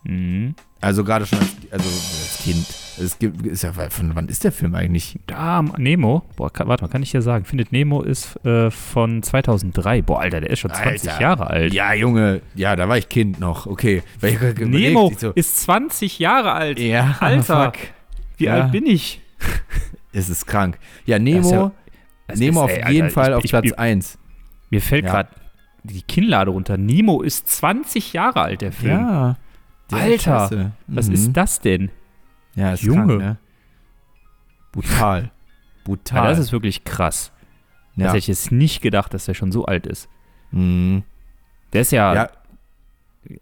Mhm. 0.04 0.54
Also 0.80 1.04
gerade 1.04 1.24
schon 1.26 1.38
als, 1.38 1.50
also 1.70 1.88
als 1.88 2.38
Kind. 2.42 2.66
Es 2.98 3.18
gibt, 3.18 3.46
ist 3.46 3.62
ja, 3.62 3.72
von 3.72 4.14
wann 4.14 4.28
ist 4.28 4.44
der 4.44 4.52
Film 4.52 4.74
eigentlich? 4.74 5.18
Da, 5.26 5.62
Nemo, 5.78 6.22
boah, 6.36 6.52
kann, 6.52 6.68
warte 6.68 6.84
mal, 6.84 6.88
kann 6.90 7.02
ich 7.02 7.10
dir 7.10 7.22
sagen, 7.22 7.44
Findet 7.44 7.72
Nemo 7.72 8.02
ist 8.02 8.36
äh, 8.44 8.70
von 8.70 9.22
2003. 9.22 10.02
Boah, 10.02 10.20
Alter, 10.20 10.40
der 10.40 10.50
ist 10.50 10.58
schon 10.60 10.72
20 10.72 11.10
Alter. 11.10 11.20
Jahre 11.22 11.46
alt. 11.48 11.72
Ja, 11.72 11.94
Junge, 11.94 12.42
ja, 12.54 12.76
da 12.76 12.88
war 12.88 12.98
ich 12.98 13.08
Kind 13.08 13.40
noch. 13.40 13.66
Okay. 13.66 14.02
Überlegt, 14.18 14.60
Nemo 14.60 15.10
so, 15.16 15.30
ist 15.30 15.58
20 15.60 16.18
Jahre 16.18 16.52
alt. 16.52 16.78
ja, 16.78 17.16
Alter. 17.20 17.72
fuck. 17.72 17.80
Wie 18.36 18.44
Ja. 18.44 18.54
alt 18.62 18.72
bin 18.72 18.86
ich? 18.86 19.20
Es 20.14 20.28
ist 20.28 20.46
krank. 20.46 20.78
Ja, 21.06 21.18
Nemo, 21.18 21.50
ja- 21.50 21.72
Nemo 22.36 22.64
ist- 22.66 22.70
auf 22.70 22.70
ey, 22.86 22.92
jeden 22.92 23.04
Alter, 23.04 23.14
Fall 23.14 23.30
ich, 23.30 23.36
auf 23.36 23.44
ich, 23.44 23.50
Platz 23.50 23.64
ich, 23.64 23.78
1. 23.78 24.18
Mir 24.68 24.82
fällt 24.82 25.06
Ja. 25.06 25.10
gerade 25.12 25.28
die 25.84 26.02
Kinnlade 26.02 26.50
runter. 26.50 26.76
Nemo 26.76 27.22
ist 27.22 27.48
20 27.48 28.12
Jahre 28.12 28.42
alt, 28.42 28.60
der 28.60 28.72
Film. 28.72 28.90
Ja. 29.00 29.36
Alter, 29.90 30.18
scheiße. 30.18 30.72
Was 30.86 31.08
Mhm. 31.08 31.14
ist 31.14 31.32
das 31.32 31.60
denn? 31.60 31.90
Ja, 32.54 32.72
ist 32.72 32.82
Junge. 32.82 33.06
krank, 33.06 33.18
ne? 33.20 33.36
Brutal. 34.72 35.22
Ja, 35.82 35.84
Brutal. 35.84 36.28
das 36.28 36.38
ist 36.38 36.52
wirklich 36.52 36.84
krass. 36.84 37.32
Das 37.96 38.02
ja. 38.04 38.06
hätte 38.10 38.18
ich 38.18 38.28
jetzt 38.28 38.52
nicht 38.52 38.82
gedacht, 38.82 39.12
dass 39.12 39.24
der 39.24 39.34
schon 39.34 39.50
so 39.50 39.64
alt 39.64 39.84
ist. 39.84 40.08
Mhm. 40.52 41.02
Der 41.72 41.80
ist 41.80 41.90
ja, 41.90 42.14
ja, 42.14 42.30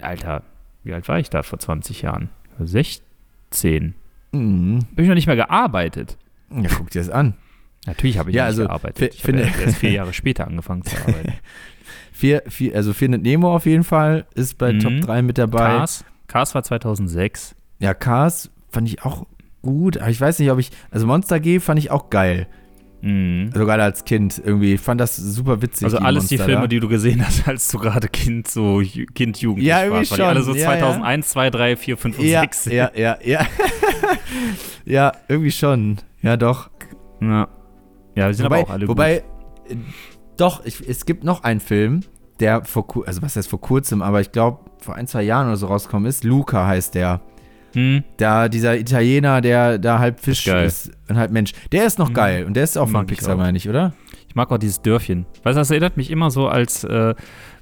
Alter, 0.00 0.42
wie 0.82 0.94
alt 0.94 1.06
war 1.06 1.18
ich 1.18 1.28
da 1.28 1.42
vor 1.42 1.58
20 1.58 2.00
Jahren? 2.00 2.30
16. 2.58 3.94
mhm. 4.32 4.78
Bin 4.94 5.04
ich 5.04 5.08
noch 5.08 5.14
nicht 5.14 5.26
mehr 5.26 5.36
gearbeitet. 5.36 6.16
ja, 6.50 6.70
guck 6.74 6.88
dir 6.88 7.00
das 7.00 7.10
an. 7.10 7.34
Natürlich 7.86 8.16
habe 8.16 8.30
ich 8.30 8.36
Ja, 8.36 8.44
nicht 8.44 8.48
also, 8.52 8.62
gearbeitet. 8.66 9.14
Ich 9.14 9.20
habe 9.20 9.26
finde- 9.26 9.42
erst, 9.42 9.60
erst 9.60 9.76
vier 9.76 9.90
Jahre 9.92 10.12
später 10.14 10.46
angefangen 10.46 10.82
zu 10.84 10.96
arbeiten. 10.96 11.34
Vier, 12.12 12.42
vier, 12.48 12.74
also 12.74 12.92
Findet 12.92 13.22
Nemo 13.22 13.54
auf 13.54 13.64
jeden 13.66 13.84
Fall 13.84 14.26
ist 14.34 14.56
bei 14.58 14.72
Mhm. 14.72 14.80
Top 14.80 15.00
3 15.02 15.22
mit 15.22 15.36
dabei. 15.38 15.58
Cars, 15.76 16.04
Cars 16.26 16.54
war 16.54 16.62
2006. 16.62 17.54
Ja, 17.78 17.92
Cars 17.94 18.50
fand 18.70 18.88
ich 18.88 19.04
auch 19.04 19.26
gut, 19.62 19.98
aber 19.98 20.10
ich 20.10 20.20
weiß 20.20 20.38
nicht, 20.38 20.50
ob 20.50 20.58
ich, 20.58 20.70
also 20.90 21.06
Monster 21.06 21.40
G 21.40 21.60
fand 21.60 21.78
ich 21.78 21.90
auch 21.90 22.10
geil. 22.10 22.46
Mhm. 23.02 23.50
Also 23.52 23.64
gerade 23.64 23.82
als 23.82 24.04
Kind 24.04 24.40
irgendwie, 24.44 24.74
ich 24.74 24.80
fand 24.80 25.00
das 25.00 25.16
super 25.16 25.62
witzig. 25.62 25.84
Also 25.84 25.98
alles 25.98 26.26
die 26.28 26.36
Monster 26.36 26.44
Filme, 26.44 26.60
da. 26.62 26.66
die 26.66 26.80
du 26.80 26.88
gesehen 26.88 27.24
hast, 27.24 27.48
als 27.48 27.68
du 27.68 27.78
gerade 27.78 28.08
Kind, 28.08 28.48
so 28.48 28.82
Kind, 29.14 29.38
Jugendlich 29.38 29.68
Ja, 29.68 29.82
irgendwie 29.84 30.00
warst. 30.00 30.16
Die 30.16 30.22
alle 30.22 30.42
so 30.42 30.52
schon. 30.52 30.60
Ja, 30.60 30.78
2001, 30.78 31.28
2, 31.28 31.50
3, 31.50 31.76
4, 31.76 31.96
5 31.96 32.18
und 32.18 32.24
ja, 32.26 32.40
6 32.40 32.64
sind. 32.64 32.72
ja, 32.74 32.90
ja, 32.94 33.18
ja. 33.22 33.46
ja, 34.84 35.12
irgendwie 35.28 35.50
schon. 35.50 35.98
Ja, 36.22 36.36
doch. 36.36 36.70
Ja, 37.20 37.48
ja 38.14 38.26
wir 38.26 38.34
sind 38.34 38.46
wobei, 38.46 38.60
aber 38.60 38.66
auch 38.66 38.72
alle 38.72 38.88
wobei 38.88 39.22
gut. 39.66 39.72
äh, 39.72 39.80
doch, 40.36 40.64
ich, 40.64 40.86
es 40.86 41.06
gibt 41.06 41.24
noch 41.24 41.42
einen 41.44 41.60
Film, 41.60 42.00
der 42.40 42.64
vor, 42.64 42.86
also 43.06 43.22
was 43.22 43.36
heißt 43.36 43.48
vor 43.48 43.60
kurzem, 43.60 44.02
aber 44.02 44.20
ich 44.20 44.32
glaube 44.32 44.70
vor 44.78 44.94
ein, 44.94 45.06
zwei 45.06 45.22
Jahren 45.22 45.48
oder 45.48 45.56
so 45.56 45.66
rausgekommen 45.66 46.08
ist. 46.08 46.24
Luca 46.24 46.66
heißt 46.66 46.94
der. 46.94 47.20
Hm, 47.74 48.02
Da, 48.16 48.48
dieser 48.48 48.76
Italiener, 48.78 49.40
der 49.40 49.78
da 49.78 49.98
halb 49.98 50.20
Fisch 50.20 50.44
geil. 50.44 50.66
ist 50.66 50.90
und 51.08 51.16
halb 51.16 51.30
Mensch. 51.30 51.52
Der 51.72 51.84
ist 51.86 51.98
noch 51.98 52.08
Mhm. 52.10 52.14
geil 52.14 52.44
und 52.44 52.54
der 52.54 52.64
ist 52.64 52.76
auch 52.76 52.84
von 52.86 52.92
Mag 52.92 53.10
ich 53.10 53.18
Pixar, 53.18 53.36
meine 53.36 53.56
ich, 53.56 53.68
oder? 53.68 53.92
Ich 54.28 54.34
mag 54.34 54.50
auch 54.50 54.58
dieses 54.58 54.80
Dörfchen. 54.82 55.26
Weißt 55.42 55.56
du, 55.56 55.60
das 55.60 55.70
erinnert 55.70 55.96
mich 55.96 56.10
immer 56.10 56.30
so, 56.30 56.48
als 56.48 56.84
äh, 56.84 57.14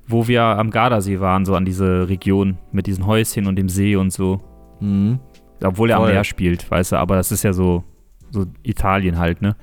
wo 0.06 0.26
wir 0.28 0.42
am 0.42 0.70
Gardasee 0.70 1.20
waren, 1.20 1.44
so 1.44 1.54
an 1.54 1.64
diese 1.66 2.08
Region 2.08 2.56
mit 2.72 2.86
diesen 2.86 3.06
Häuschen 3.06 3.46
und 3.46 3.56
dem 3.56 3.68
See 3.68 3.96
und 3.96 4.10
so. 4.12 4.40
Mhm. 4.80 5.18
Obwohl 5.62 5.90
er 5.90 5.96
am 5.96 6.02
Voll. 6.04 6.12
Meer 6.12 6.24
spielt, 6.24 6.70
weißt 6.70 6.92
du, 6.92 6.96
aber 6.96 7.16
das 7.16 7.30
ist 7.32 7.42
ja 7.42 7.52
so, 7.52 7.84
so 8.30 8.46
Italien 8.62 9.18
halt, 9.18 9.42
ne? 9.42 9.56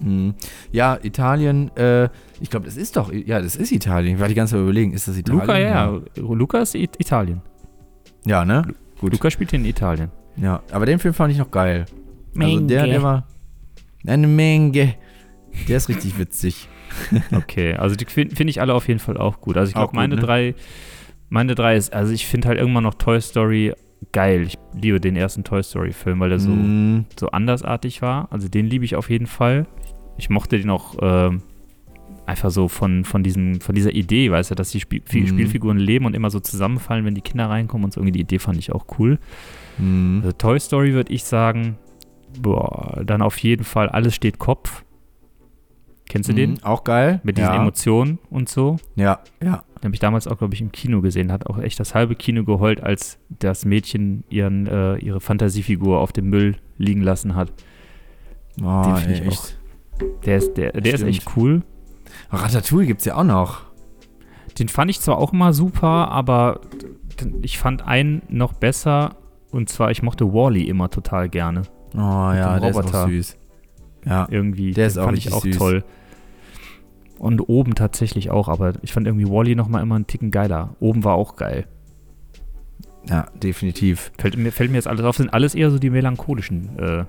Mhm. 0.00 0.34
Ja, 0.72 0.98
Italien, 1.02 1.70
äh, 1.76 2.08
ich 2.40 2.50
glaube, 2.50 2.66
das 2.66 2.76
ist 2.76 2.96
doch, 2.96 3.12
ja, 3.12 3.40
das 3.40 3.56
ist 3.56 3.72
Italien. 3.72 4.16
Ich 4.16 4.20
war 4.20 4.28
die 4.28 4.34
ganze 4.34 4.54
Zeit 4.54 4.62
überlegen, 4.62 4.92
ist 4.92 5.08
das 5.08 5.16
Italien? 5.16 5.40
Luca, 5.40 5.58
ja, 5.58 5.68
ja. 5.92 6.00
Luca 6.16 6.58
ist 6.58 6.74
It 6.74 6.96
Italien. 6.98 7.40
Ja, 8.26 8.44
ne? 8.44 8.62
Gut. 9.00 9.12
Luca 9.12 9.30
spielt 9.30 9.52
in 9.52 9.64
Italien. 9.64 10.10
Ja, 10.36 10.62
aber 10.72 10.86
den 10.86 10.98
Film 10.98 11.14
fand 11.14 11.32
ich 11.32 11.38
noch 11.38 11.50
geil. 11.50 11.86
Also 12.38 12.60
der, 12.60 12.82
Menge. 12.82 12.92
der 12.92 13.02
war 13.02 13.26
eine 14.06 14.26
Menge. 14.26 14.94
Der 15.68 15.76
ist 15.78 15.88
richtig 15.88 16.18
witzig. 16.18 16.68
Okay, 17.32 17.74
also 17.74 17.94
die 17.96 18.04
finde 18.06 18.34
find 18.36 18.48
ich 18.48 18.60
alle 18.60 18.72
auf 18.72 18.88
jeden 18.88 19.00
Fall 19.00 19.18
auch 19.18 19.40
gut. 19.40 19.56
Also 19.58 19.68
ich 19.70 19.74
glaube, 19.74 19.94
meine 19.94 20.14
ne? 20.14 20.20
drei, 20.20 20.54
meine 21.28 21.54
drei 21.54 21.76
ist, 21.76 21.92
also 21.92 22.12
ich 22.12 22.26
finde 22.26 22.48
halt 22.48 22.58
irgendwann 22.58 22.84
noch 22.84 22.94
Toy 22.94 23.20
Story 23.20 23.74
geil. 24.12 24.42
Ich 24.42 24.56
liebe 24.72 25.00
den 25.00 25.16
ersten 25.16 25.44
Toy 25.44 25.62
Story 25.62 25.92
Film, 25.92 26.20
weil 26.20 26.30
der 26.30 26.38
so, 26.38 26.48
Mhm. 26.50 27.06
so 27.18 27.28
andersartig 27.30 28.00
war. 28.02 28.28
Also 28.30 28.48
den 28.48 28.66
liebe 28.66 28.84
ich 28.84 28.94
auf 28.96 29.10
jeden 29.10 29.26
Fall. 29.26 29.66
Ich 30.16 30.30
mochte 30.30 30.58
den 30.58 30.70
auch 30.70 30.94
ähm, 31.02 31.42
einfach 32.26 32.50
so 32.50 32.68
von, 32.68 33.04
von, 33.04 33.22
diesem, 33.22 33.60
von 33.60 33.74
dieser 33.74 33.92
Idee, 33.92 34.30
weißt 34.30 34.50
du, 34.50 34.54
dass 34.54 34.70
die 34.70 34.80
Spiel 34.80 35.02
Mhm. 35.12 35.26
Spielfiguren 35.26 35.78
leben 35.78 36.04
und 36.06 36.14
immer 36.14 36.30
so 36.30 36.40
zusammenfallen, 36.40 37.04
wenn 37.04 37.14
die 37.14 37.20
Kinder 37.20 37.48
reinkommen 37.48 37.84
und 37.84 37.92
so. 37.92 38.00
Irgendwie 38.00 38.12
die 38.12 38.20
Idee 38.20 38.38
fand 38.38 38.58
ich 38.58 38.72
auch 38.72 38.86
cool. 38.98 39.18
Mhm. 39.78 40.20
Also 40.22 40.32
Toy 40.32 40.58
Story 40.60 40.92
würde 40.92 41.12
ich 41.12 41.24
sagen, 41.24 41.78
boah, 42.40 43.02
dann 43.04 43.22
auf 43.22 43.38
jeden 43.38 43.64
Fall 43.64 43.88
Alles 43.88 44.14
steht 44.14 44.38
Kopf. 44.38 44.84
Kennst 46.08 46.28
du 46.28 46.34
den? 46.34 46.52
Mhm. 46.52 46.62
Auch 46.62 46.84
geil. 46.84 47.20
Mit 47.24 47.36
diesen 47.36 47.52
ja. 47.52 47.60
Emotionen 47.60 48.18
und 48.30 48.48
so. 48.48 48.76
Ja, 48.94 49.20
ja. 49.42 49.64
Den 49.80 49.84
habe 49.88 49.94
ich 49.94 50.00
damals 50.00 50.26
auch, 50.26 50.38
glaube 50.38 50.54
ich, 50.54 50.60
im 50.60 50.72
Kino 50.72 51.00
gesehen. 51.00 51.30
Hat 51.30 51.46
auch 51.46 51.58
echt 51.58 51.78
das 51.78 51.94
halbe 51.94 52.14
Kino 52.14 52.44
geheult, 52.44 52.80
als 52.80 53.18
das 53.28 53.64
Mädchen 53.64 54.24
ihren, 54.30 54.66
äh, 54.66 54.96
ihre 54.98 55.20
Fantasiefigur 55.20 55.98
auf 56.00 56.12
dem 56.12 56.30
Müll 56.30 56.56
liegen 56.78 57.02
lassen 57.02 57.34
hat. 57.34 57.52
Oh, 58.62 58.82
Den 58.84 58.96
find 58.96 59.08
ey, 59.08 59.20
ich 59.20 59.26
echt. 59.26 59.58
Der 60.24 60.36
ist, 60.38 60.54
der, 60.54 60.72
der 60.72 60.94
ist 60.94 61.02
echt 61.02 61.24
cool. 61.36 61.62
Ratatouille 62.30 62.86
gibt's 62.86 63.04
ja 63.04 63.14
auch 63.16 63.24
noch. 63.24 63.62
Den 64.58 64.68
fand 64.68 64.90
ich 64.90 65.00
zwar 65.00 65.18
auch 65.18 65.32
immer 65.32 65.52
super, 65.52 66.10
aber 66.10 66.60
ich 67.42 67.58
fand 67.58 67.86
einen 67.86 68.22
noch 68.28 68.52
besser. 68.54 69.16
Und 69.50 69.68
zwar, 69.68 69.90
ich 69.90 70.02
mochte 70.02 70.32
Wally 70.32 70.64
immer 70.64 70.90
total 70.90 71.28
gerne. 71.28 71.62
Oh 71.94 71.98
ja, 71.98 72.58
der 72.58 72.70
ist 72.70 72.76
auch 72.76 73.08
süß. 73.08 73.36
Ja. 74.04 74.26
Irgendwie. 74.30 74.72
Der 74.72 74.86
ist 74.86 74.98
auch 74.98 75.04
fand 75.04 75.18
ich 75.18 75.32
auch 75.32 75.42
süß. 75.42 75.56
toll. 75.56 75.84
Und 77.18 77.40
oben 77.48 77.74
tatsächlich 77.74 78.30
auch, 78.30 78.48
aber 78.48 78.74
ich 78.82 78.92
fand 78.92 79.06
irgendwie 79.06 79.28
Wally 79.28 79.54
noch 79.54 79.68
mal 79.68 79.80
immer 79.82 79.94
einen 79.94 80.06
Ticken 80.06 80.30
geiler. 80.30 80.74
Oben 80.80 81.04
war 81.04 81.14
auch 81.14 81.36
geil. 81.36 81.66
Ja, 83.08 83.26
definitiv. 83.42 84.10
Fällt 84.18 84.36
mir, 84.36 84.50
fällt 84.50 84.70
mir 84.70 84.78
jetzt 84.78 84.88
alles 84.88 85.04
auf, 85.04 85.16
sind 85.16 85.32
alles 85.32 85.54
eher 85.54 85.70
so 85.70 85.78
die 85.78 85.90
melancholischen 85.90 86.76
äh, 86.78 87.04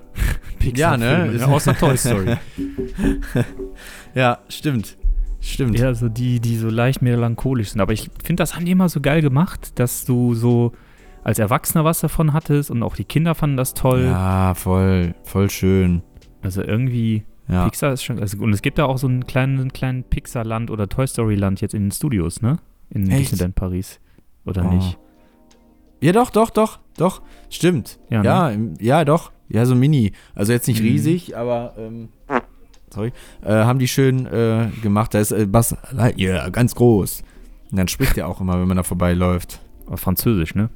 Ja, 0.76 0.96
ne? 0.96 1.06
Pixar-Filme, 1.26 1.32
Ist- 1.32 1.42
Außer 1.44 1.74
Toy 1.74 1.96
Story. 1.96 2.36
Ja, 4.14 4.38
stimmt. 4.48 4.96
Stimmt. 5.40 5.78
ja, 5.78 5.94
so 5.94 6.08
die, 6.08 6.40
die 6.40 6.56
so 6.56 6.68
leicht 6.68 7.00
melancholisch 7.02 7.70
sind. 7.70 7.80
Aber 7.80 7.92
ich 7.92 8.10
finde, 8.24 8.42
das 8.42 8.54
haben 8.56 8.64
die 8.64 8.72
immer 8.72 8.88
so 8.88 9.00
geil 9.00 9.22
gemacht, 9.22 9.78
dass 9.78 10.04
du 10.04 10.34
so 10.34 10.72
als 11.24 11.38
Erwachsener 11.38 11.84
was 11.84 12.00
davon 12.00 12.32
hattest 12.32 12.70
und 12.70 12.82
auch 12.82 12.96
die 12.96 13.04
Kinder 13.04 13.34
fanden 13.34 13.56
das 13.56 13.74
toll. 13.74 14.04
Ja, 14.04 14.54
voll, 14.54 15.14
voll 15.24 15.50
schön. 15.50 16.02
Also 16.42 16.62
irgendwie, 16.62 17.24
Ja. 17.48 17.64
Pixar 17.64 17.92
ist 17.92 18.02
schon. 18.02 18.18
Also, 18.18 18.38
und 18.38 18.52
es 18.52 18.62
gibt 18.62 18.78
da 18.78 18.84
auch 18.86 18.98
so 18.98 19.06
einen 19.06 19.26
kleinen, 19.26 19.58
einen 19.60 19.72
kleinen 19.72 20.04
Pixar-Land 20.04 20.70
oder 20.70 20.88
Toy 20.88 21.06
Story-Land 21.06 21.60
jetzt 21.60 21.74
in 21.74 21.84
den 21.86 21.92
Studios, 21.92 22.40
ne? 22.42 22.58
In 22.90 23.10
Echt? 23.10 23.32
Disneyland 23.32 23.54
Paris. 23.54 24.00
Oder 24.44 24.64
Oh. 24.64 24.72
nicht? 24.74 24.98
Ja, 26.00 26.12
doch, 26.12 26.30
doch, 26.30 26.50
doch, 26.50 26.78
doch. 26.96 27.22
Stimmt. 27.50 27.98
Ja, 28.10 28.22
Ja, 28.22 28.48
ne? 28.48 28.54
im- 28.54 28.74
ja, 28.80 29.04
doch. 29.04 29.32
Ja, 29.48 29.64
so 29.66 29.74
mini. 29.74 30.12
Also 30.34 30.52
jetzt 30.52 30.68
nicht 30.68 30.80
Mhm. 30.82 30.88
riesig, 30.88 31.36
aber 31.36 31.74
ähm, 31.78 32.08
sorry, 32.92 33.12
äh, 33.42 33.52
haben 33.52 33.78
die 33.78 33.88
schön 33.88 34.26
äh, 34.26 34.68
gemacht. 34.82 35.14
Da 35.14 35.20
ist 35.20 35.32
äh, 35.32 35.46
Buzz 35.46 35.76
Lightyear 35.92 36.50
ganz 36.50 36.74
groß. 36.74 37.22
Und 37.70 37.78
dann 37.78 37.88
spricht 37.88 38.16
er 38.16 38.28
auch 38.28 38.40
immer, 38.40 38.58
wenn 38.60 38.68
man 38.68 38.76
da 38.76 38.82
vorbeiläuft. 38.82 39.60
Aber 39.86 39.96
Französisch, 39.96 40.54
ne? 40.54 40.70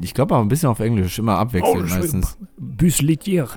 Ich 0.00 0.14
glaube 0.14 0.36
auch 0.36 0.40
ein 0.40 0.48
bisschen 0.48 0.68
auf 0.68 0.78
Englisch, 0.78 1.18
immer 1.18 1.38
abwechselnd 1.38 1.90
meistens. 1.90 2.38
Bus 2.56 3.00
Litier. 3.02 3.48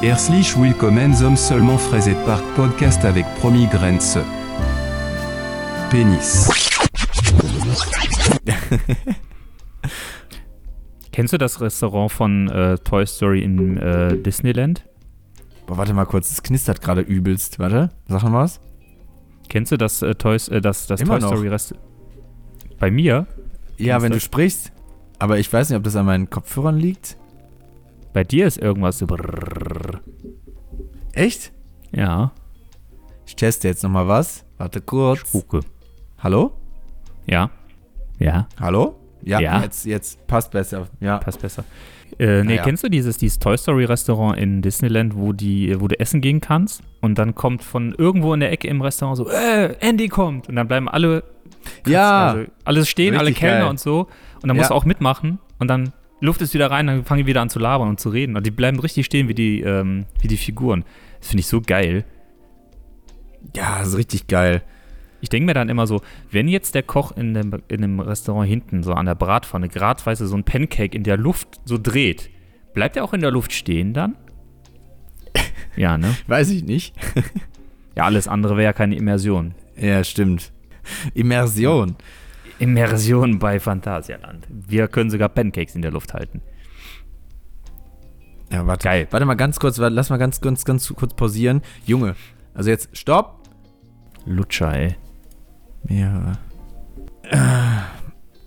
Herzlich 0.00 0.58
willkommen 0.58 1.12
zum 1.14 1.36
Seulement 1.36 1.78
Freiset 1.80 2.16
Park 2.24 2.42
Podcast 2.56 3.04
avec 3.04 3.26
Promi 3.40 3.68
Grenze. 3.70 4.24
Pénis. 5.90 6.48
Kennst 11.12 11.34
du 11.34 11.38
das 11.38 11.60
Restaurant 11.60 12.10
von 12.10 12.48
äh, 12.48 12.78
Toy 12.78 13.06
Story 13.06 13.42
in 13.42 13.76
äh, 13.76 14.16
Disneyland? 14.16 14.84
Boah, 15.70 15.76
warte 15.78 15.94
mal 15.94 16.04
kurz, 16.04 16.32
es 16.32 16.42
knistert 16.42 16.80
gerade 16.80 17.00
übelst. 17.00 17.60
Warte, 17.60 17.90
sag 18.08 18.24
noch 18.24 18.32
was. 18.32 18.60
Kennst 19.48 19.70
du 19.70 19.76
das 19.76 20.02
äh, 20.02 20.16
Toys, 20.16 20.48
äh, 20.48 20.60
das, 20.60 20.88
das 20.88 21.00
Immer 21.00 21.20
Toy 21.20 21.20
noch. 21.20 21.28
Story 21.28 21.46
Rest? 21.48 21.76
Bei 22.80 22.90
mir? 22.90 23.28
Ja, 23.78 24.02
wenn 24.02 24.10
du 24.10 24.16
das? 24.16 24.24
sprichst, 24.24 24.72
aber 25.20 25.38
ich 25.38 25.52
weiß 25.52 25.68
nicht, 25.70 25.76
ob 25.76 25.84
das 25.84 25.94
an 25.94 26.06
meinen 26.06 26.28
Kopfhörern 26.28 26.76
liegt. 26.76 27.16
Bei 28.12 28.24
dir 28.24 28.48
ist 28.48 28.58
irgendwas 28.58 28.98
so. 28.98 29.06
brrrr. 29.06 30.00
Echt? 31.12 31.52
Ja, 31.92 32.32
Ich 33.24 33.36
teste 33.36 33.68
jetzt 33.68 33.84
noch 33.84 33.90
mal 33.90 34.08
was. 34.08 34.44
Warte 34.58 34.80
kurz. 34.80 35.20
Spuke. 35.20 35.60
Hallo? 36.18 36.52
Ja. 37.26 37.48
Ja, 38.18 38.48
Hallo? 38.58 38.96
Ja, 39.22 39.38
Ja. 39.38 39.62
Jetzt, 39.62 39.86
jetzt 39.86 40.26
passt 40.26 40.50
besser. 40.50 40.88
Ja. 40.98 41.18
passt 41.18 41.40
besser. 41.40 41.62
Äh, 42.18 42.42
nee, 42.42 42.42
Naja. 42.44 42.62
kennst 42.64 42.82
du 42.84 42.88
dieses, 42.88 43.16
dieses 43.18 43.38
Toy 43.38 43.56
Story 43.56 43.84
Restaurant 43.84 44.38
in 44.38 44.62
Disneyland, 44.62 45.16
wo, 45.16 45.32
die, 45.32 45.80
wo 45.80 45.88
du 45.88 45.98
essen 46.00 46.20
gehen 46.20 46.40
kannst 46.40 46.82
und 47.00 47.18
dann 47.18 47.34
kommt 47.34 47.62
von 47.62 47.94
irgendwo 47.96 48.34
in 48.34 48.40
der 48.40 48.50
Ecke 48.52 48.68
im 48.68 48.80
Restaurant 48.82 49.16
so, 49.16 49.28
äh, 49.30 49.74
Andy 49.80 50.08
kommt 50.08 50.48
und 50.48 50.56
dann 50.56 50.66
bleiben 50.68 50.88
alle 50.88 51.22
Ja, 51.86 52.28
Also 52.32 52.44
alles 52.64 52.88
stehen, 52.88 53.16
alle 53.16 53.32
Kellner 53.32 53.60
geil. 53.60 53.68
und 53.70 53.78
so. 53.80 54.08
Und 54.42 54.48
dann 54.48 54.56
musst 54.56 54.70
Ja. 54.70 54.74
du 54.74 54.80
auch 54.80 54.84
mitmachen. 54.86 55.38
Und 55.58 55.68
dann 55.68 55.92
Luft 56.20 56.40
ist 56.42 56.52
wieder 56.54 56.70
rein, 56.70 56.86
dann 56.86 57.04
fangen 57.04 57.20
die 57.22 57.26
wieder 57.26 57.42
an 57.42 57.50
zu 57.50 57.58
labern 57.58 57.88
und 57.88 58.00
zu 58.00 58.08
reden. 58.10 58.36
Und 58.36 58.44
die 58.46 58.50
bleiben 58.50 58.78
richtig 58.80 59.06
stehen 59.06 59.28
wie 59.28 59.34
die, 59.34 59.60
ähm, 59.60 60.06
wie 60.20 60.28
die 60.28 60.36
Figuren. 60.38 60.84
Das 61.18 61.28
finde 61.28 61.40
ich 61.40 61.46
so 61.48 61.60
geil. 61.60 62.04
ja, 63.56 63.78
das 63.80 63.88
ist 63.88 63.96
richtig 63.98 64.26
geil. 64.26 64.62
Ich 65.20 65.28
denke 65.28 65.46
mir 65.46 65.54
dann 65.54 65.68
immer 65.68 65.86
so, 65.86 66.00
wenn 66.30 66.48
jetzt 66.48 66.74
der 66.74 66.82
Koch 66.82 67.12
in 67.12 67.34
dem, 67.34 67.62
in 67.68 67.82
dem 67.82 68.00
Restaurant 68.00 68.48
hinten 68.48 68.82
so 68.82 68.92
an 68.92 69.06
der 69.06 69.14
Bratpfanne 69.14 69.68
gradweise 69.68 70.26
so 70.26 70.36
ein 70.36 70.44
Pancake 70.44 70.96
in 70.96 71.04
der 71.04 71.16
Luft 71.16 71.60
so 71.64 71.78
dreht, 71.78 72.30
bleibt 72.74 72.96
er 72.96 73.04
auch 73.04 73.12
in 73.12 73.20
der 73.20 73.30
Luft 73.30 73.52
stehen 73.52 73.92
dann? 73.92 74.16
Ja, 75.76 75.96
ne? 75.96 76.16
Weiß 76.26 76.50
ich 76.50 76.64
nicht. 76.64 76.94
Ja, 77.96 78.04
alles 78.04 78.28
andere 78.28 78.56
wäre 78.56 78.66
ja 78.66 78.72
keine 78.72 78.94
Immersion. 78.94 79.54
Ja, 79.76 80.04
stimmt. 80.04 80.52
Immersion. 81.12 81.96
Immersion 82.58 83.38
bei 83.38 83.58
Phantasialand. 83.58 84.46
Wir 84.48 84.86
können 84.86 85.10
sogar 85.10 85.28
Pancakes 85.28 85.74
in 85.74 85.82
der 85.82 85.90
Luft 85.90 86.14
halten. 86.14 86.40
Ja, 88.52 88.66
warte. 88.66 88.84
Geil. 88.84 89.06
Warte 89.10 89.26
mal 89.26 89.34
ganz 89.34 89.58
kurz, 89.58 89.78
warte, 89.78 89.94
lass 89.94 90.08
mal 90.10 90.18
ganz, 90.18 90.40
ganz, 90.40 90.64
ganz 90.64 90.92
kurz 90.94 91.14
pausieren. 91.14 91.62
Junge, 91.84 92.14
also 92.54 92.70
jetzt 92.70 92.96
stopp. 92.96 93.48
Lutscher, 94.26 94.74
ey. 94.74 94.96
Ja. 95.90 96.32
Ah. 97.30 97.82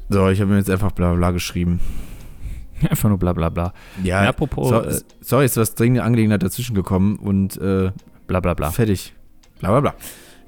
So, 0.10 0.30
ich 0.30 0.40
habe 0.42 0.52
mir 0.52 0.58
jetzt 0.58 0.70
einfach 0.70 0.92
bla 0.92 1.14
bla 1.14 1.32
geschrieben. 1.32 1.80
Einfach 2.90 3.08
nur 3.10 3.18
bla 3.18 3.32
bla 3.34 3.50
bla. 3.50 3.74
Ja, 4.04 4.24
Ja, 4.24 4.30
apropos, 4.30 4.68
so, 4.70 4.82
äh, 4.82 5.00
sorry, 5.22 5.46
ist 5.46 5.56
was 5.56 5.74
dringende 5.76 6.04
Angelegenheit 6.04 6.44
dazwischen 6.44 6.76
gekommen 6.76 7.16
und 7.18 7.56
äh, 7.58 7.92
Bla 8.28 8.40
bla 8.42 8.54
bla. 8.56 8.72
fertig. 8.72 9.14
Bla 9.60 9.70
bla 9.70 9.80
bla. 9.80 9.94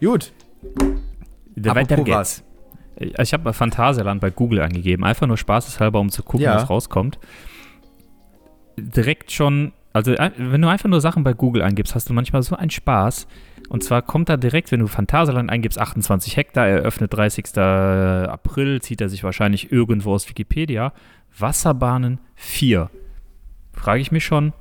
Gut. 0.02 0.34
Weiter 1.56 1.96
Apropos 1.96 2.04
geht's. 2.06 2.44
Ich 3.22 3.32
habe 3.34 3.44
mal 3.44 3.54
Phantasialand 3.54 4.20
bei 4.22 4.30
Google 4.32 4.62
angegeben, 4.62 5.04
einfach 5.06 5.28
nur 5.28 5.38
spaßeshalber, 5.38 6.00
um 6.00 6.10
zu 6.10 6.24
gucken, 6.24 6.42
Ja. 6.46 6.56
was 6.56 6.70
rauskommt. 6.70 7.20
Direkt 8.78 9.32
schon, 9.32 9.72
also 9.96 10.12
äh, 10.14 10.32
wenn 10.38 10.62
du 10.62 10.68
einfach 10.68 10.90
nur 10.90 11.00
Sachen 11.02 11.24
bei 11.24 11.34
Google 11.34 11.62
eingibst, 11.62 11.96
hast 11.96 12.10
du 12.10 12.14
manchmal 12.14 12.44
so 12.44 12.56
einen 12.56 12.70
Spaß. 12.70 13.28
Und 13.70 13.84
zwar 13.84 14.02
kommt 14.02 14.30
da 14.30 14.38
direkt, 14.38 14.72
wenn 14.72 14.82
du 14.82 14.88
Phantasialand 14.88 15.50
eingibst, 15.50 15.80
28 15.80 16.38
Hektar, 16.38 16.68
eröffnet 16.68 17.14
30. 17.14 17.58
April, 17.58 18.82
zieht 18.82 19.02
er 19.02 19.10
sich 19.10 19.24
wahrscheinlich 19.24 19.72
irgendwo 19.72 20.14
aus 20.14 20.30
Wikipedia. 20.30 20.94
Wasserbahnen 21.38 22.20
4. 22.36 22.90
Frage 23.74 24.02
ich 24.02 24.12
mich 24.12 24.24
schon, 24.26 24.54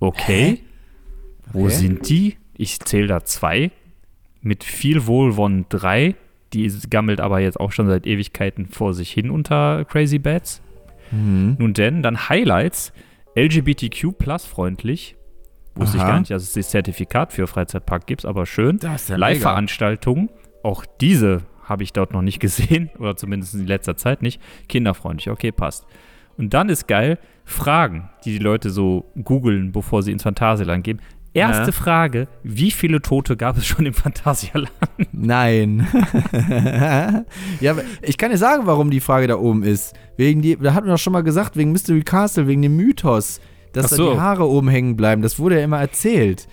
okay, 0.00 0.60
wo 1.52 1.64
Okay. 1.66 1.70
sind 1.74 2.08
die? 2.08 2.36
Ich 2.56 2.80
zähle 2.80 3.06
da 3.06 3.24
zwei. 3.24 3.70
Mit 4.42 4.64
viel 4.64 5.06
Wohlwollen 5.06 5.66
drei. 5.68 6.14
Die 6.52 6.70
gammelt 6.90 7.20
aber 7.20 7.40
jetzt 7.40 7.58
auch 7.60 7.72
schon 7.72 7.86
seit 7.86 8.06
Ewigkeiten 8.06 8.66
vor 8.66 8.92
sich 8.94 9.10
hin 9.10 9.30
unter 9.30 9.84
Crazy 9.84 10.18
Bats. 10.18 10.60
Mhm. 11.10 11.56
Nun 11.58 11.74
denn, 11.74 12.02
dann 12.02 12.28
Highlights. 12.28 12.92
LGBTQ 13.36 14.18
plus 14.18 14.44
freundlich. 14.44 15.16
Wusste 15.74 15.98
ich 15.98 16.02
Aha. 16.02 16.10
gar 16.10 16.18
nicht, 16.18 16.30
dass 16.30 16.42
es 16.42 16.54
das 16.54 16.70
Zertifikat 16.70 17.32
für 17.32 17.46
Freizeitpark 17.46 18.06
gibt, 18.06 18.24
aber 18.24 18.46
schön. 18.46 18.80
Ja. 18.82 18.96
Live-Veranstaltungen. 19.16 20.28
Auch 20.62 20.84
diese 21.00 21.42
habe 21.62 21.84
ich 21.84 21.92
dort 21.92 22.12
noch 22.12 22.22
nicht 22.22 22.40
gesehen, 22.40 22.90
oder 22.98 23.16
zumindest 23.16 23.54
in 23.54 23.66
letzter 23.66 23.96
Zeit 23.96 24.22
nicht. 24.22 24.40
Kinderfreundlich, 24.68 25.30
okay, 25.30 25.52
passt. 25.52 25.86
Und 26.36 26.54
dann 26.54 26.68
ist 26.68 26.88
geil, 26.88 27.18
Fragen, 27.44 28.10
die 28.24 28.32
die 28.32 28.38
Leute 28.38 28.70
so 28.70 29.10
googeln, 29.22 29.72
bevor 29.72 30.02
sie 30.02 30.12
ins 30.12 30.22
Phantasialand 30.22 30.84
gehen. 30.84 31.00
Erste 31.38 31.66
Ja. 31.66 31.72
Frage, 31.72 32.28
wie 32.42 32.70
viele 32.70 33.00
Tote 33.00 33.36
gab 33.36 33.56
es 33.56 33.66
schon 33.66 33.86
im 33.86 33.94
Phantasialand? 33.94 34.70
Nein. 35.12 35.86
ja, 37.60 37.76
ich 38.02 38.18
kann 38.18 38.30
dir 38.30 38.38
sagen, 38.38 38.66
warum 38.66 38.90
die 38.90 39.00
Frage 39.00 39.26
da 39.26 39.36
oben 39.36 39.62
ist. 39.62 39.94
Wegen 40.16 40.42
die, 40.42 40.56
da 40.56 40.74
hatten 40.74 40.86
wir 40.86 40.92
doch 40.94 40.98
schon 41.00 41.12
mal 41.12 41.22
gesagt, 41.22 41.56
wegen 41.56 41.72
Mystery 41.72 42.02
Castle, 42.02 42.46
wegen 42.46 42.62
dem 42.62 42.76
Mythos, 42.76 43.40
dass 43.72 43.86
Ach 43.86 43.90
da 43.90 43.96
so. 43.96 44.12
die 44.14 44.20
Haare 44.20 44.48
oben 44.48 44.68
hängen 44.68 44.96
bleiben. 44.96 45.22
Das 45.22 45.38
wurde 45.38 45.58
ja 45.58 45.64
immer 45.64 45.78
erzählt. 45.80 46.48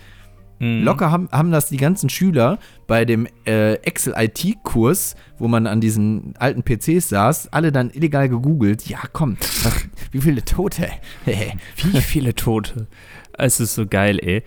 Mhm. 0.59 0.83
Locker 0.83 1.11
haben, 1.11 1.27
haben 1.31 1.51
das 1.51 1.67
die 1.67 1.77
ganzen 1.77 2.09
Schüler 2.09 2.59
bei 2.87 3.03
dem 3.03 3.27
äh, 3.45 3.73
Excel-IT-Kurs, 3.73 5.15
wo 5.37 5.47
man 5.47 5.67
an 5.67 5.81
diesen 5.81 6.33
alten 6.39 6.63
PCs 6.63 7.09
saß, 7.09 7.51
alle 7.51 7.71
dann 7.71 7.89
illegal 7.91 8.29
gegoogelt. 8.29 8.87
Ja, 8.87 8.99
komm, 9.11 9.37
wie 10.11 10.21
viele 10.21 10.45
Tote? 10.45 10.87
Wie 11.25 12.01
viele 12.01 12.35
Tote? 12.35 12.87
Es 13.37 13.59
ist 13.59 13.75
so 13.75 13.85
geil, 13.85 14.17
ey. 14.21 14.43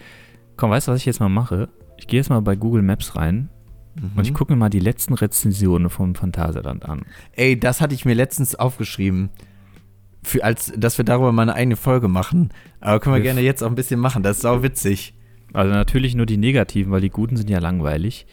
Komm, 0.59 0.71
weißt 0.71 0.89
du, 0.89 0.93
was 0.93 0.99
ich 0.99 1.07
jetzt 1.07 1.21
mal 1.21 1.29
mache? 1.29 1.69
Ich 1.97 2.09
gehe 2.09 2.19
jetzt 2.19 2.31
mal 2.31 2.43
bei 2.43 2.57
Google 2.57 2.83
Maps 2.83 3.15
rein 3.17 3.49
und 4.17 4.27
ich 4.27 4.35
gucke 4.35 4.53
mir 4.53 4.59
mal 4.59 4.69
die 4.69 4.81
letzten 4.81 5.15
Rezensionen 5.15 5.89
vom 5.89 6.15
Phantasialand 6.15 6.85
an. 6.85 7.03
Ey, 7.33 7.59
das 7.59 7.81
hatte 7.81 7.95
ich 7.95 8.05
mir 8.05 8.15
letztens 8.15 8.57
aufgeschrieben. 8.57 9.31
Für, 10.23 10.43
als, 10.43 10.73
dass 10.77 10.99
wir 10.99 11.05
darüber 11.05 11.31
mal 11.31 11.43
eine 11.43 11.55
eigene 11.55 11.77
Folge 11.77 12.09
machen. 12.09 12.51
Aber 12.81 12.99
können 12.99 13.15
wir 13.15 13.23
gerne 13.23 13.41
jetzt 13.41 13.63
auch 13.63 13.69
ein 13.69 13.77
bisschen 13.77 14.01
machen. 14.01 14.25
Das 14.25 14.39
ist 14.39 14.43
sau 14.43 14.65
witzig. 14.65 15.15
Also 15.53 15.73
natürlich 15.73 16.17
nur 16.17 16.27
die 16.27 16.37
negativen, 16.37 16.93
weil 16.93 17.01
die 17.01 17.11
guten 17.11 17.37
sind 17.37 17.49
ja 17.49 17.61
langweilig. 17.61 18.27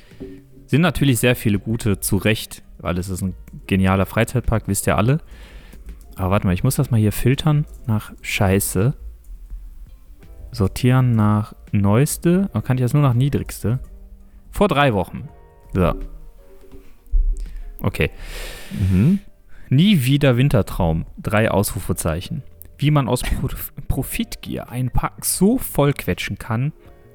Sind 0.65 0.81
natürlich 0.81 1.19
sehr 1.19 1.35
viele 1.35 1.59
gute, 1.59 1.99
zu 1.99 2.17
Recht, 2.17 2.63
weil 2.79 2.97
es 2.97 3.09
ist 3.09 3.21
ein 3.21 3.35
genialer 3.67 4.07
Freizeitpark, 4.07 4.67
wisst 4.67 4.87
ihr 4.87 4.97
alle. 4.97 5.19
Aber 6.15 6.31
warte 6.31 6.47
mal, 6.47 6.53
ich 6.53 6.63
muss 6.63 6.75
das 6.75 6.89
mal 6.89 6.99
hier 6.99 7.11
filtern 7.11 7.65
nach 7.85 8.13
Scheiße. 8.21 8.95
Sortieren 10.51 11.11
nach 11.15 11.53
Neueste. 11.81 12.49
Oder 12.51 12.61
kann 12.61 12.77
ich 12.77 12.83
das 12.83 12.93
nur 12.93 13.03
nach 13.03 13.13
Niedrigste? 13.13 13.79
Vor 14.51 14.67
drei 14.67 14.93
Wochen. 14.93 15.27
So. 15.73 15.93
Okay. 17.79 18.11
Mhm. 18.71 19.19
Nie 19.69 20.05
wieder 20.05 20.37
Wintertraum. 20.37 21.05
Drei 21.21 21.51
Ausrufezeichen. 21.51 22.43
Wie 22.77 22.91
man 22.91 23.07
aus 23.07 23.21
Pro 23.21 23.49
Profitgier 23.87 24.69
einen 24.69 24.89
Park 24.91 25.25
so 25.25 25.57
vollquetschen 25.57 26.37
kann. 26.37 26.73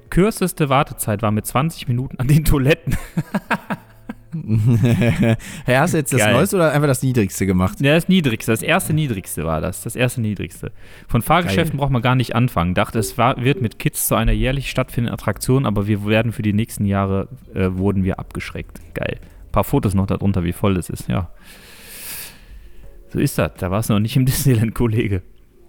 Kürzeste 0.08 0.68
Wartezeit 0.68 1.22
war 1.22 1.30
mit 1.30 1.46
20 1.46 1.88
Minuten 1.88 2.18
an 2.18 2.26
den 2.26 2.44
Toiletten. 2.44 2.96
hey, 5.64 5.76
hast 5.76 5.94
du 5.94 5.98
jetzt 5.98 6.12
das 6.12 6.20
Geil. 6.20 6.34
Neueste 6.34 6.56
oder 6.56 6.72
einfach 6.72 6.86
das 6.86 7.02
Niedrigste 7.02 7.46
gemacht? 7.46 7.80
Ja, 7.80 7.94
das 7.94 8.08
niedrigste, 8.08 8.52
das 8.52 8.62
erste 8.62 8.92
niedrigste 8.92 9.44
war 9.44 9.60
das. 9.60 9.82
Das 9.82 9.96
erste 9.96 10.20
niedrigste. 10.20 10.72
Von 11.08 11.22
Fahrgeschäften 11.22 11.78
braucht 11.78 11.90
man 11.90 12.02
gar 12.02 12.14
nicht 12.14 12.34
anfangen. 12.34 12.74
Dachte, 12.74 12.98
es 12.98 13.18
war, 13.18 13.42
wird 13.42 13.60
mit 13.60 13.78
Kids 13.78 14.06
zu 14.06 14.14
einer 14.14 14.32
jährlich 14.32 14.70
stattfindenden 14.70 15.14
Attraktion, 15.14 15.66
aber 15.66 15.86
wir 15.86 16.06
werden 16.06 16.32
für 16.32 16.42
die 16.42 16.52
nächsten 16.52 16.84
Jahre, 16.84 17.28
äh, 17.54 17.68
wurden 17.72 18.04
wir 18.04 18.18
abgeschreckt. 18.18 18.80
Geil. 18.94 19.18
Ein 19.20 19.52
paar 19.52 19.64
Fotos 19.64 19.94
noch 19.94 20.06
darunter, 20.06 20.44
wie 20.44 20.52
voll 20.52 20.74
das 20.74 20.90
ist, 20.90 21.08
ja. 21.08 21.30
So 23.08 23.18
ist 23.18 23.38
das. 23.38 23.52
Da 23.58 23.70
war 23.70 23.80
es 23.80 23.88
noch 23.88 23.98
nicht 23.98 24.16
im 24.16 24.26
Disneyland, 24.26 24.74
Kollege. 24.74 25.22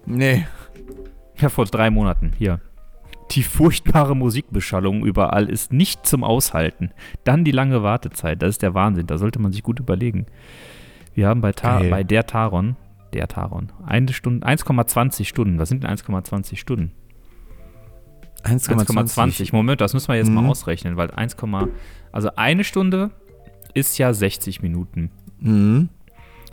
Nee. 0.05 0.45
Ja, 1.39 1.49
vor 1.49 1.65
drei 1.65 1.89
Monaten. 1.89 2.33
Hier. 2.37 2.59
Die 3.31 3.43
furchtbare 3.43 4.15
Musikbeschallung 4.15 5.05
überall 5.05 5.49
ist 5.49 5.71
nicht 5.71 6.05
zum 6.05 6.23
Aushalten. 6.23 6.91
Dann 7.23 7.45
die 7.45 7.51
lange 7.51 7.81
Wartezeit. 7.81 8.41
Das 8.41 8.49
ist 8.49 8.61
der 8.61 8.73
Wahnsinn. 8.73 9.07
Da 9.07 9.17
sollte 9.17 9.39
man 9.39 9.51
sich 9.53 9.63
gut 9.63 9.79
überlegen. 9.79 10.25
Wir 11.13 11.27
haben 11.27 11.41
bei, 11.41 11.51
Ta 11.53 11.79
Geil. 11.79 11.89
bei 11.89 12.03
der 12.03 12.25
Taron, 12.27 12.75
der 13.13 13.27
Taron, 13.27 13.71
eine 13.85 14.11
Stunde, 14.13 14.45
1,20 14.47 15.25
Stunden. 15.25 15.59
Was 15.59 15.69
sind 15.69 15.83
denn 15.83 15.91
1,20 15.91 16.57
Stunden? 16.57 16.91
1,20. 18.43 19.53
Moment, 19.53 19.81
das 19.81 19.93
müssen 19.93 20.07
wir 20.07 20.15
jetzt 20.15 20.29
Mhm. 20.29 20.35
mal 20.35 20.45
ausrechnen, 20.47 20.97
weil 20.97 21.11
1, 21.11 21.35
also 22.11 22.29
eine 22.35 22.63
Stunde 22.63 23.11
ist 23.73 23.97
ja 23.97 24.13
60 24.13 24.61
Minuten. 24.61 25.11
Mhm. 25.39 25.89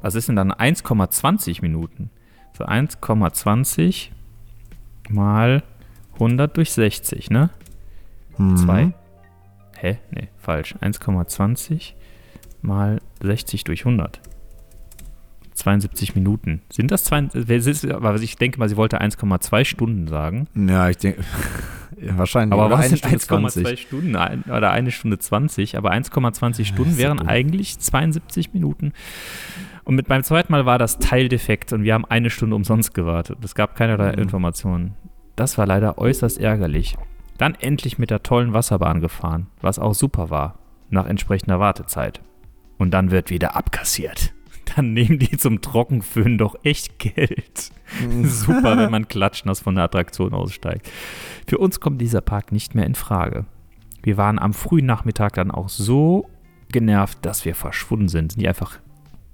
Was 0.03 0.15
ist 0.15 0.29
denn 0.29 0.37
dann 0.37 0.53
1,20 0.53 1.63
Minuten? 1.63 2.11
So 2.57 2.65
1,20 2.65 4.11
mal 5.09 5.63
100 6.21 6.57
durch 6.57 6.73
60, 6.73 7.31
ne? 7.31 7.51
Mhm. 8.37 8.57
2. 8.57 8.93
Hä? 9.79 9.99
Nee, 10.11 10.29
falsch. 10.37 10.75
1,20 10.81 11.93
mal 12.63 13.01
60 13.23 13.65
durch 13.65 13.81
100. 13.87 14.21
72 15.55 16.15
Minuten. 16.15 16.63
Sind 16.71 16.91
das 16.93 17.05
zwei? 17.05 17.29
Aber 17.93 18.15
ich 18.17 18.37
denke 18.37 18.59
mal, 18.61 18.69
sie 18.69 18.77
wollte 18.77 19.01
1,2 19.01 19.65
Stunden 19.65 20.07
sagen. 20.07 20.47
Ja, 20.55 20.89
ich 20.89 20.99
denke. 20.99 21.23
ja, 22.01 22.17
wahrscheinlich. 22.17 22.53
Aber 22.59 22.71
was 22.71 22.89
sind 22.89 22.99
Stunde 22.99 23.49
1,2 23.49 23.77
Stunden? 23.77 24.17
Ein, 24.17 24.43
oder 24.45 24.71
eine 24.71 24.91
Stunde 24.93 25.19
20. 25.19 25.77
Aber 25.77 25.93
1,20 25.93 26.65
Stunden 26.65 26.97
wären 26.97 27.19
dumm. 27.19 27.29
eigentlich 27.29 27.79
72 27.79 28.53
Minuten. 28.55 28.93
Und 29.83 29.97
mit 29.97 30.07
beim 30.07 30.23
zweiten 30.23 30.53
Mal 30.53 30.65
war 30.65 30.79
das 30.79 30.99
Teildefekt 30.99 31.73
und 31.73 31.83
wir 31.83 31.95
haben 31.95 32.05
eine 32.05 32.31
Stunde 32.31 32.55
umsonst 32.55 32.95
gewartet. 32.95 33.39
Es 33.43 33.55
gab 33.57 33.75
keinerlei 33.75 34.13
Mhm. 34.13 34.23
Informationen. 34.23 34.95
Das 35.39 35.57
war 35.57 35.67
leider 35.67 35.99
äußerst 35.99 36.41
ärgerlich. 36.41 36.97
Dann 37.37 37.55
endlich 37.55 37.97
mit 37.97 38.11
der 38.11 38.25
tollen 38.25 38.55
Wasserbahn 38.55 39.01
gefahren, 39.01 39.47
was 39.61 39.79
auch 39.79 39.95
super 39.95 40.31
war, 40.31 40.59
nach 40.91 41.07
entsprechender 41.07 41.61
Wartezeit. 41.61 42.21
Und 42.77 42.91
dann 42.91 43.13
wird 43.13 43.31
wieder 43.31 43.55
abkassiert. 43.55 44.35
Dann 44.75 44.93
nehmen 44.93 45.21
die 45.21 45.39
zum 45.39 45.63
Trockenföhn 45.63 46.39
doch 46.39 46.57
echt 46.65 46.99
Geld. 46.99 47.71
Super, 48.23 48.77
wenn 48.77 48.91
man 48.91 49.09
klatschnass 49.09 49.61
von 49.61 49.77
der 49.77 49.85
Attraktion 49.85 50.35
aussteigt. 50.35 50.91
Für 51.47 51.57
uns 51.57 51.81
kommt 51.81 52.03
dieser 52.03 52.21
Park 52.21 52.53
nicht 52.53 52.75
mehr 52.75 52.85
in 52.85 52.95
Frage. 52.95 53.47
Wir 54.03 54.19
waren 54.19 54.39
am 54.39 54.53
frühen 54.53 54.85
Nachmittag 54.85 55.35
dann 55.35 55.51
auch 55.51 55.71
so 55.71 56.29
genervt, 56.71 57.19
dass 57.23 57.47
wir 57.47 57.55
verschwunden 57.55 58.09
sind. 58.09 58.33
Sind 58.33 58.43
die 58.43 58.49
einfach 58.49 58.79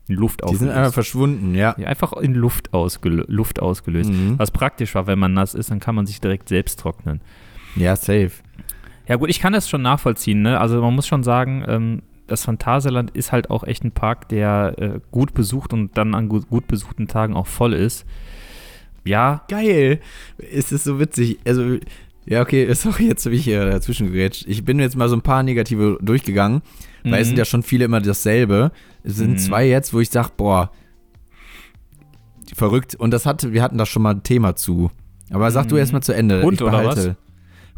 in 0.08 0.16
Luft 0.16 0.42
Die 0.48 0.56
sind 0.56 0.70
einfach 0.70 0.92
verschwunden, 0.92 1.54
ja. 1.54 1.74
Die 1.74 1.86
einfach 1.86 2.12
in 2.14 2.34
Luft, 2.34 2.74
ausgelö 2.74 3.24
Luft 3.26 3.60
ausgelöst. 3.60 4.10
Mhm. 4.10 4.38
Was 4.38 4.50
praktisch 4.50 4.94
war, 4.94 5.06
wenn 5.06 5.18
man 5.18 5.32
nass 5.32 5.54
ist, 5.54 5.70
dann 5.70 5.80
kann 5.80 5.94
man 5.94 6.06
sich 6.06 6.20
direkt 6.20 6.48
selbst 6.48 6.78
trocknen. 6.78 7.20
Ja, 7.74 7.96
safe. 7.96 8.32
Ja 9.08 9.16
gut, 9.16 9.30
ich 9.30 9.40
kann 9.40 9.52
das 9.52 9.68
schon 9.68 9.82
nachvollziehen. 9.82 10.42
Ne? 10.42 10.60
Also 10.60 10.80
man 10.80 10.94
muss 10.94 11.06
schon 11.06 11.22
sagen, 11.22 11.64
ähm, 11.66 12.02
das 12.26 12.44
Phantasialand 12.44 13.10
ist 13.10 13.32
halt 13.32 13.50
auch 13.50 13.64
echt 13.64 13.84
ein 13.84 13.92
Park, 13.92 14.28
der 14.28 14.74
äh, 14.78 15.00
gut 15.10 15.34
besucht 15.34 15.72
und 15.72 15.96
dann 15.96 16.14
an 16.14 16.28
gut, 16.28 16.48
gut 16.48 16.66
besuchten 16.66 17.06
Tagen 17.06 17.34
auch 17.34 17.46
voll 17.46 17.74
ist. 17.74 18.06
Ja, 19.04 19.44
Geil. 19.48 20.00
Es 20.38 20.72
ist 20.72 20.84
so 20.84 20.98
witzig. 20.98 21.38
Also, 21.46 21.78
ja, 22.24 22.40
okay, 22.40 22.72
sorry, 22.74 23.08
jetzt 23.08 23.26
habe 23.26 23.34
ich 23.34 23.44
hier 23.44 23.66
dazwischen 23.66 24.12
gerätscht. 24.12 24.46
Ich 24.48 24.64
bin 24.64 24.78
jetzt 24.80 24.96
mal 24.96 25.08
so 25.08 25.16
ein 25.16 25.22
paar 25.22 25.42
negative 25.42 25.98
durchgegangen, 26.00 26.62
weil 27.04 27.14
es 27.20 27.26
Mhm. 27.26 27.30
sind 27.30 27.38
ja 27.38 27.44
schon 27.44 27.62
viele 27.62 27.84
immer 27.84 28.00
dasselbe. 28.00 28.72
Es 29.02 29.16
sind 29.16 29.32
Mhm. 29.32 29.38
zwei 29.38 29.68
jetzt, 29.68 29.92
wo 29.94 30.00
ich 30.00 30.10
sage, 30.10 30.30
boah, 30.36 30.70
verrückt. 32.54 32.94
Und 32.94 33.10
das 33.12 33.26
hatte, 33.26 33.52
wir 33.52 33.62
hatten 33.62 33.78
da 33.78 33.86
schon 33.86 34.02
mal 34.02 34.14
ein 34.14 34.22
Thema 34.22 34.56
zu. 34.56 34.90
Aber 35.30 35.50
sag 35.50 35.68
du 35.68 35.74
Mhm. 35.74 35.78
erst 35.80 35.92
mal 35.92 36.00
zu 36.02 36.12
Ende. 36.14 36.42
Hund 36.42 36.60
oder 36.62 36.70
behalte. 36.70 37.16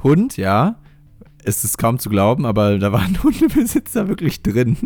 Hund, 0.03 0.37
ja. 0.37 0.77
Es 1.45 1.63
ist 1.65 1.79
kaum 1.79 1.99
zu 1.99 2.09
glauben, 2.11 2.45
aber 2.45 2.79
da 2.79 2.93
war 2.93 3.03
ein 3.03 3.17
Hundebesitzer 3.23 4.09
wirklich 4.09 4.43
drin. 4.43 4.77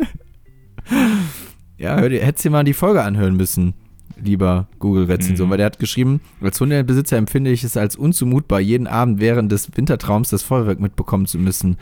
ja, 1.79 1.99
hör 1.99 2.09
dir, 2.09 2.23
hättest 2.25 2.45
dir 2.45 2.51
mal 2.51 2.65
die 2.65 2.75
Folge 2.75 3.03
anhören 3.03 3.37
müssen, 3.37 3.75
lieber 4.23 4.69
Google-Rezension, 4.79 5.49
Mhm. 5.49 5.51
weil 5.51 5.57
der 5.59 5.67
hat 5.67 5.79
geschrieben, 5.79 6.21
als 6.43 6.61
Hundebesitzer 6.61 7.17
empfinde 7.17 7.51
ich 7.51 7.65
es 7.65 7.77
als 7.77 7.97
unzumutbar, 7.97 8.61
jeden 8.61 8.87
Abend 8.87 9.21
während 9.21 9.51
des 9.51 9.71
Wintertraums 9.75 10.29
das 10.31 10.43
Feuerwerk 10.43 10.81
mitbekommen 10.81 11.27
zu 11.27 11.39
müssen. 11.39 11.77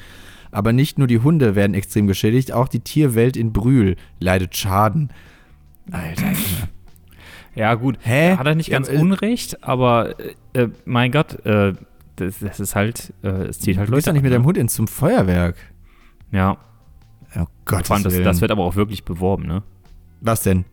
Aber 0.51 0.73
nicht 0.73 0.99
nur 0.99 1.07
die 1.07 1.21
Hunde 1.21 1.55
werden 1.55 1.75
extrem 1.75 2.07
geschädigt, 2.07 2.53
auch 2.53 2.69
die 2.69 2.81
Tierwelt 2.81 3.37
in 3.37 3.53
Brühl 3.53 3.97
leidet 4.21 4.57
Schaden. 4.57 5.11
Alter. 5.91 6.33
ja 7.55 7.75
gut. 7.75 7.99
Hä? 8.03 8.37
Hat 8.37 8.47
er 8.47 8.55
nicht 8.55 8.69
Ja, 8.69 8.77
ganz 8.79 8.89
äh, 8.89 8.97
unrecht, 8.97 9.63
aber 9.63 10.15
äh, 10.55 10.63
äh, 10.63 10.69
mein 10.85 11.13
Gott, 11.13 11.45
äh, 11.45 11.75
das, 12.17 12.39
das 12.41 12.61
ist 12.61 12.75
halt, 12.75 13.13
äh, 13.23 13.29
es 13.29 13.61
zieht 13.61 13.77
halt 13.79 13.89
du 13.89 13.93
gehst 13.95 14.07
Leute 14.07 14.11
doch 14.11 14.13
nicht 14.15 14.23
mit 14.23 14.31
an, 14.31 14.35
deinem 14.35 14.43
ne? 14.43 14.47
Hund 14.49 14.59
ins 14.59 14.75
zum 14.75 14.89
Feuerwerk. 14.89 15.57
Ja, 16.33 16.57
Oh 17.37 17.45
Gott, 17.67 17.87
vor 17.87 17.97
allem 17.97 18.05
das, 18.05 18.15
das 18.23 18.41
wird 18.41 18.51
aber 18.51 18.65
auch 18.65 18.75
wirklich 18.75 19.05
beworben, 19.05 19.47
ne? 19.47 19.63
Was 20.23 20.43
denn? 20.43 20.65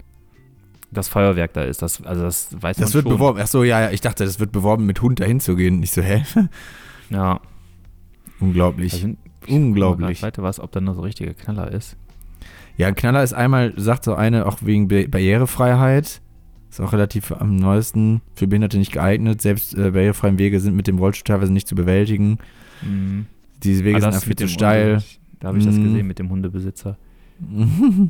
Das 0.89 1.09
Feuerwerk 1.09 1.51
da 1.53 1.63
ist, 1.63 1.81
das, 1.81 2.01
also 2.03 2.21
das 2.23 2.49
weiß 2.61 2.77
Das 2.77 2.87
man 2.89 2.93
wird 2.93 3.03
schon. 3.03 3.13
beworben. 3.17 3.39
Ach 3.43 3.47
so, 3.47 3.63
ja, 3.65 3.81
ja, 3.81 3.91
ich 3.91 3.99
dachte, 3.99 4.23
das 4.23 4.39
wird 4.39 4.53
beworben, 4.53 4.85
mit 4.85 5.01
Hund 5.01 5.19
dahin 5.19 5.41
zu 5.41 5.57
gehen. 5.57 5.83
Ich 5.83 5.91
so, 5.91 6.01
hä? 6.01 6.23
Ja, 7.09 7.41
Unglaublich. 8.39 8.93
sind, 8.93 9.17
Unglaublich. 9.47 10.21
Weiter 10.23 10.43
was, 10.43 10.59
ob 10.59 10.71
da 10.71 10.81
noch 10.81 10.95
so 10.95 11.01
richtiger 11.01 11.33
Knaller 11.33 11.71
ist. 11.71 11.97
Ja, 12.77 12.87
ein 12.87 12.95
Knaller 12.95 13.23
ist 13.23 13.33
einmal, 13.33 13.73
sagt 13.77 14.03
so 14.03 14.15
eine, 14.15 14.45
auch 14.45 14.57
wegen 14.61 14.87
Ba- 14.87 15.07
Barrierefreiheit. 15.07 16.21
Ist 16.69 16.81
auch 16.81 16.91
relativ 16.93 17.31
am 17.31 17.55
neuesten 17.55 18.21
für 18.33 18.47
Behinderte 18.47 18.77
nicht 18.77 18.91
geeignet. 18.91 19.41
Selbst 19.41 19.73
äh, 19.75 19.91
barrierefreien 19.91 20.37
Wege 20.39 20.59
sind 20.59 20.75
mit 20.75 20.87
dem 20.87 20.97
Rollstuhl 20.97 21.23
teilweise 21.35 21.53
nicht 21.53 21.67
zu 21.67 21.75
bewältigen. 21.75 22.37
Mhm. 22.81 23.27
Diese 23.63 23.83
Wege 23.85 23.97
Ah, 23.97 24.01
sind 24.01 24.07
das 24.09 24.15
einfach 24.15 24.27
viel 24.27 24.35
zu 24.35 24.47
steil. 24.49 24.93
Hunde- 24.95 25.05
Da 25.39 25.47
habe 25.49 25.57
ich 25.59 25.65
das 25.65 25.75
Mhm. 25.75 25.83
gesehen 25.85 26.07
mit 26.07 26.19
dem 26.19 26.29
Hundebesitzer. 26.29 26.97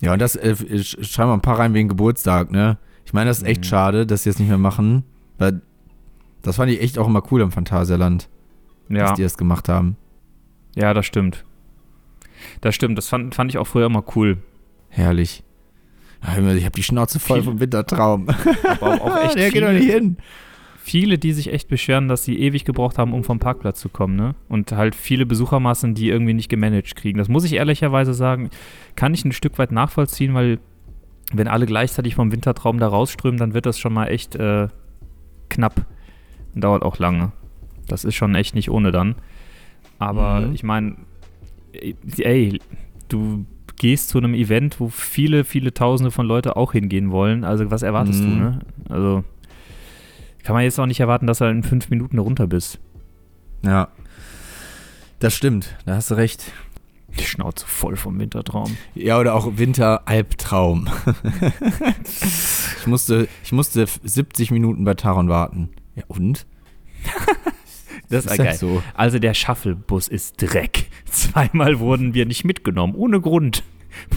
Ja, 0.00 0.12
und 0.12 0.18
das, 0.20 0.36
äh, 0.36 0.54
sch- 0.58 1.02
schreiben 1.04 1.30
wir 1.30 1.34
ein 1.34 1.40
paar 1.40 1.58
rein 1.58 1.72
wegen 1.72 1.88
Geburtstag, 1.88 2.50
ne? 2.50 2.76
Ich 3.06 3.12
meine, 3.12 3.30
das 3.30 3.38
ist 3.38 3.46
echt 3.46 3.60
Mhm. 3.62 3.64
schade, 3.64 4.06
dass 4.06 4.24
sie 4.24 4.30
es 4.30 4.38
nicht 4.38 4.48
mehr 4.48 4.58
machen. 4.58 5.04
Weil 5.38 5.62
das 6.42 6.56
fand 6.56 6.70
ich 6.70 6.82
echt 6.82 6.98
auch 6.98 7.06
immer 7.06 7.22
cool 7.30 7.40
am 7.42 7.52
Phantasialand, 7.52 8.28
Ja, 8.88 9.04
dass 9.06 9.14
die 9.14 9.22
das 9.22 9.36
gemacht 9.36 9.68
haben. 9.68 9.96
ja, 10.74 10.92
das 10.94 11.06
stimmt. 11.06 11.44
Das 12.60 12.74
stimmt, 12.74 12.98
das 12.98 13.08
fand, 13.08 13.34
fand 13.34 13.50
ich 13.50 13.58
auch 13.58 13.66
früher 13.66 13.86
immer 13.86 14.04
cool. 14.16 14.38
Herrlich. 14.88 15.42
Ich 16.22 16.64
habe 16.64 16.70
die 16.70 16.82
Schnauze 16.82 17.20
voll 17.20 17.42
vom 17.42 17.60
Wintertraum. 17.60 18.28
Aber 18.80 19.02
auch 19.02 19.24
echt 19.24 19.34
Der 19.36 19.50
geht 19.50 19.62
doch 19.62 19.72
nicht 19.72 19.82
viele, 19.82 19.92
hin. 19.94 20.16
viele, 20.78 21.18
die 21.18 21.32
sich 21.32 21.52
echt 21.52 21.68
beschweren, 21.68 22.08
dass 22.08 22.24
sie 22.24 22.38
ewig 22.38 22.64
gebraucht 22.64 22.96
haben, 22.98 23.12
um 23.12 23.24
vom 23.24 23.38
Parkplatz 23.38 23.80
zu 23.80 23.88
kommen, 23.88 24.16
ne? 24.16 24.34
Und 24.48 24.72
halt 24.72 24.94
viele 24.94 25.26
Besuchermassen, 25.26 25.94
die 25.94 26.08
irgendwie 26.08 26.32
nicht 26.34 26.48
gemanagt 26.48 26.96
kriegen. 26.96 27.18
Das 27.18 27.28
muss 27.28 27.44
ich 27.44 27.54
ehrlicherweise 27.54 28.14
sagen, 28.14 28.48
kann 28.96 29.12
ich 29.12 29.24
ein 29.24 29.32
Stück 29.32 29.58
weit 29.58 29.70
nachvollziehen, 29.72 30.32
weil 30.34 30.60
wenn 31.32 31.48
alle 31.48 31.66
gleichzeitig 31.66 32.14
vom 32.14 32.32
Wintertraum 32.32 32.78
da 32.78 32.88
rausströmen, 32.88 33.38
dann 33.38 33.54
wird 33.54 33.66
das 33.66 33.78
schon 33.78 33.92
mal 33.92 34.06
echt 34.06 34.34
äh, 34.36 34.68
knapp. 35.50 35.86
Und 36.54 36.62
dauert 36.64 36.82
auch 36.82 36.98
lange. 36.98 37.32
Das 37.88 38.04
ist 38.04 38.14
schon 38.14 38.34
echt 38.34 38.54
nicht 38.54 38.70
ohne 38.70 38.90
dann. 38.92 39.14
Aber 39.98 40.40
Mhm. 40.40 40.54
ich 40.54 40.62
meine, 40.62 40.96
ey, 42.18 42.60
du 43.08 43.44
gehst 43.76 44.08
zu 44.10 44.18
einem 44.18 44.34
Event, 44.34 44.80
wo 44.80 44.88
viele, 44.88 45.44
viele 45.44 45.74
Tausende 45.74 46.10
von 46.10 46.26
Leute 46.26 46.56
auch 46.56 46.72
hingehen 46.72 47.10
wollen. 47.10 47.44
Also 47.44 47.70
was 47.70 47.82
erwartest 47.82 48.22
Mhm. 48.22 48.28
du, 48.30 48.34
ne? 48.36 48.58
Also 48.88 49.24
kann 50.42 50.54
man 50.54 50.62
jetzt 50.64 50.78
auch 50.78 50.86
nicht 50.86 51.00
erwarten, 51.00 51.26
dass 51.26 51.38
du 51.38 51.44
in 51.50 51.62
fünf 51.62 51.90
Minuten 51.90 52.16
da 52.16 52.22
runter 52.22 52.46
bist. 52.46 52.78
Ja. 53.62 53.88
Das 55.20 55.34
stimmt, 55.34 55.76
da 55.86 55.96
hast 55.96 56.10
du 56.10 56.14
recht. 56.16 56.52
Die 57.18 57.24
Schnauze 57.24 57.64
voll 57.66 57.94
vom 57.96 58.18
Wintertraum. 58.18 58.76
Ja, 58.96 59.18
oder 59.20 59.34
auch 59.34 59.56
Winter-Albtraum. 59.56 60.88
ich, 62.80 62.86
musste, 62.86 63.28
ich 63.44 63.52
musste 63.52 63.86
70 64.02 64.50
Minuten 64.50 64.84
bei 64.84 64.94
Taron 64.94 65.28
warten. 65.28 65.70
Ja, 65.94 66.02
und? 66.08 66.44
Das 68.14 68.26
ist 68.26 68.36
geil. 68.38 68.48
halt 68.48 68.58
so. 68.58 68.82
Also 68.94 69.18
der 69.18 69.34
Shuttlebus 69.34 70.08
ist 70.08 70.40
Dreck. 70.40 70.86
Zweimal 71.06 71.78
wurden 71.80 72.14
wir 72.14 72.26
nicht 72.26 72.44
mitgenommen, 72.44 72.94
ohne 72.94 73.20
Grund. 73.20 73.62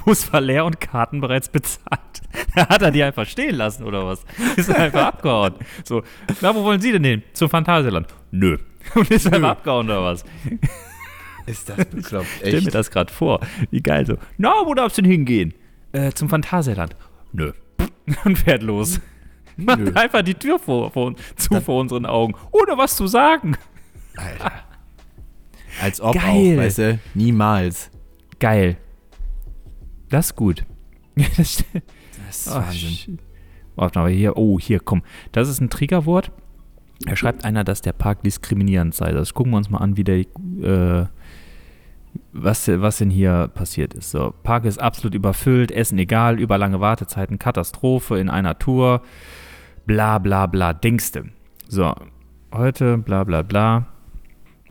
Bus 0.06 0.32
war 0.34 0.42
leer 0.42 0.66
und 0.66 0.80
Karten 0.82 1.22
bereits 1.22 1.50
bezahlt. 1.50 2.00
Da 2.56 2.68
hat 2.70 2.82
er 2.82 2.92
die 2.92 3.02
einfach 3.04 3.26
stehen 3.26 3.56
lassen, 3.56 3.84
oder 3.84 4.06
was? 4.06 4.24
Ist 4.58 4.70
einfach 4.70 5.06
abgehauen. 5.08 5.54
So, 5.84 6.04
na, 6.42 6.54
wo 6.54 6.64
wollen 6.64 6.82
Sie 6.82 6.92
denn 6.92 7.04
hin? 7.04 7.24
Zum 7.34 7.50
Phantasialand? 7.50 8.08
Nö. 8.32 8.58
Und 8.96 9.10
ist 9.10 9.32
einfach 9.32 9.50
abgehauen, 9.50 9.88
oder 9.88 10.04
was? 10.04 10.24
Ist 11.46 11.70
das 11.70 11.86
bekloppt, 11.86 12.28
Stell 12.40 12.62
mir 12.62 12.72
das 12.72 12.92
gerade 12.92 13.12
vor. 13.12 13.40
Wie 13.72 13.82
geil 13.82 14.06
so. 14.06 14.18
Na, 14.38 14.54
wo 14.66 14.74
darfst 14.74 14.98
du 14.98 15.02
denn 15.04 15.12
hingehen? 15.12 15.54
Äh, 15.94 16.12
zum 16.12 16.30
Phantasialand. 16.30 16.96
Nö. 17.32 17.54
Und 18.26 18.38
fährt 18.38 18.62
los. 18.64 19.00
Macht 19.56 19.80
Nö. 19.80 19.92
einfach 19.96 20.22
die 20.22 20.36
Tür 20.36 20.60
vor, 20.60 20.92
vor, 20.92 21.16
zu 21.36 21.60
vor 21.62 21.80
unseren 21.80 22.06
Augen, 22.06 22.36
ohne 22.52 22.78
was 22.78 22.96
zu 22.96 23.08
sagen. 23.08 23.58
Alter. 24.18 24.52
Als 25.82 26.02
ob 26.02 26.16
Geil. 26.16 26.56
auch, 26.56 26.64
weißt 26.64 26.78
du, 26.80 27.00
niemals. 27.14 27.92
Geil. 28.40 28.78
Das 30.10 30.28
ist 30.28 30.36
gut. 30.36 30.66
das 31.16 31.64
ist 32.30 32.48
Ach, 32.50 32.68
Wahnsinn. 32.68 33.20
Warte 33.76 34.00
mal, 34.00 34.10
hier, 34.10 34.38
oh, 34.38 34.60
hier, 34.60 34.80
komm. 34.80 35.04
Das 35.32 35.48
ist 35.48 35.62
ein 35.62 35.70
Triggerwort. 35.70 36.32
Da 37.02 37.16
schreibt 37.16 37.46
einer, 37.46 37.64
dass 37.64 37.82
der 37.82 37.94
Park 37.94 38.24
diskriminierend 38.24 38.96
sei. 38.96 39.12
Das 39.12 39.34
gucken 39.34 39.54
wir 39.54 39.58
uns 39.58 39.70
mal 39.70 39.78
an, 39.80 39.98
wie 39.98 40.04
der, 40.04 40.18
äh, 40.18 41.06
was, 42.34 42.68
was 42.68 42.98
denn 42.98 43.12
hier 43.12 43.50
passiert 43.54 43.94
ist. 43.94 44.10
So, 44.10 44.34
Park 44.44 44.66
ist 44.66 44.80
absolut 44.80 45.14
überfüllt, 45.14 45.72
Essen 45.72 46.00
egal, 46.00 46.40
überlange 46.40 46.80
Wartezeiten, 46.80 47.38
Katastrophe 47.38 48.18
in 48.18 48.30
einer 48.30 48.58
Tour, 48.58 49.04
bla 49.86 50.18
bla 50.18 50.48
bla, 50.48 50.74
Dingste. 50.74 51.26
So, 51.68 51.94
heute 52.52 52.98
bla 52.98 53.24
bla 53.24 53.44
bla, 53.44 53.88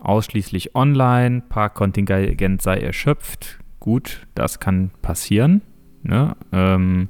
ausschließlich 0.07 0.75
online, 0.75 1.43
Parkkontingent 1.49 2.63
sei 2.63 2.79
erschöpft. 2.79 3.59
Gut, 3.81 4.27
das 4.35 4.61
kann 4.61 4.91
passieren. 5.03 5.63
Ne? 6.03 6.37
Ähm, 6.53 7.09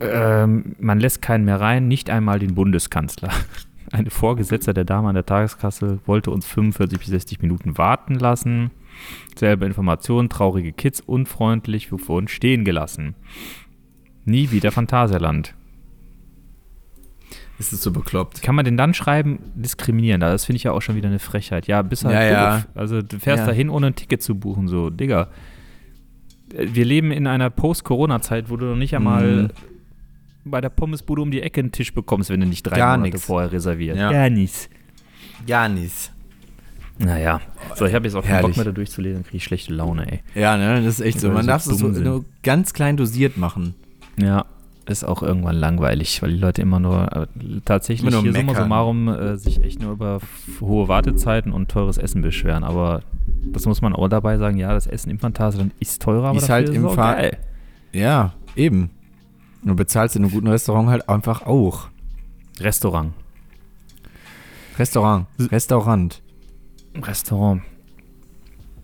ähm, 0.00 0.76
man 0.78 1.00
lässt 1.00 1.22
keinen 1.22 1.44
mehr 1.44 1.60
rein, 1.60 1.88
nicht 1.88 2.10
einmal 2.10 2.38
den 2.38 2.54
Bundeskanzler. 2.54 3.30
Eine 3.92 4.10
Vorgesetzte 4.10 4.74
der 4.74 4.84
Dame 4.84 5.08
an 5.08 5.14
der 5.14 5.26
Tageskasse 5.26 6.00
wollte 6.06 6.30
uns 6.30 6.46
45 6.46 6.98
bis 6.98 7.08
60 7.08 7.42
Minuten 7.42 7.78
warten 7.78 8.14
lassen. 8.14 8.70
Selbe 9.36 9.66
Information, 9.66 10.28
traurige 10.28 10.72
Kids, 10.72 11.00
unfreundlich, 11.00 11.92
wir 11.92 12.16
uns 12.16 12.30
stehen 12.30 12.64
gelassen. 12.64 13.14
Nie 14.24 14.50
wieder 14.50 14.72
Phantasialand. 14.72 15.54
Ist 17.58 17.72
es 17.72 17.82
so 17.82 17.92
bekloppt? 17.92 18.42
Kann 18.42 18.54
man 18.56 18.64
denn 18.64 18.76
dann 18.76 18.94
schreiben, 18.94 19.38
diskriminieren? 19.54 20.20
Das 20.20 20.44
finde 20.44 20.56
ich 20.56 20.64
ja 20.64 20.72
auch 20.72 20.82
schon 20.82 20.96
wieder 20.96 21.08
eine 21.08 21.20
Frechheit. 21.20 21.66
Ja, 21.68 21.82
bist 21.82 22.04
halt 22.04 22.14
Ja, 22.14 22.22
ja. 22.24 22.56
doof. 22.56 22.66
Also 22.74 23.00
du 23.02 23.18
fährst 23.20 23.42
Ja. 23.42 23.46
dahin, 23.46 23.68
ohne 23.70 23.88
ein 23.88 23.94
Ticket 23.94 24.22
zu 24.22 24.34
buchen, 24.34 24.66
so, 24.68 24.90
Digga. 24.90 25.28
Wir 26.56 26.84
leben 26.84 27.10
in 27.10 27.26
einer 27.26 27.50
Post-Corona-Zeit, 27.50 28.50
wo 28.50 28.56
du 28.56 28.66
noch 28.66 28.76
nicht 28.76 28.94
einmal 28.94 29.44
Mhm. 29.44 29.50
bei 30.44 30.60
der 30.60 30.68
Pommesbude 30.68 31.22
um 31.22 31.30
die 31.30 31.42
Ecke 31.42 31.60
einen 31.60 31.72
Tisch 31.72 31.94
bekommst, 31.94 32.30
wenn 32.30 32.40
du 32.40 32.46
nicht 32.46 32.62
drei 32.64 32.76
Gar 32.76 32.96
Monate 32.98 33.14
nix. 33.16 33.24
vorher 33.26 33.50
reservierst. 33.52 33.98
Ja. 34.00 34.10
Gar 34.10 34.30
nichts. 34.30 34.68
Gar 35.46 35.68
nichts. 35.68 36.10
Naja. 36.98 37.40
So, 37.74 37.86
ich 37.86 37.94
habe 37.94 38.06
jetzt 38.06 38.14
auch 38.14 38.22
keinen 38.22 38.30
Herrlich. 38.34 38.48
Bock 38.50 38.56
mehr 38.56 38.64
da 38.66 38.70
durchzulesen, 38.72 39.24
kriege 39.24 39.36
ich 39.38 39.44
schlechte 39.44 39.74
Laune, 39.74 40.10
ey. 40.10 40.20
Ja, 40.40 40.56
ne, 40.56 40.76
das 40.82 41.00
ist 41.00 41.06
echt 41.06 41.18
so. 41.20 41.28
Man 41.30 41.46
darf 41.46 41.66
es 41.66 41.76
so 41.78 41.88
nur 41.88 42.24
ganz 42.44 42.72
klein 42.72 42.96
dosiert 42.96 43.36
machen. 43.36 43.74
Ja. 44.16 44.44
Ist 44.86 45.04
auch 45.04 45.22
irgendwann 45.22 45.56
langweilig, 45.56 46.20
weil 46.22 46.30
die 46.32 46.38
Leute 46.38 46.62
immer 46.62 46.78
nur 46.80 47.10
äh, 47.16 47.26
tatsächlich 47.64 48.02
Immer 48.06 48.22
nur 48.22 48.32
hier 48.32 48.40
summa 48.40 48.54
summarum 48.54 49.08
äh, 49.08 49.36
sich 49.36 49.62
echt 49.62 49.80
nur 49.80 49.92
über 49.92 50.20
hohe 50.60 50.88
Wartezeiten 50.88 51.52
und 51.52 51.70
teures 51.70 51.96
Essen 51.98 52.20
beschweren. 52.22 52.64
Aber 52.64 53.02
das 53.52 53.66
muss 53.66 53.80
man 53.82 53.94
auch 53.94 54.08
dabei 54.08 54.36
sagen, 54.38 54.56
ja, 54.58 54.72
das 54.72 54.86
Essen 54.86 55.10
im 55.10 55.18
Phantasialand 55.18 55.72
ist 55.80 56.02
teurer, 56.02 56.28
aber 56.28 56.38
Ist 56.38 56.48
halt 56.50 56.68
ist 56.68 56.76
im 56.76 56.88
Fa- 56.90 57.14
geil. 57.14 57.38
Ja, 57.92 58.34
eben. 58.56 58.90
Du 59.62 59.74
bezahlst 59.74 60.16
in 60.16 60.22
einem 60.24 60.32
guten 60.32 60.48
Restaurant 60.48 60.88
halt 60.90 61.08
einfach 61.08 61.42
auch. 61.46 61.88
Restaurant. 62.60 63.12
Restaurant. 64.78 65.26
Restaurant. 65.50 66.20
Restaurant. 67.02 67.62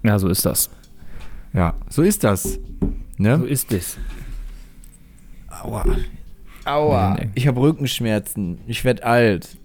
Ja, 0.03 0.19
so 0.19 0.29
ist 0.29 0.47
das. 0.47 0.71
Ja, 1.53 1.75
so 1.89 2.03
ist 2.03 2.25
das. 2.25 2.43
So 2.55 2.59
Ne? 3.19 3.35
ist 3.47 3.71
es. 3.73 3.99
Aua. 5.63 5.85
Aua. 6.65 7.15
Nee, 7.15 7.25
nee. 7.27 7.31
Ich 7.35 7.47
habe 7.47 7.61
Rückenschmerzen. 7.61 8.59
Ich 8.67 8.85
werd 8.85 9.03
alt. 9.03 9.57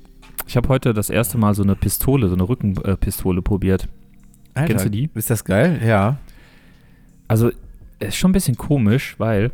Ich 0.48 0.56
habe 0.58 0.70
heute 0.70 0.94
das 0.94 1.10
erste 1.10 1.38
Mal 1.38 1.54
so 1.56 1.64
eine 1.64 1.76
Pistole, 1.76 2.28
so 2.30 2.36
eine 2.36 2.48
Rückenpistole 2.48 3.42
probiert. 3.42 3.88
Alter, 4.54 4.68
Kennst 4.68 4.86
du 4.86 4.90
die? 4.90 5.10
Ist 5.14 5.30
das 5.30 5.44
geil? 5.44 5.82
Ja. 5.86 6.18
Also, 7.28 7.50
es 8.00 8.10
ist 8.10 8.16
schon 8.18 8.30
ein 8.30 8.34
bisschen 8.34 8.56
komisch, 8.56 9.16
weil 9.18 9.52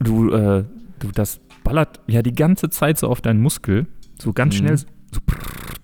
du, 0.00 0.30
äh, 0.32 0.64
du 0.98 1.10
das 1.14 1.40
ballert 1.62 2.00
ja 2.06 2.22
die 2.22 2.34
ganze 2.34 2.70
Zeit 2.70 2.98
so 2.98 3.08
auf 3.08 3.20
deinen 3.20 3.40
Muskel, 3.42 3.86
so 4.18 4.32
ganz 4.32 4.54
Mhm. 4.54 4.58
schnell, 4.58 4.78
so 4.78 4.86
prrr, 5.26 5.38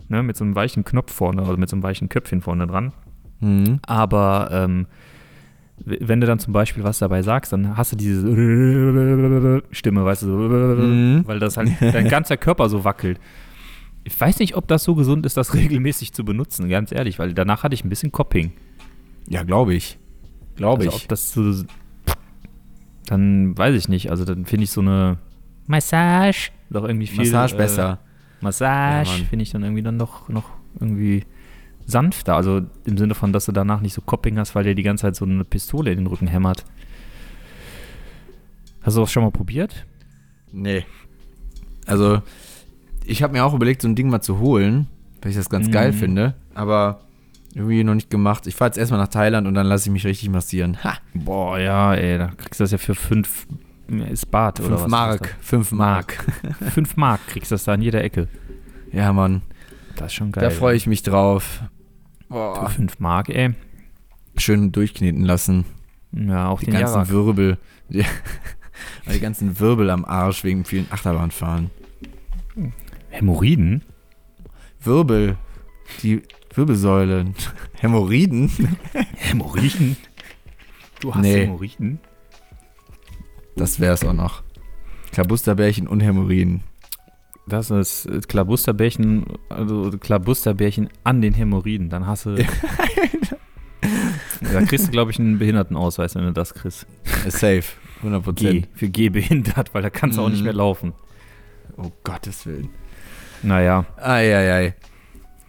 ne, 0.09 0.23
mit 0.23 0.37
so 0.37 0.45
einem 0.45 0.55
weichen 0.55 0.85
Knopf 0.85 1.13
vorne, 1.13 1.43
also 1.43 1.57
mit 1.57 1.69
so 1.69 1.77
einem 1.77 1.83
weichen 1.83 2.09
Köpfchen 2.09 2.41
vorne 2.41 2.67
dran. 2.67 2.93
Mhm. 3.41 3.81
Aber 3.83 4.49
ähm, 4.53 4.87
wenn 5.85 6.21
du 6.21 6.27
dann 6.27 6.39
zum 6.39 6.53
Beispiel 6.53 6.85
was 6.85 6.99
dabei 6.99 7.23
sagst, 7.23 7.53
dann 7.53 7.77
hast 7.77 7.93
du 7.93 7.97
diese 7.97 8.23
Stimme, 9.71 10.05
weißt 10.05 10.23
du, 10.23 10.27
so, 10.27 10.33
Mhm. 10.37 11.23
weil 11.27 11.39
das 11.39 11.57
halt 11.57 11.71
dein 11.81 12.09
ganzer 12.09 12.37
Körper 12.37 12.69
so 12.69 12.85
wackelt. 12.85 13.19
Ich 14.05 14.19
weiß 14.21 14.39
nicht, 14.41 14.57
ob 14.57 14.67
das 14.69 14.85
so 14.85 14.95
gesund 14.95 15.27
ist, 15.27 15.37
das 15.37 15.55
regelmäßig 15.55 16.13
zu 16.13 16.25
benutzen, 16.25 16.69
ganz 16.69 16.93
ehrlich, 16.93 17.19
weil 17.19 17.35
danach 17.35 17.63
hatte 17.63 17.75
ich 17.75 17.85
ein 17.85 17.89
bisschen 17.89 18.13
Copping. 18.13 18.53
Ja, 19.29 19.43
glaube 19.45 19.75
ich. 19.75 19.99
Glaube 20.57 20.85
Also 20.85 20.97
ich. 20.97 21.03
ob 21.05 21.09
das 21.09 21.33
so, 21.33 21.65
dann 23.07 23.57
weiß 23.57 23.75
ich 23.75 23.89
nicht. 23.89 24.11
Also 24.11 24.25
dann 24.25 24.45
finde 24.45 24.65
ich 24.65 24.71
so 24.71 24.81
eine 24.81 25.19
Massage 25.67 26.51
doch 26.71 26.85
irgendwie 26.85 27.07
viel 27.07 27.25
Massage 27.25 27.55
äh, 27.55 27.59
besser. 27.59 27.99
Massage 28.41 29.21
Ja, 29.21 29.25
finde 29.27 29.43
ich 29.45 29.51
dann 29.51 29.63
irgendwie 29.63 29.83
dann 29.83 29.99
doch 29.99 30.29
noch 30.29 30.51
irgendwie 30.81 31.25
sanfter. 31.87 32.37
Also 32.37 32.63
im 32.85 32.99
Sinne 32.99 33.15
von, 33.15 33.33
dass 33.33 33.47
du 33.47 33.53
danach 33.53 33.81
nicht 33.81 33.95
so 33.95 34.01
Copping 34.01 34.39
hast, 34.39 34.55
weil 34.55 34.65
dir 34.65 34.75
die 34.75 34.83
ganze 34.83 35.03
Zeit 35.03 35.17
so 35.17 35.25
eine 35.25 35.45
Pistole 35.45 35.91
in 35.93 35.99
den 35.99 36.07
Rücken 36.07 36.27
hämmert. 36.27 36.65
Hast 38.83 38.97
du 38.97 39.01
das 39.01 39.13
schon 39.13 39.23
mal 39.23 39.31
probiert? 39.31 39.87
Nee. 40.51 40.85
Also, 41.87 42.21
ich 43.05 43.23
habe 43.23 43.33
mir 43.33 43.45
auch 43.45 43.55
überlegt, 43.55 43.83
so 43.83 43.89
ein 43.89 43.95
Ding 43.95 44.09
mal 44.11 44.21
zu 44.21 44.39
holen, 44.39 44.89
weil 45.21 45.31
ich 45.31 45.37
das 45.37 45.49
ganz 45.51 45.69
Mhm. 45.69 45.73
geil 45.73 45.93
finde, 45.93 46.35
aber 46.55 47.01
irgendwie 47.55 47.85
noch 47.85 47.95
nicht 47.95 48.11
gemacht. 48.11 48.47
Ich 48.47 48.55
fahre 48.55 48.69
jetzt 48.71 48.79
erstmal 48.79 49.01
nach 49.01 49.09
Thailand 49.09 49.47
und 49.47 49.55
dann 49.55 49.67
lasse 49.67 49.89
ich 49.89 49.93
mich 49.93 50.07
richtig 50.07 50.31
massieren. 50.31 50.83
Ha! 50.85 50.95
Boah, 51.15 51.59
ja, 51.59 51.95
ey, 51.95 52.19
da 52.19 52.29
kriegst 52.29 52.61
du 52.61 52.65
das 52.65 52.71
ja 52.73 52.79
für 52.79 52.95
fünf 52.95 53.47
ist 54.11 54.31
Bart 54.31 54.59
oder 54.61 54.79
5 54.79 54.83
was? 54.85 54.89
Mark. 54.91 55.37
5 55.43 55.73
Mark. 55.73 56.25
Fünf 56.73 56.97
Mark 56.97 57.21
kriegst 57.27 57.51
du 57.51 57.55
das 57.57 57.65
da 57.65 57.75
in 57.75 57.83
jeder 57.83 58.03
Ecke. 58.03 58.27
Ja, 58.91 59.13
Mann. 59.13 59.43
Das 59.97 60.09
ist 60.09 60.15
schon 60.15 60.33
geil. 60.33 60.45
Da 60.45 60.51
freue 60.51 60.77
ich 60.77 60.87
mich 60.87 61.03
drauf. 61.03 61.63
Für 62.29 62.35
Boah. 62.35 62.71
fünf 62.71 62.99
Mark, 62.99 63.29
ey. 63.29 63.55
Schön 64.37 64.73
durchkneten 64.73 65.23
lassen. 65.25 65.65
Ja, 66.13 66.49
auch 66.49 66.61
Die 66.61 66.67
den 66.67 66.75
ganzen 66.75 66.95
Jarak. 66.95 67.09
Wirbel. 67.11 67.59
Die, 67.89 68.05
die 69.13 69.21
ganzen 69.21 69.61
Wirbel 69.61 69.91
am 69.91 70.05
Arsch 70.07 70.45
wegen 70.45 70.65
vielen 70.65 70.87
Achterbahnfahren. 70.91 71.71
Hämorrhoiden? 73.11 73.83
Wirbel. 74.81 75.37
Die 76.03 76.23
Wirbelsäulen. 76.55 77.35
Hämorrhoiden? 77.81 78.51
Hämorrhoiden? 79.17 79.97
Du 81.01 81.15
hast 81.15 81.23
Nee. 81.23 81.43
Hämorrhoiden? 81.43 82.01
Das 83.57 83.79
wär's 83.81 84.05
auch 84.05 84.13
noch. 84.15 84.43
Klabusterbärchen 85.13 85.87
und 85.87 86.01
Hämorrhoiden. 86.01 86.63
Das 87.47 87.71
ist 87.71 88.07
äh, 88.07 88.21
Klabusterbärchen, 88.21 89.25
also 89.49 89.91
Klabusterbärchen 89.99 90.89
an 91.05 91.21
den 91.21 91.35
Hämorrhoiden. 91.35 91.89
Dann 91.91 92.07
hast 92.07 92.27
du. 92.27 92.37
da 94.53 94.61
kriegst 94.63 94.87
du, 94.89 94.91
glaube 94.91 95.11
ich, 95.11 95.19
einen 95.19 95.39
Behindertenausweis, 95.39 96.15
wenn 96.15 96.25
du 96.25 96.33
das 96.33 96.55
kriegst. 96.55 96.87
Safe. 97.29 97.65
100 98.03 98.37
G. 98.37 98.63
Für 98.75 98.89
G 98.89 99.09
behindert, 99.09 99.75
weil 99.75 99.83
da 99.83 99.91
kannst 99.91 100.19
du 100.19 100.23
auch 100.23 100.29
nicht 100.29 100.39
Mhm. 100.39 100.45
mehr 100.45 100.53
laufen. 100.55 100.93
Oh 101.77 101.91
Gottes 102.05 102.47
Willen. 102.47 102.69
Naja. 103.43 103.87
Eieiei. 103.97 104.75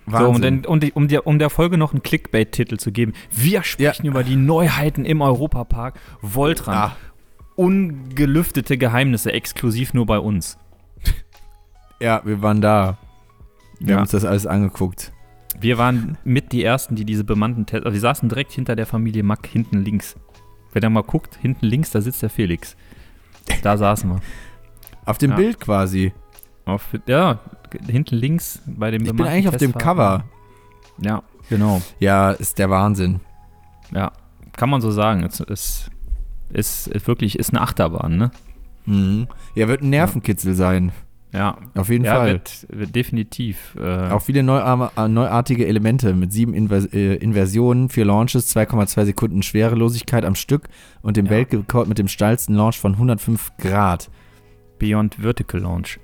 So, 0.06 0.28
um, 0.28 0.42
den, 0.42 0.66
um, 0.66 0.80
um, 0.96 1.08
der, 1.08 1.26
um 1.28 1.40
der 1.40 1.50
Folge 1.50 1.78
noch 1.78 1.94
einen 1.94 2.04
Clickbait-Titel 2.04 2.78
zu 2.78 2.92
geben. 2.92 3.14
Wir 3.32 3.64
sprechen 3.64 4.06
über 4.06 4.24
die 4.24 4.36
Neuheiten 4.36 5.06
im 5.06 5.22
Europapark. 5.22 6.00
Voltran. 6.22 6.76
Ah. 6.76 6.96
Ungelüftete 7.56 8.78
Geheimnisse, 8.78 9.32
exklusiv 9.32 9.94
nur 9.94 10.06
bei 10.06 10.18
uns. 10.20 10.58
Ja, 12.04 12.22
wir 12.26 12.42
waren 12.42 12.60
da. 12.60 12.98
Wir 13.80 13.90
Ja. 13.92 13.96
haben 13.96 14.02
uns 14.02 14.12
das 14.12 14.26
alles 14.26 14.46
angeguckt. 14.46 15.14
Wir 15.60 15.78
waren 15.78 16.18
mit 16.26 16.52
die 16.52 16.64
Ersten, 16.64 16.96
die 16.96 17.06
diese 17.06 17.24
bemannten 17.24 17.66
Tests. 17.66 17.86
Also 17.86 17.94
wir 17.94 18.02
saßen 18.02 18.28
direkt 18.28 18.52
hinter 18.52 18.76
der 18.76 18.86
Familie 18.86 19.24
Mack, 19.24 19.48
hinten 19.48 19.84
links. 19.84 20.16
Wenn 20.74 20.84
er 20.84 20.90
mal 20.90 21.04
guckt, 21.04 21.38
hinten 21.42 21.66
links, 21.66 21.92
da 21.92 22.02
sitzt 22.02 22.22
der 22.22 22.30
Felix. 22.30 22.76
Da 23.62 23.78
saßen 23.84 24.10
wir. 24.10 24.20
Auf 25.06 25.18
dem 25.18 25.32
Ja. 25.32 25.38
Bild 25.38 25.60
quasi. 25.62 26.12
Auf, 26.66 26.88
ja, 27.08 27.40
hinten 27.88 28.16
links 28.16 28.62
bei 28.66 28.92
dem 28.92 29.06
Ich 29.06 29.14
bin 29.14 29.26
eigentlich 29.26 29.48
auf 29.48 29.58
dem. 29.58 29.74
Cover. 29.74 30.26
Ja, 31.00 31.24
genau. 31.50 31.82
Ja, 32.00 32.32
ist 32.32 32.60
der 32.60 32.70
Wahnsinn. 32.70 33.22
Ja, 33.94 34.12
kann 34.58 34.70
man 34.70 34.82
so 34.82 34.92
sagen. 34.92 35.24
Es 35.24 35.40
ist, 35.40 35.90
ist, 36.50 36.88
ist 36.88 37.08
wirklich 37.08 37.40
ist 37.40 37.52
eine 37.52 37.62
Achterbahn, 37.62 38.18
ne? 38.18 38.32
Mhm. 38.86 39.28
Ja, 39.56 39.68
wird 39.70 39.82
ein 39.82 39.90
Nervenkitzel 39.90 40.54
sein. 40.54 40.92
Ja, 41.34 41.58
Auf 41.74 41.90
jeden 41.90 42.06
ja 42.06 42.16
Fall. 42.16 42.28
wird, 42.34 42.68
wird 42.70 42.96
definitiv. 42.96 43.76
Äh, 43.80 44.10
Auch 44.12 44.22
viele 44.22 44.42
äh, 44.42 45.08
neuartige 45.08 45.66
Elemente 45.66 46.14
mit 46.14 46.32
sieben 46.32 46.54
Invers 46.54 46.86
äh, 46.94 47.16
Inversionen, 47.16 47.90
vier 47.90 48.06
Launches, 48.06 48.56
2,2 48.56 49.06
Sekunden 49.06 49.42
Schwerelosigkeit 49.42 50.26
am 50.26 50.36
Stück 50.36 50.70
und 51.02 51.18
dem 51.18 51.26
Ja. 51.26 51.32
Weltrekord 51.32 51.88
mit 51.88 51.98
dem 51.98 52.08
steilsten 52.08 52.56
Launch 52.56 52.80
von 52.80 52.94
105 52.94 53.52
Grad. 53.58 54.12
Beyond 54.78 55.16
Vertical 55.16 55.62
Launch. 55.62 56.00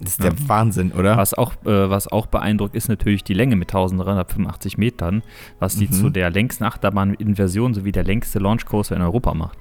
Das 0.00 0.12
ist 0.12 0.24
Ja. 0.24 0.30
der 0.30 0.48
Wahnsinn, 0.48 0.90
oder? 0.92 1.18
Was 1.18 1.34
auch, 1.34 1.52
äh, 1.66 1.90
was 1.90 2.08
auch 2.08 2.24
beeindruckt, 2.26 2.74
ist 2.74 2.88
natürlich 2.88 3.22
die 3.24 3.34
Länge 3.34 3.56
mit 3.56 3.68
1385 3.72 4.78
Metern, 4.78 5.22
was 5.58 5.76
die 5.76 5.86
Mhm. 5.86 5.92
zu 5.92 6.08
der 6.10 6.30
längsten 6.30 6.64
Achterbahn 6.64 7.12
in 7.14 7.36
Version 7.36 7.74
sowie 7.74 7.92
der 7.92 8.04
längste 8.04 8.38
Launchcoaster 8.38 8.96
in 8.96 9.02
Europa 9.02 9.34
macht. 9.34 9.58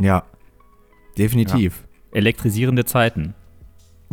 Ja. 0.00 0.22
Definitiv. 1.18 1.84
Elektrisierende 2.12 2.84
Zeiten. 2.84 3.34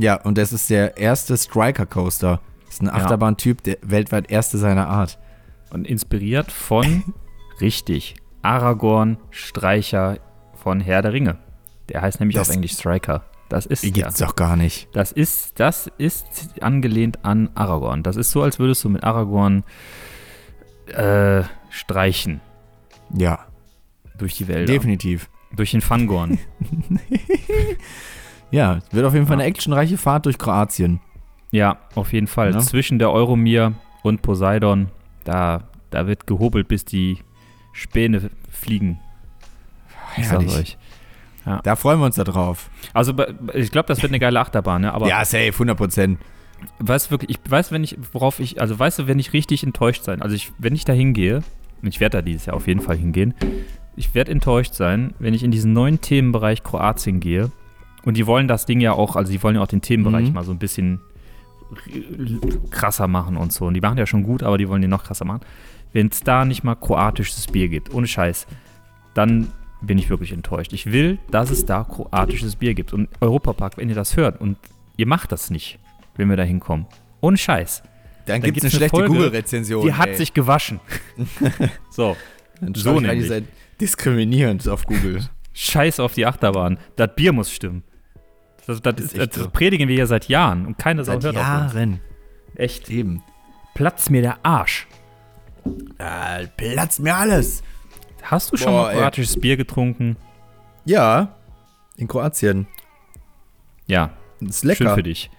Ja. 0.02 0.16
und 0.22 0.38
das 0.38 0.52
ist 0.54 0.70
der 0.70 0.98
erste 0.98 1.38
Striker 1.38 1.86
Coaster. 1.86 2.40
Das 2.66 2.76
ist 2.76 2.82
ein. 2.82 2.90
Achterbahntyp, 2.90 3.64
der 3.64 3.78
weltweit 3.82 4.32
erste 4.32 4.58
seiner 4.58 4.88
Art. 4.88 5.20
Und 5.72 5.88
inspiriert 5.88 6.52
von, 6.52 7.14
richtig, 7.62 8.16
Aragorn 8.42 9.18
Streicher 9.30 10.18
von 10.56 10.80
Herr 10.82 11.02
der 11.02 11.14
Ringe. 11.14 11.38
Der 11.90 12.02
heißt 12.02 12.20
nämlich 12.20 12.36
Das- 12.36 12.50
auf 12.50 12.56
Englisch 12.56 12.74
Striker. 12.74 13.24
Das 13.50 13.66
ist 13.66 13.84
Die 13.84 13.88
ja. 13.90 13.94
gibt's 14.06 14.20
doch 14.20 14.38
gar 14.38 14.56
nicht. 14.56 14.88
Das 14.94 15.12
ist, 15.12 15.60
das 15.60 15.92
ist 15.98 16.26
angelehnt 16.62 17.26
an 17.26 17.50
Aragorn. 17.54 18.02
Das 18.02 18.16
ist 18.16 18.32
so, 18.32 18.42
als 18.44 18.60
würdest 18.60 18.82
du 18.86 18.90
mit 18.90 19.04
Aragorn 19.04 19.66
äh, 20.88 21.44
streichen 21.70 22.40
Ja, 23.14 23.40
durch 24.18 24.36
die 24.36 24.48
Wälder. 24.48 24.72
definitiv. 24.72 25.30
Durch 25.54 25.72
den 25.72 25.82
Fangorn. 25.82 26.40
Ja, 28.52 28.80
wird 28.92 29.06
auf 29.06 29.14
jeden 29.14 29.26
Fall 29.28 29.38
Ja. 29.38 29.42
eine 29.44 29.50
actionreiche 29.50 29.98
Fahrt 29.98 30.26
durch 30.26 30.38
Kroatien. 30.38 31.00
Ja, 31.52 31.78
auf 31.96 32.14
jeden 32.14 32.28
Fall. 32.28 32.54
Ja. 32.54 32.60
Zwischen 32.60 33.00
der 33.00 33.12
Euromir 33.12 33.74
und 34.04 34.22
Poseidon, 34.22 34.90
da, 35.24 35.64
da 35.90 36.08
wird 36.08 36.28
gehobelt, 36.28 36.68
bis 36.68 36.86
die 36.86 37.20
Späne 37.74 38.30
fliegen. 38.50 39.00
Ich 40.18 40.24
Herrlich. 40.30 40.56
euch. 40.56 40.78
Da 41.64 41.76
freuen 41.76 42.00
wir 42.00 42.06
uns 42.06 42.16
da 42.16 42.24
drauf. 42.24 42.70
Also 42.94 43.14
ich 43.54 43.72
glaube, 43.72 43.88
das 43.88 44.02
wird 44.02 44.12
eine 44.12 44.20
geile 44.20 44.40
Achterbahn, 44.40 44.82
ne? 44.82 44.94
aber 44.94 45.08
ja, 45.08 45.26
safe, 45.26 45.48
100 45.54 45.76
Prozent. 45.76 46.20
weißt 46.80 47.08
du 47.08 47.12
wirklich, 47.12 47.32
ich 47.32 47.52
weiß, 47.52 47.72
wenn 47.72 47.84
ich, 47.84 47.98
worauf 48.14 48.40
ich, 48.40 48.62
also 48.62 48.78
weißt 48.78 49.00
du, 49.00 49.08
wenn 49.08 49.18
ich 49.18 49.34
richtig 49.34 49.64
enttäuscht 49.64 50.04
sein, 50.04 50.22
also 50.22 50.36
ich, 50.36 50.52
wenn 50.60 50.76
ich 50.76 50.86
da 50.86 50.94
hingehe, 50.94 51.42
und 51.82 51.88
ich 51.88 52.00
werde 52.00 52.18
da 52.20 52.22
dieses 52.22 52.46
Jahr 52.46 52.56
auf 52.56 52.68
jeden 52.68 52.82
Fall 52.82 52.96
hingehen, 52.96 53.34
ich 53.96 54.14
werde 54.14 54.32
enttäuscht 54.32 54.76
sein, 54.76 55.16
wenn 55.18 55.34
ich 55.34 55.44
in 55.44 55.50
diesen 55.52 55.74
neuen 55.74 56.00
Themenbereich 56.00 56.62
Kroatien 56.64 57.20
gehe 57.20 57.52
und 58.06 58.18
die 58.18 58.26
wollen 58.28 58.48
das 58.48 58.66
Ding 58.66 58.80
ja 58.82 58.94
auch, 58.94 59.16
also 59.16 59.32
die 59.32 59.42
wollen 59.44 59.56
ja 59.56 59.62
auch 59.62 59.68
den 59.68 59.82
Themenbereich 59.82 60.28
Mhm. 60.30 60.34
mal 60.34 60.44
so 60.44 60.52
ein 60.52 60.60
bisschen 60.60 61.02
krasser 62.70 63.08
machen 63.08 63.38
und 63.38 63.54
so. 63.54 63.66
Und 63.66 63.74
die 63.76 63.82
machen 63.82 63.98
ja 63.98 64.06
schon 64.06 64.24
gut, 64.24 64.44
aber 64.44 64.58
die 64.58 64.68
wollen 64.68 64.82
den 64.82 64.92
noch 64.92 65.04
krasser 65.04 65.26
machen. 65.26 65.42
Wenn 65.94 66.08
es 66.08 66.22
da 66.22 66.46
nicht 66.46 66.64
mal 66.64 66.76
kroatisches 66.76 67.48
Bier 67.48 67.68
gibt, 67.70 67.94
ohne 67.94 68.08
Scheiß, 68.08 68.48
dann 69.14 69.48
bin 69.82 69.98
ich 69.98 70.10
wirklich 70.10 70.32
enttäuscht. 70.32 70.74
Ich 70.74 70.92
will, 70.92 71.18
dass 71.32 71.50
es 71.50 71.66
da 71.66 71.84
kroatisches 71.84 72.56
Bier 72.56 72.74
gibt. 72.74 72.94
Und 72.94 73.10
Europapark, 73.20 73.78
wenn 73.78 73.90
ihr 73.90 73.96
das 73.96 74.16
hört 74.16 74.40
und 74.40 74.58
ihr 74.98 75.08
macht 75.08 75.32
das 75.32 75.50
nicht, 75.50 75.80
wenn 76.16 76.30
wir 76.30 76.38
da 76.38 76.44
hinkommen. 76.44 76.86
Ohne 77.20 77.38
Scheiß. 77.38 77.84
Dann, 78.26 78.42
Da 78.42 78.46
gibt 78.48 78.58
es 78.58 78.64
eine 78.66 78.72
schlechte 78.72 79.06
Google-Rezension. 79.06 79.86
Die 79.86 79.94
hat 79.94 80.10
ey. 80.10 80.16
sich 80.16 80.34
gewaschen. 80.34 80.80
so. 81.90 82.16
Dann 82.60 82.76
so 82.76 83.00
nämlich. 83.00 83.22
ihr 83.22 83.28
seid 83.28 83.44
diskriminierend 83.80 84.68
auf 84.70 84.86
Google. 84.86 85.28
Scheiß 85.54 86.00
auf 86.00 86.14
die 86.14 86.26
Achterbahn. 86.26 86.78
Das 86.96 87.10
Bier 87.16 87.34
muss 87.34 87.52
stimmen. 87.52 87.84
Das, 88.68 88.82
das, 88.82 88.96
Ist 88.96 89.14
ist, 89.14 89.20
echt 89.20 89.36
das 89.36 89.44
so. 89.44 89.50
predigen 89.50 89.88
wir 89.88 89.96
ja 89.96 90.06
seit 90.06 90.28
Jahren 90.28 90.66
und 90.66 90.78
keine 90.78 91.04
Sau 91.04 91.14
Seit 91.14 91.24
hört. 91.24 91.36
Jahren. 91.36 92.00
Echt. 92.56 92.90
Eben. 92.90 93.24
Platz 93.74 94.10
mir 94.10 94.22
der 94.22 94.46
Arsch. 94.46 94.88
Ja, 96.00 96.40
platzt 96.58 97.00
mir 97.00 97.16
alles. 97.16 97.64
Hast 98.24 98.52
du 98.52 98.58
schon 98.58 98.72
Boah, 98.72 98.84
mal 98.84 98.92
ey. 98.92 98.98
kroatisches 98.98 99.40
Bier 99.40 99.58
getrunken? 99.58 100.16
Ja, 100.86 101.36
in 101.98 102.08
Kroatien. 102.08 102.68
Ja, 103.88 104.12
Ist 104.40 104.62
schön 104.62 104.68
lecker. 104.70 104.96
für 104.96 105.04
dich. 105.04 105.30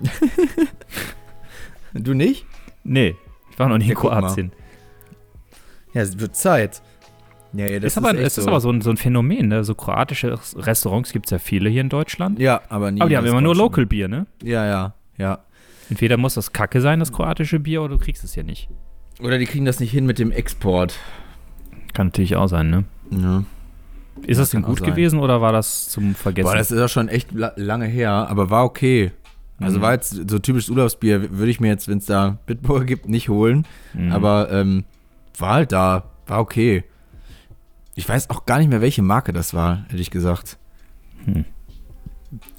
Du 1.94 2.14
nicht? 2.14 2.46
Nee, 2.84 3.16
ich 3.50 3.58
war 3.58 3.68
noch 3.68 3.76
nie 3.78 3.84
in 3.84 3.90
Ja, 3.90 3.94
mal. 3.96 4.00
Kroatien. 4.20 4.52
Ja, 5.92 6.00
es 6.02 6.18
wird 6.18 6.34
Zeit. 6.36 6.82
Ja, 7.54 7.66
ja, 7.66 7.80
das 7.80 7.92
ist 7.92 7.98
aber, 7.98 8.10
echt 8.14 8.20
es 8.20 8.38
ist 8.38 8.48
aber 8.48 8.60
so 8.60 8.70
ein, 8.70 8.80
so 8.80 8.90
ein 8.90 8.96
Phänomen, 8.96 9.48
ne? 9.48 9.62
So 9.64 9.74
kroatische 9.74 10.38
Restaurants 10.56 11.12
gibt 11.12 11.26
es 11.26 11.30
ja 11.30 11.38
viele 11.38 11.68
hier 11.68 11.82
in 11.82 11.88
Deutschland. 11.90 12.38
Ja, 12.38 12.62
aber 12.68 12.90
nie. 12.90 13.00
aber 13.00 13.10
die 13.10 13.16
haben 13.16 13.24
das 13.24 13.32
immer 13.32 13.40
nur. 13.42 13.54
Local-Bier, 13.54 14.08
ne? 14.08 14.26
Ja, 14.42 14.64
ja, 14.66 14.94
ja. 15.18 15.38
Entweder 15.90 16.16
muss 16.16 16.34
das 16.34 16.52
Kacke 16.52 16.80
sein, 16.80 17.00
das 17.00 17.12
kroatische 17.12 17.58
Bier, 17.60 17.82
oder 17.82 17.96
du 17.98 18.02
kriegst 18.02 18.24
es 18.24 18.34
ja 18.34 18.42
nicht. 18.42 18.68
Oder 19.20 19.38
die 19.38 19.44
kriegen 19.46 19.66
das 19.66 19.80
nicht 19.80 19.90
hin 19.90 20.06
mit 20.06 20.18
dem 20.18 20.30
Export. 20.30 20.98
Kann 21.92 22.06
natürlich 22.06 22.36
auch 22.36 22.46
sein, 22.48 22.70
ne? 22.70 22.84
Ja. 23.10 23.44
Ist 24.26 24.36
Ja, 24.38 24.42
das 24.42 24.50
denn 24.50 24.62
gut 24.62 24.82
gewesen 24.82 25.18
oder 25.18 25.40
war 25.40 25.52
das 25.52 25.88
zum 25.88 26.14
Vergessen? 26.14 26.46
Boah, 26.48 26.56
das 26.56 26.70
ist 26.70 26.80
auch 26.80 26.88
schon 26.88 27.08
echt 27.08 27.32
la 27.32 27.52
lange 27.56 27.86
her, 27.86 28.10
aber 28.10 28.48
war 28.50 28.64
okay. 28.64 29.12
Also 29.58 29.78
Mhm. 29.78 29.82
war 29.82 29.92
jetzt 29.92 30.30
so 30.30 30.38
typisches 30.38 30.70
Urlaubsbier, 30.70 31.30
würde 31.38 31.50
ich 31.50 31.60
mir 31.60 31.68
jetzt, 31.68 31.88
wenn 31.88 31.98
es 31.98 32.06
da 32.06 32.38
Bitburger 32.46 32.84
gibt, 32.84 33.08
nicht 33.08 33.28
holen. 33.28 33.66
Mhm. 33.94 34.12
Aber 34.12 34.50
ähm, 34.50 34.84
war 35.38 35.54
halt 35.54 35.72
da, 35.72 36.04
war 36.26 36.40
okay. 36.40 36.84
Ich 37.94 38.08
weiß 38.08 38.30
auch 38.30 38.46
gar 38.46 38.58
nicht 38.58 38.68
mehr, 38.68 38.80
welche 38.80 39.02
Marke 39.02 39.32
das 39.32 39.52
war, 39.54 39.84
hätte 39.88 40.00
ich 40.00 40.10
gesagt. 40.10 40.58
Hm. 41.24 41.44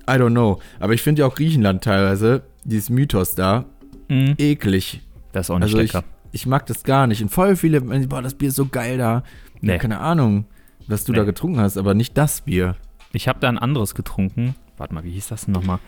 I 0.07 0.11
don't 0.11 0.31
know. 0.31 0.59
Aber 0.79 0.93
ich 0.93 1.01
finde 1.01 1.21
ja 1.21 1.27
auch 1.27 1.35
Griechenland 1.35 1.83
teilweise, 1.83 2.43
dieses 2.63 2.89
Mythos 2.89 3.35
da, 3.35 3.65
Mhm. 4.09 4.35
eklig. 4.37 5.01
Das 5.31 5.47
ist 5.47 5.49
auch 5.49 5.55
nicht 5.59 5.63
Also 5.73 5.79
ich, 5.79 5.93
lecker. 5.93 6.05
ich 6.33 6.45
mag 6.45 6.65
das 6.67 6.83
gar 6.83 7.07
nicht. 7.07 7.21
Und 7.23 7.29
voll 7.29 7.55
viele, 7.55 7.81
boah, 7.81 8.21
das 8.21 8.35
Bier 8.35 8.49
ist 8.49 8.55
so 8.55 8.67
geil 8.67 8.97
da. 8.97 9.23
Nee. 9.61 9.77
Keine 9.79 9.99
Ahnung, 9.99 10.45
was 10.87 11.05
du 11.05 11.13
da 11.13 11.21
Nee. 11.21 11.27
getrunken 11.27 11.59
hast, 11.59 11.77
aber 11.77 11.93
nicht 11.93 12.17
das 12.17 12.41
Bier. 12.41 12.75
Ich 13.13 13.27
habe 13.27 13.39
da 13.39 13.47
ein 13.49 13.57
anderes 13.57 13.95
getrunken. 13.95 14.55
Warte 14.77 14.93
mal, 14.93 15.03
wie 15.03 15.11
hieß 15.11 15.29
das 15.29 15.45
denn 15.45 15.53
nochmal? 15.53 15.79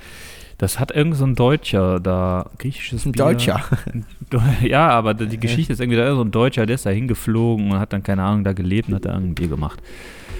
Das 0.57 0.79
hat 0.79 0.91
irgend 0.91 1.15
so 1.15 1.25
ein 1.25 1.35
Deutscher 1.35 1.99
da, 1.99 2.49
griechisches 2.57 3.05
Ein 3.05 3.11
Bier. 3.11 3.25
Deutscher. 3.25 3.61
Ja, 4.61 4.89
aber 4.89 5.13
die 5.13 5.37
Geschichte 5.37 5.73
ist 5.73 5.79
irgendwie, 5.79 5.97
da 5.97 6.07
ist 6.09 6.15
so 6.15 6.21
ein 6.23 6.31
Deutscher, 6.31 6.65
der 6.65 6.75
ist 6.75 6.85
da 6.85 6.89
hingeflogen 6.89 7.71
und 7.71 7.79
hat 7.79 7.93
dann, 7.93 8.03
keine 8.03 8.23
Ahnung, 8.23 8.43
da 8.43 8.53
gelebt 8.53 8.87
und 8.89 8.95
hat 8.95 9.05
da 9.05 9.09
irgendein 9.13 9.35
Bier 9.35 9.47
gemacht. 9.49 9.81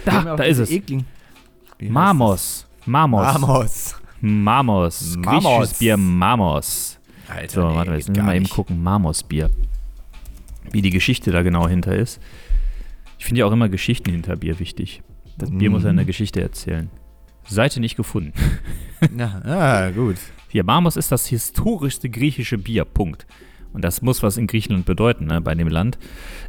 Da, 0.06 0.36
da 0.36 0.44
ist 0.44 0.58
es. 0.60 0.72
heißt 0.72 0.84
Mamos. 1.90 2.66
Mamos. 2.86 3.26
Mamos. 3.34 3.96
Mamos. 4.22 5.18
Griechisches 5.22 5.74
Bier 5.80 5.98
Mamos. 5.98 7.00
Alter, 7.28 7.62
So, 7.62 7.68
nee, 7.70 7.76
warte 7.76 7.90
mal, 7.92 7.98
jetzt 7.98 8.08
müssen 8.10 8.16
wir 8.18 8.24
mal 8.24 8.36
eben 8.36 8.50
gucken. 8.50 8.82
Mamos-Bier. 8.84 9.50
Wie 10.72 10.82
die 10.82 10.90
Geschichte 10.92 11.32
da 11.32 11.42
genau 11.42 11.68
hinter 11.68 11.96
ist. 11.96 12.20
Ich 13.20 13.26
finde 13.26 13.40
ja 13.40 13.46
auch 13.46 13.52
immer 13.52 13.70
Geschichten 13.70 14.12
hinter 14.12 14.36
Bier 14.36 14.60
wichtig. 14.60 15.02
Das 15.38 15.50
Bier 15.52 15.70
muss 15.70 15.84
ja 15.84 15.92
Mhm. 15.92 16.00
eine 16.00 16.06
Geschichte 16.06 16.42
erzählen. 16.42 16.90
Seite 17.48 17.80
nicht 17.80 17.96
gefunden. 17.96 18.34
Na, 19.12 19.42
ah, 19.46 19.92
gut. 19.92 20.18
Hier, 20.50 20.64
Mamos 20.64 20.96
ist 20.96 21.12
das 21.12 21.28
historischste 21.28 22.10
griechische 22.10 22.58
Bier. 22.58 22.86
Punkt. 22.86 23.26
Und 23.74 23.84
das 23.84 24.02
muss 24.02 24.24
was 24.24 24.38
in 24.38 24.48
Griechenland 24.48 24.86
bedeuten, 24.86 25.26
ne, 25.26 25.42
bei 25.42 25.54
dem 25.54 25.68
Land. 25.68 25.98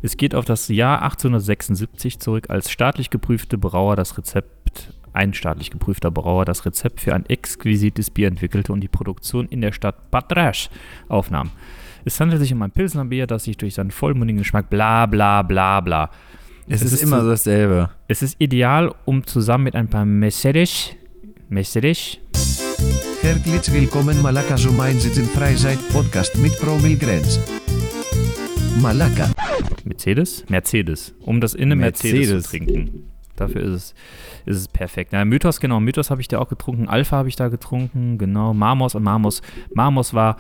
Es 0.01 0.17
geht 0.17 0.33
auf 0.35 0.45
das 0.45 0.69
Jahr 0.69 1.03
1876 1.03 2.21
zurück, 2.21 2.51
als 2.51 2.71
staatlich 2.71 3.11
geprüfte 3.11 3.59
Brauer 3.59 3.97
das 3.97 4.17
Rezept, 4.17 4.93
ein 5.13 5.35
staatlich 5.35 5.73
geprüfter 5.73 6.13
Brauer 6.13 6.45
das 6.45 6.65
Rezept 6.65 7.01
für 7.01 7.15
ein 7.15 7.27
exquisites 7.27 8.11
Bier 8.11 8.29
entwickelte 8.29 8.73
und 8.73 8.81
die 8.81 8.89
Produktion 8.89 9.49
in 9.49 9.61
der 9.61 9.73
Stadt 9.73 10.13
Patrasch 10.13 10.71
aufnahm. 11.09 11.51
Es 12.05 12.21
handelt 12.21 12.41
sich 12.41 12.53
um 12.53 12.63
ein 12.63 12.71
Pilsnerbier, 12.71 13.27
das 13.27 13.43
sich 13.43 13.57
durch 13.57 13.75
seinen 13.75 13.91
vollmundigen 13.91 14.39
Geschmack 14.39 14.71
bla 14.71 15.07
bla 15.07 15.43
bla 15.43 15.81
bla. 15.81 16.11
Es, 16.69 16.81
Es 16.83 16.87
ist, 16.89 16.93
ist 16.95 17.03
immer 17.05 17.23
so- 17.23 17.31
dasselbe. 17.31 17.91
Es 18.09 18.23
ist 18.23 18.37
ideal, 18.41 18.93
um 19.05 19.25
zusammen 19.27 19.65
mit 19.65 19.75
ein 19.77 19.89
paar 19.89 20.05
Mercedes, 20.05 20.91
Mercedes, 21.49 22.19
Herzlich 23.23 23.73
willkommen 23.73 24.23
Malaka 24.23 24.55
zum 24.57 24.79
einzigen 24.79 25.27
Freizeit-Podcast 25.27 26.37
mit 26.39 26.57
Promilgrenz. 26.61 27.41
Malaka. 28.81 29.31
Mercedes? 29.85 30.45
Mercedes. 30.49 31.13
Um 31.23 31.41
das 31.41 31.55
in 31.55 31.65
eine 31.65 31.77
Mercedes, 31.77 32.13
Mercedes. 32.31 32.45
zu 32.45 32.51
trinken. 32.51 33.11
Dafür 33.35 33.63
ist 33.63 33.73
es, 33.73 33.95
ist 34.47 34.57
es 34.59 34.69
perfekt. 34.69 35.13
Ja, 35.13 35.25
Mythos, 35.25 35.59
genau. 35.61 35.81
Mythos 35.81 36.11
habe 36.11 36.21
ich 36.21 36.29
da 36.29 36.39
auch 36.39 36.49
getrunken. 36.49 36.89
Alpha 36.89 37.17
habe 37.17 37.29
ich 37.29 37.37
da 37.37 37.49
getrunken. 37.49 38.17
Genau. 38.19 38.55
Marmos 38.55 38.95
und 38.95 39.03
Marmos. 39.03 39.43
Marmos 39.75 40.15
war 40.15 40.37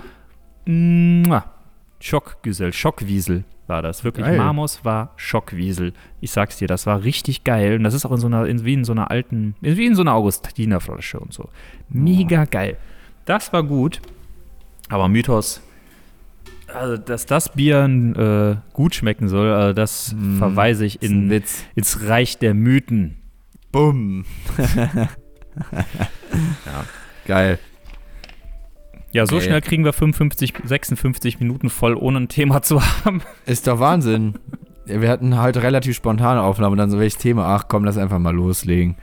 mua, 0.64 1.44
Schockgüsel, 2.00 2.72
Schockwiesel 2.72 3.44
war 3.66 3.82
das. 3.82 4.04
Wirklich. 4.04 4.26
Geil. 4.26 4.36
Marmos 4.36 4.84
war 4.84 5.12
Schockwiesel. 5.16 5.92
Ich 6.20 6.30
sag's 6.30 6.58
dir, 6.58 6.68
das 6.68 6.86
war 6.86 7.02
richtig 7.02 7.44
geil. 7.44 7.76
Und 7.76 7.84
das 7.84 7.94
ist 7.94 8.06
auch 8.06 8.12
in 8.12 8.18
so 8.18 8.26
einer, 8.26 8.46
in, 8.46 8.64
wie 8.64 8.74
in 8.74 8.84
so 8.84 8.92
einer 8.92 9.10
alten, 9.10 9.56
wie 9.60 9.86
in 9.86 9.94
so 9.94 10.02
einer 10.02 10.14
Augustinerflasche 10.14 11.18
und 11.18 11.32
so. 11.32 11.48
Mega 11.88 12.44
geil. 12.44 12.76
Das 13.24 13.52
war 13.52 13.62
gut. 13.62 14.00
Aber 14.88 15.08
Mythos, 15.08 15.60
also, 16.72 16.96
dass 16.96 17.26
das 17.26 17.52
Bier 17.52 17.84
äh, 17.84 18.56
gut 18.72 18.94
schmecken 18.94 19.28
soll, 19.28 19.52
also 19.52 19.72
das 19.72 20.14
Mm, 20.14 20.38
verweise 20.38 20.84
ich 20.84 21.02
in, 21.02 21.30
ins 21.74 22.08
Reich 22.08 22.38
der 22.38 22.54
Mythen. 22.54 23.16
Bumm. 23.72 24.24
Ja. 26.66 26.84
Geil. 27.26 27.58
Ja, 29.16 29.26
so 29.26 29.36
Okay. 29.36 29.46
schnell 29.46 29.60
kriegen 29.62 29.84
wir 29.84 29.92
55, 29.94 30.52
56 30.64 31.40
Minuten 31.40 31.70
voll, 31.70 31.94
ohne 31.94 32.20
ein 32.20 32.28
Thema 32.28 32.60
zu 32.62 32.82
haben. 32.82 33.22
Ist 33.46 33.66
doch 33.66 33.80
Wahnsinn. 33.80 34.34
Wir 34.84 35.08
hatten 35.08 35.36
halt 35.38 35.56
relativ 35.56 35.96
spontane 35.96 36.42
Aufnahme, 36.42 36.76
dann 36.76 36.90
so 36.90 36.98
welches 36.98 37.18
Thema, 37.18 37.46
ach 37.46 37.64
komm, 37.68 37.84
lass 37.84 37.96
einfach 37.98 38.18
mal 38.18 38.34
loslegen. 38.34 38.96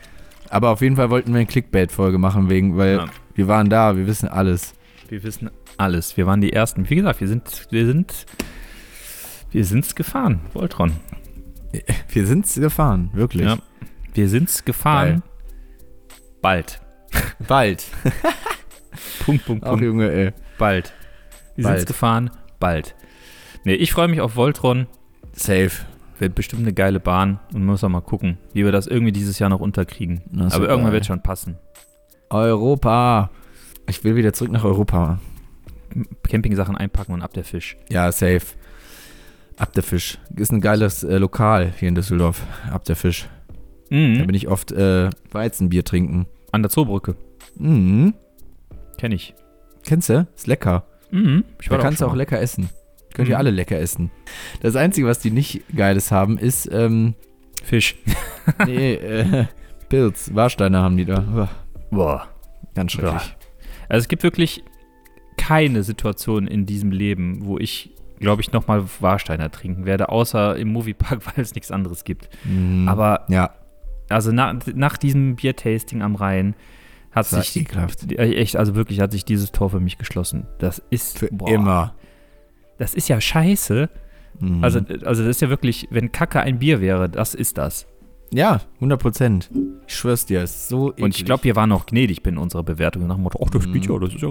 Aber 0.49 0.69
auf 0.69 0.81
jeden 0.81 0.95
Fall 0.97 1.09
wollten 1.09 1.31
wir 1.33 1.37
eine 1.39 1.47
Clickbait-Folge 1.47 2.19
machen, 2.19 2.49
wegen, 2.49 2.77
weil 2.77 2.95
Ja. 2.97 3.05
wir 3.33 3.47
waren 3.47 3.69
da, 3.69 3.97
wir 3.97 4.05
wissen 4.07 4.29
alles. 4.29 4.75
Wir 5.09 5.23
wissen 5.23 5.49
alles. 5.77 6.15
Wir 6.15 6.27
waren 6.27 6.41
die 6.41 6.53
Ersten. 6.53 6.89
Wie 6.89 6.95
gesagt, 6.95 7.19
wir 7.19 7.27
sind, 7.27 7.67
wir 7.71 7.85
sind, 7.87 8.25
wir 9.51 9.65
sind's 9.65 9.95
gefahren. 9.95 10.41
Voltron. 10.53 10.91
Wir 12.09 12.27
sind's 12.27 12.53
gefahren, 12.53 13.09
wirklich. 13.13 13.47
Ja. 13.47 13.57
Wir 14.13 14.29
sind's 14.29 14.63
gefahren. 14.63 15.09
Geil. 15.09 15.21
Bald. 16.41 16.81
Bald. 17.47 17.85
Punkt, 19.25 19.45
Punkt, 19.45 19.63
Punkt. 19.65 19.83
Junge, 19.83 20.11
ey. 20.11 20.31
Bald. 20.57 20.93
Wir 21.55 21.65
sind's 21.67 21.85
gefahren. 21.85 22.29
Bald. 22.59 22.95
Nee, 23.63 23.75
ich 23.75 23.91
freue 23.91 24.07
mich 24.07 24.21
auf 24.21 24.35
Voltron. 24.35 24.87
Safe. 25.33 25.71
Wird 26.19 26.35
bestimmt 26.35 26.61
eine 26.61 26.73
geile 26.73 26.99
Bahn 26.99 27.39
und 27.53 27.65
muss 27.65 27.83
auch 27.83 27.89
mal 27.89 28.01
gucken, 28.01 28.37
wie 28.53 28.63
wir 28.65 28.71
das 28.71 28.87
irgendwie 28.87 29.11
dieses 29.11 29.39
Jahr 29.39 29.49
noch 29.49 29.59
unterkriegen. 29.59 30.21
Na, 30.31 30.47
Aber 30.53 30.67
irgendwann 30.69 30.93
wird 30.93 31.05
schon 31.05 31.21
passen. 31.23 31.57
Europa. 32.29 33.29
Ich 33.87 34.03
will 34.03 34.15
wieder 34.15 34.33
zurück 34.33 34.51
nach 34.51 34.63
Europa. 34.63 35.19
Campingsachen 36.27 36.75
einpacken 36.77 37.13
und 37.13 37.21
ab 37.21 37.33
der 37.33 37.43
Fisch. 37.43 37.77
Ja, 37.89 38.11
safe. 38.11 38.41
Ab 39.57 39.73
der 39.73 39.83
Fisch. 39.83 40.17
Ist 40.35 40.51
ein 40.51 40.61
geiles 40.61 41.03
äh, 41.03 41.17
Lokal 41.17 41.73
hier 41.79 41.89
in 41.89 41.95
Düsseldorf. 41.95 42.41
Ab 42.71 42.83
der 42.85 42.95
Fisch. 42.95 43.27
Da 43.89 43.95
Mhm. 43.97 44.25
bin 44.25 44.33
ich 44.35 44.47
oft 44.47 44.71
äh, 44.71 45.09
Weizenbier 45.31 45.83
trinken. 45.83 46.25
An 46.51 46.63
der 46.63 46.71
Zoobrücke. 46.71 47.15
Mhm. 47.57 48.15
Kenne 48.97 49.15
ich. 49.15 49.33
Kennst 49.85 50.09
du? 50.09 50.27
Ist 50.35 50.47
lecker. 50.47 50.85
Mhm. 51.11 51.43
Ich 51.61 51.67
Da 51.69 51.77
da 51.77 51.81
kannst 51.83 52.01
du 52.01 52.05
auch 52.05 52.15
lecker 52.15 52.39
essen. 52.39 52.69
Könnt 53.13 53.27
ihr 53.29 53.35
Mhm. 53.35 53.39
alle 53.39 53.51
lecker 53.51 53.79
essen. 53.79 54.11
Das 54.61 54.75
Einzige, 54.75 55.07
was 55.07 55.19
die 55.19 55.31
nicht 55.31 55.63
Geiles 55.75 56.11
haben, 56.11 56.37
ist, 56.37 56.69
ähm, 56.71 57.13
Fisch. 57.63 57.95
nee, 58.65 58.93
äh, 58.95 59.45
Pilz. 59.89 60.31
Warsteiner 60.33 60.81
haben 60.81 60.97
die 60.97 61.05
da. 61.05 61.49
Boah. 61.91 62.27
ganz 62.75 62.93
schrecklich. 62.93 63.35
Also 63.89 64.03
es 64.03 64.07
gibt 64.07 64.23
wirklich 64.23 64.63
keine 65.37 65.83
Situation 65.83 66.47
in 66.47 66.65
diesem 66.65 66.91
Leben, 66.91 67.45
wo 67.45 67.57
ich, 67.59 67.91
glaube 68.19 68.41
ich, 68.41 68.51
nochmal 68.51 68.83
Warsteiner 68.99 69.51
trinken 69.51 69.85
werde, 69.85 70.09
außer 70.09 70.55
im 70.57 70.69
Moviepark, 70.69 71.21
weil 71.25 71.43
es 71.43 71.53
nichts 71.53 71.71
anderes 71.71 72.03
gibt. 72.03 72.29
Mhm. 72.45 72.87
Aber 72.87 73.25
ja, 73.29 73.51
also 74.09 74.31
nach, 74.31 74.55
nach 74.73 74.97
diesem 74.97 75.35
Biertasting 75.35 76.01
am 76.01 76.15
Rhein 76.15 76.55
hat 77.13 77.31
das 77.31 77.53
sich 77.53 77.61
ekelhaft. 77.63 78.11
äh, 78.11 78.33
echt, 78.35 78.55
also 78.57 78.75
wirklich 78.75 78.99
hat 78.99 79.11
sich 79.11 79.25
dieses 79.25 79.51
Tor 79.51 79.69
für 79.69 79.79
mich 79.79 79.97
geschlossen. 79.97 80.47
Das 80.59 80.81
ist 80.89 81.19
Für 81.19 81.27
boah, 81.31 81.49
immer. 81.49 81.95
Das 82.77 82.93
ist 82.93 83.07
ja 83.07 83.21
scheiße. 83.21 83.89
Mhm. 84.39 84.63
Also, 84.63 84.79
also 85.05 85.21
das 85.23 85.29
ist 85.37 85.41
ja 85.41 85.49
wirklich, 85.49 85.87
wenn 85.91 86.11
Kacke 86.11 86.39
ein 86.41 86.59
Bier 86.59 86.81
wäre, 86.81 87.07
das 87.09 87.35
ist 87.35 87.57
das. 87.57 87.85
Ja, 88.33 88.61
100 88.75 88.99
Prozent. 88.99 89.51
Ich 89.87 89.95
schwör's 89.95 90.25
dir, 90.25 90.41
es 90.41 90.55
ist 90.55 90.69
so 90.69 90.89
eklig. 90.91 91.03
Und 91.03 91.15
ich 91.17 91.23
glaube, 91.25 91.43
wir 91.43 91.55
waren 91.55 91.71
auch 91.71 91.85
gnädig 91.85 92.25
in 92.25 92.39
unserer 92.39 92.63
Bewertung 92.63 93.05
nach 93.05 93.15
dem 93.15 93.23
Motto, 93.23 93.39
ach, 93.45 93.51
das 93.51 93.71
geht 93.71 93.85
ja, 93.85 93.99
das 93.99 94.15
ist 94.15 94.21
ja. 94.21 94.29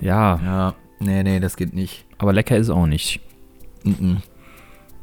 Ja, 0.00 0.40
Ja, 0.44 0.74
nee, 0.98 1.22
nee, 1.22 1.38
das 1.38 1.56
geht 1.56 1.74
nicht. 1.74 2.04
aber 2.18 2.32
lecker 2.32 2.56
ist 2.56 2.70
auch 2.70 2.86
nicht. 2.86 3.20
Mhm. 3.84 4.18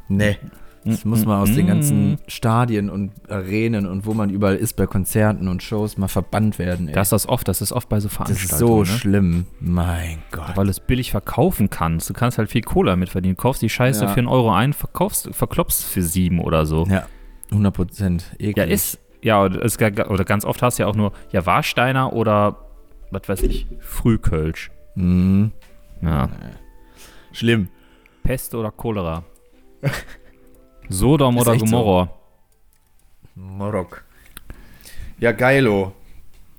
Nee. 0.08 0.36
Das 0.84 1.04
muss 1.04 1.24
man 1.24 1.40
aus 1.40 1.52
den 1.52 1.66
ganzen 1.66 2.18
Stadien 2.26 2.90
und 2.90 3.12
Arenen 3.30 3.86
und 3.86 4.04
wo 4.04 4.12
man 4.12 4.28
überall 4.28 4.56
ist 4.56 4.74
bei 4.74 4.86
Konzerten 4.86 5.48
und 5.48 5.62
Shows 5.62 5.96
mal 5.96 6.08
verbannt 6.08 6.58
werden. 6.58 6.88
Ey. 6.88 6.94
Das 6.94 7.06
ist 7.08 7.12
das 7.12 7.28
oft, 7.28 7.48
das 7.48 7.62
ist 7.62 7.72
oft 7.72 7.88
bei 7.88 8.00
so 8.00 8.08
das 8.08 8.16
Veranstaltungen. 8.16 8.82
ist 8.82 8.88
so 8.88 8.92
ne? 8.92 8.98
schlimm. 8.98 9.46
Mein 9.60 10.18
Gott. 10.30 10.56
Weil 10.56 10.64
du 10.66 10.70
es 10.70 10.80
billig 10.80 11.10
verkaufen 11.10 11.70
kannst. 11.70 12.10
Du 12.10 12.14
kannst 12.14 12.36
halt 12.36 12.50
viel 12.50 12.62
Cola 12.62 12.96
mit 12.96 13.08
verdienen. 13.08 13.34
Du 13.36 13.42
kaufst 13.42 13.62
die 13.62 13.70
Scheiße 13.70 14.04
Ja. 14.04 14.08
für 14.10 14.18
einen 14.18 14.28
Euro 14.28 14.52
ein, 14.52 14.72
verkaufst, 14.74 15.30
verklopst 15.34 15.84
für 15.84 16.02
sieben 16.02 16.38
oder 16.38 16.66
so. 16.66 16.84
Ja, 16.86 17.06
100 17.50 17.74
Prozent. 17.74 18.36
Ja, 18.38 18.64
ist, 18.64 18.98
ja, 19.22 19.42
oder 19.42 20.24
ganz 20.24 20.44
oft 20.44 20.60
hast 20.60 20.78
du 20.78 20.82
ja 20.82 20.88
auch 20.88 20.96
nur, 20.96 21.12
ja, 21.32 21.46
Warsteiner 21.46 22.12
oder, 22.12 22.58
was 23.10 23.26
weiß 23.26 23.42
ich, 23.42 23.66
Frühkölsch. 23.80 24.70
Mhm. 24.96 25.52
Ja. 26.02 26.28
Schlimm. 27.32 27.68
Pest 28.22 28.54
oder 28.54 28.70
Cholera. 28.70 29.24
Sodom 30.88 31.36
Ist 31.36 31.42
oder 31.42 31.52
echt 31.52 31.68
so. 31.68 31.76
Gomorra. 31.76 32.10
Morok. 33.34 34.04
Ja, 35.18 35.32
geilo. 35.32 35.92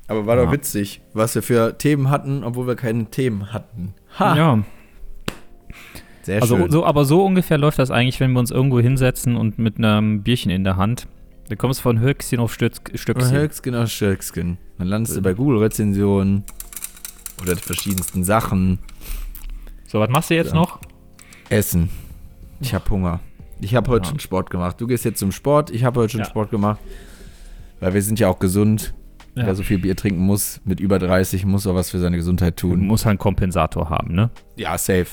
Aber 0.07 0.25
war 0.25 0.37
Ja. 0.37 0.45
doch 0.45 0.51
witzig, 0.51 1.01
was 1.13 1.33
wir 1.35 1.41
für 1.41 1.77
Themen 1.77 2.09
hatten, 2.09 2.43
obwohl 2.43 2.67
wir 2.67 2.75
keine 2.75 3.05
Themen 3.05 3.51
hatten. 3.53 3.93
Ha, 4.19 4.35
Ja, 4.35 4.63
sehr 6.21 6.41
also 6.41 6.57
schön. 6.57 6.71
so, 6.71 6.85
aber 6.85 7.05
so 7.05 7.25
ungefähr 7.25 7.57
läuft 7.57 7.79
das 7.79 7.91
eigentlich, 7.91 8.19
wenn 8.19 8.31
wir 8.33 8.39
uns 8.39 8.51
irgendwo 8.51 8.79
hinsetzen 8.79 9.35
und 9.35 9.57
mit 9.57 9.77
einem 9.77 10.21
Bierchen 10.23 10.51
in 10.51 10.63
der 10.63 10.75
Hand. 10.77 11.07
Da 11.49 11.55
kommst 11.55 11.79
du 11.79 11.83
von 11.83 11.99
Höchstchen 11.99 12.39
auf 12.39 12.53
Stütz, 12.53 12.81
Stöckchen. 12.95 13.31
Höchskin 13.31 13.75
aus 13.75 13.91
Stöckskin. 13.91 14.57
Dann 14.77 14.87
landest 14.87 15.15
du 15.17 15.21
bei 15.21 15.33
Google-Rezensionen 15.33 16.43
oder 17.41 17.55
verschiedensten 17.55 18.23
Sachen. 18.23 18.79
So, 19.87 19.99
was 19.99 20.09
machst 20.09 20.29
du 20.31 20.35
jetzt 20.35 20.49
Ja. 20.53 20.55
noch? 20.55 20.79
Essen. 21.49 21.89
Ich 22.59 22.73
habe 22.73 22.89
Hunger. 22.89 23.19
Ich 23.65 23.73
habe 23.75 23.89
heute 23.89 24.05
Ja. 24.05 24.09
schon 24.11 24.19
Sport 24.19 24.49
gemacht. 24.51 24.79
Du 24.79 24.85
gehst 24.87 25.05
jetzt 25.05 25.17
zum 25.19 25.31
Sport. 25.31 25.71
Ich 25.71 25.83
habe 25.83 25.99
heute 25.99 26.11
schon 26.11 26.19
Ja. 26.21 26.25
Sport 26.27 26.51
gemacht. 26.51 26.79
Weil 27.79 27.93
wir 27.95 28.01
sind 28.03 28.19
ja 28.19 28.27
auch 28.27 28.37
gesund. 28.39 28.93
Ja. 29.33 29.47
Wer 29.47 29.55
so 29.55 29.63
viel 29.63 29.79
Bier 29.79 29.95
trinken 29.97 30.21
muss, 30.21 30.61
mit 30.63 30.79
über 30.79 30.97
30, 30.99 31.45
muss 31.45 31.67
auch 31.67 31.75
was 31.75 31.89
für 31.89 31.99
seine 31.99 32.15
Gesundheit 32.15 32.55
tun. 32.57 32.85
musst 32.85 33.03
halt 33.05 33.13
einen 33.13 33.17
Kompensator 33.19 33.89
haben, 33.89 34.13
ne? 34.13 34.29
Ja, 34.55 34.77
safe. 34.77 35.07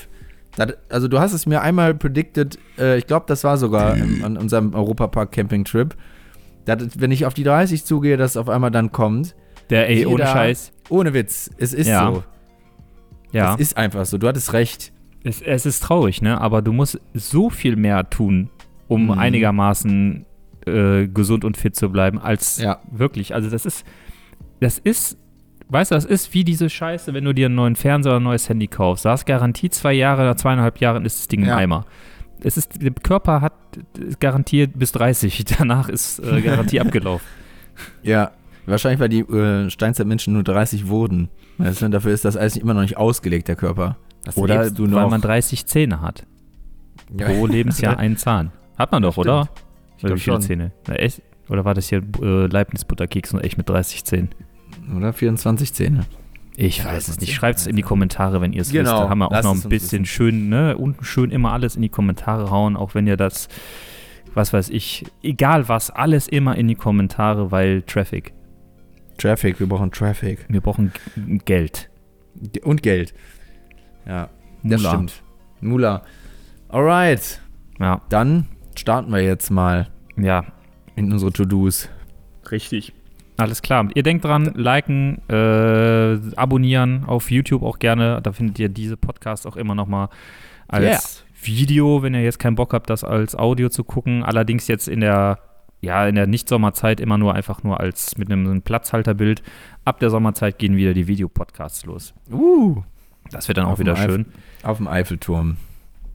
Das, 0.55 0.67
also 0.87 1.07
du 1.09 1.19
hast 1.19 1.33
es 1.33 1.45
mir 1.45 1.61
einmal 1.61 1.93
predicted, 1.93 2.57
äh, 2.77 2.97
ich 2.97 3.05
glaube, 3.07 3.25
das 3.27 3.43
war 3.43 3.57
sogar 3.57 3.97
im, 3.97 4.23
an 4.23 4.37
unserem 4.37 4.73
Europapark 4.75 5.31
Camping 5.33 5.65
Trip, 5.65 5.93
dass, 6.63 6.77
wenn 7.01 7.11
ich 7.11 7.25
auf 7.25 7.33
die 7.33 7.43
30 7.43 7.83
zugehe, 7.83 8.15
dass 8.15 8.37
auf 8.37 8.47
einmal 8.47 8.71
dann 8.71 8.91
kommt. 8.93 9.35
Der, 9.69 9.89
ey, 9.89 10.05
ohne 10.05 10.25
Scheiß. 10.25 10.71
Ohne 10.89 11.13
Witz, 11.13 11.49
es 11.57 11.73
ist 11.73 11.87
Ja. 11.87 12.13
so. 12.13 12.23
Ja. 13.33 13.55
Es 13.55 13.59
ist 13.59 13.77
einfach 13.77 14.05
so. 14.05 14.17
Du 14.17 14.27
hattest 14.27 14.53
recht. 14.53 14.92
Es, 15.23 15.41
es 15.41 15.65
ist 15.65 15.81
traurig, 15.83 16.21
ne? 16.21 16.39
Aber 16.41 16.61
du 16.61 16.73
musst 16.73 16.99
so 17.13 17.49
viel 17.49 17.75
mehr 17.75 18.09
tun, 18.09 18.49
um 18.87 19.05
Mhm. 19.05 19.11
einigermaßen 19.11 20.25
äh, 20.65 21.07
gesund 21.07 21.43
und 21.43 21.57
fit 21.57 21.75
zu 21.75 21.89
bleiben, 21.89 22.19
als 22.19 22.57
Ja. 22.61 22.79
wirklich. 22.91 23.33
Also 23.35 23.49
das 23.49 23.65
ist, 23.65 23.85
das 24.61 24.77
ist, 24.77 25.17
weißt 25.69 25.91
du, 25.91 25.95
das 25.95 26.05
ist 26.05 26.33
wie 26.33 26.43
diese 26.45 26.69
Scheiße, 26.69 27.13
wenn 27.13 27.25
du 27.25 27.33
dir 27.33 27.47
einen 27.47 27.55
neuen 27.55 27.75
Fernseher 27.75 28.13
oder 28.13 28.19
ein 28.21 28.23
neues 28.23 28.47
Handy 28.47 28.67
kaufst. 28.67 29.03
Da 29.05 29.11
hast 29.11 29.25
Garantie 29.25 29.69
zwei 29.69 29.91
Jahre, 29.93 30.23
nach 30.23 30.35
zweieinhalb 30.35 30.79
Jahren 30.79 31.05
ist 31.05 31.19
das 31.19 31.27
Ding 31.27 31.43
Ja. 31.45 31.53
im 31.53 31.59
Eimer. 31.59 31.85
Es 32.45 32.55
ist, 32.57 32.81
der 32.81 32.91
Körper 32.91 33.41
hat 33.41 33.53
garantiert 34.19 34.71
bis 34.77 34.91
30. 34.93 35.43
Danach 35.57 35.89
ist 35.89 36.19
äh, 36.19 36.41
Garantie 36.41 36.79
abgelaufen. 36.81 37.25
Ja. 38.01 38.31
Wahrscheinlich, 38.65 39.01
weil 39.01 39.09
die 39.09 39.19
äh, 39.19 39.69
Steinzeitmenschen 39.69 40.31
nur 40.33 40.43
30 40.43 40.87
wurden. 40.87 41.27
Weißt 41.57 41.81
du, 41.81 41.89
dafür 41.89 42.13
ist 42.13 42.23
das 42.23 42.37
alles 42.37 42.55
immer 42.55 42.73
noch 42.73 42.81
nicht 42.81 42.95
ausgelegt, 42.95 43.49
der 43.49 43.57
Körper. 43.57 43.97
Das 44.23 44.37
Oder 44.37 44.63
lebst 44.63 44.79
du 44.79 44.83
weil 44.91 45.03
noch. 45.03 45.09
man 45.09 45.21
30 45.21 45.65
Zähne 45.65 46.01
hat. 46.01 46.25
Ja. 47.17 47.27
Pro 47.27 47.45
Lebensjahr 47.47 47.97
einen 47.99 48.17
Zahn. 48.17 48.51
Hat 48.77 48.91
man 48.91 49.03
doch, 49.03 49.17
oder? 49.17 49.49
Ich 49.97 50.03
Oder 50.03 50.15
glaub 50.15 50.17
wie 50.17 50.21
viele 50.21 50.33
schon. 50.35 50.41
Zähne? 50.41 50.71
Na, 50.87 50.95
echt? 50.95 51.21
Oder 51.49 51.65
war 51.65 51.73
das 51.73 51.89
hier 51.89 52.01
äh, 52.21 52.45
Leibniz-Butterkeks 52.47 53.33
und 53.33 53.41
echt 53.41 53.57
mit 53.57 53.67
30 53.69 54.05
Zähnen? 54.05 54.29
Oder 54.95 55.11
24 55.13 55.73
Zähne. 55.73 56.05
Ich 56.55 56.79
Ja, 56.79 56.85
weiß 56.85 57.07
es 57.09 57.19
nicht. 57.19 57.33
Schreibt 57.33 57.59
es 57.59 57.67
in 57.67 57.75
die 57.75 57.81
Kommentare, 57.81 58.39
wenn 58.39 58.53
ihr 58.53 58.61
es 58.61 58.71
Genau, 58.71 58.91
wisst. 58.91 59.03
Da 59.03 59.09
haben 59.09 59.17
wir 59.19 59.27
auch 59.27 59.31
lasst 59.31 59.43
noch 59.43 59.53
ein 59.63 59.69
bisschen 59.69 60.03
wissen. 60.03 60.05
schön, 60.05 60.49
ne? 60.49 60.77
Unten 60.77 61.03
schön 61.03 61.31
immer 61.31 61.51
alles 61.51 61.75
in 61.75 61.81
die 61.81 61.89
Kommentare 61.89 62.49
hauen, 62.51 62.75
auch 62.77 62.95
wenn 62.95 63.07
ihr 63.07 63.17
das, 63.17 63.49
was 64.33 64.53
weiß 64.53 64.69
ich, 64.69 65.03
egal 65.21 65.67
was, 65.67 65.89
alles 65.89 66.27
immer 66.27 66.55
in 66.55 66.67
die 66.67 66.75
Kommentare, 66.75 67.51
weil 67.51 67.81
Traffic. 67.83 68.33
Traffic, 69.17 69.59
wir 69.59 69.67
brauchen 69.67 69.91
Traffic. 69.91 70.45
Wir 70.47 70.61
brauchen 70.61 70.91
G- 71.15 71.37
Geld. 71.45 71.89
Und 72.63 72.81
Geld. 72.83 73.13
Ja, 74.05 74.29
das 74.63 74.81
Mula. 74.81 74.89
stimmt. 74.89 75.23
Mula. 75.61 76.03
Alright. 76.69 77.41
Ja, 77.79 78.01
Dann 78.09 78.47
starten 78.75 79.11
wir 79.11 79.21
jetzt 79.21 79.49
mal 79.49 79.89
ja, 80.17 80.45
in 80.95 81.11
unsere 81.11 81.31
To-Dos. 81.31 81.89
Richtig. 82.51 82.93
Alles 83.37 83.61
klar. 83.61 83.87
Ihr 83.95 84.03
denkt 84.03 84.25
dran, 84.25 84.53
liken, 84.55 85.21
äh, 85.27 86.19
abonnieren 86.35 87.05
auf 87.05 87.31
YouTube 87.31 87.63
auch 87.63 87.79
gerne. 87.79 88.21
Da 88.21 88.31
findet 88.31 88.59
ihr 88.59 88.69
diese 88.69 88.95
Podcasts 88.95 89.45
auch 89.45 89.55
immer 89.55 89.75
noch 89.75 89.87
mal 89.87 90.09
als 90.67 91.25
Video, 91.41 92.03
wenn 92.03 92.13
ihr 92.13 92.23
jetzt 92.23 92.39
keinen 92.39 92.55
Bock 92.55 92.73
habt, 92.73 92.89
das 92.89 93.03
als 93.03 93.35
Audio 93.35 93.69
zu 93.69 93.83
gucken. 93.83 94.23
Allerdings 94.23 94.67
jetzt 94.67 94.87
in 94.87 94.99
der 95.01 95.39
ja, 95.81 96.07
in 96.07 96.15
der 96.15 96.27
Nicht-Sommerzeit 96.27 97.01
immer 97.01 97.17
nur 97.17 97.35
einfach 97.35 97.61
nur 97.63 97.81
als 97.81 98.17
mit 98.17 98.31
einem 98.31 98.61
Platzhalterbild. 98.61 99.43
Ab 99.83 99.99
der 99.99 100.09
Sommerzeit 100.09 100.57
gehen 100.57 100.77
wieder 100.77 100.93
die 100.93 101.07
Videopodcasts 101.07 101.85
los. 101.85 102.13
Uh. 102.31 102.83
Das 103.33 103.47
wird 103.47 103.57
dann 103.57 103.65
auch 103.65 103.71
Auf 103.71 103.77
dem 103.77 103.87
wieder 103.87 103.95
Eif- 103.95 104.05
schön. 104.09 104.25
Auf 104.63 104.77
dem 104.77 104.87
Eiffelturm. 104.87 105.57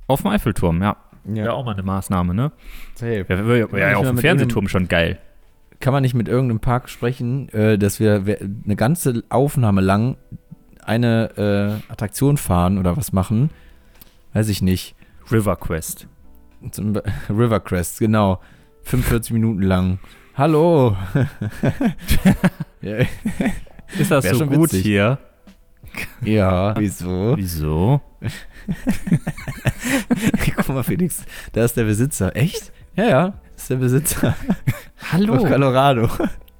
Auf 0.07 0.23
dem 0.23 0.31
Eiffelturm, 0.31 0.81
ja. 0.83 0.97
Ja, 1.31 1.53
auch 1.53 1.65
mal 1.65 1.73
eine 1.75 1.83
Maßnahme, 1.83 2.33
ne? 2.33 2.53
Safe. 2.95 3.27
Ja, 3.29 3.37
ja, 3.43 3.67
ja, 3.67 3.91
ja 3.91 3.97
auf 3.99 4.07
dem 4.07 4.17
Fernsehturm 4.19 4.69
schon 4.69 4.89
geil. 4.89 5.19
Kann 5.81 5.93
man 5.93 6.03
nicht 6.03 6.15
mit 6.15 6.27
irgendeinem 6.27 6.61
Park 6.61 6.89
sprechen, 6.89 7.49
äh, 7.51 7.77
dass 7.79 8.01
wir 8.01 8.23
eine 8.65 8.77
ganze 8.77 9.23
Aufnahme 9.29 9.81
lang 9.83 10.17
eine 10.83 11.79
äh, 11.89 11.93
Attraktion 11.93 12.39
fahren 12.39 12.79
oder 12.79 12.97
was 12.97 13.13
machen? 13.13 13.51
Weiß 14.33 14.49
ich 14.49 14.63
nicht. 14.63 14.95
River 15.31 15.57
Quest. 15.57 16.07
River 17.29 17.61
Crest, 17.61 17.99
genau. 17.99 18.41
45 18.85 19.33
Minuten 19.35 19.63
lang. 19.63 19.99
Hallo. 20.35 20.97
ja, 22.81 22.97
Ist 23.99 24.11
das 24.11 24.25
Wär 24.25 24.33
so 24.35 24.39
schon 24.41 24.49
gut 24.51 24.73
witzig. 24.73 24.83
hier? 24.83 25.19
ja, 26.23 26.79
wieso? 26.79 27.37
Wieso? 27.37 28.01
Guck 30.57 30.69
mal, 30.69 30.83
Felix, 30.83 31.25
da 31.53 31.65
ist 31.65 31.77
der 31.77 31.85
Besitzer. 31.85 32.35
Echt? 32.37 32.73
Ja, 32.97 33.05
ja, 33.05 33.35
das 33.53 33.63
ist 33.63 33.71
der 33.71 33.77
Besitzer. 33.77 34.29
Auf 34.29 35.13
Hallo. 35.13 35.37
Colorado. 35.39 36.09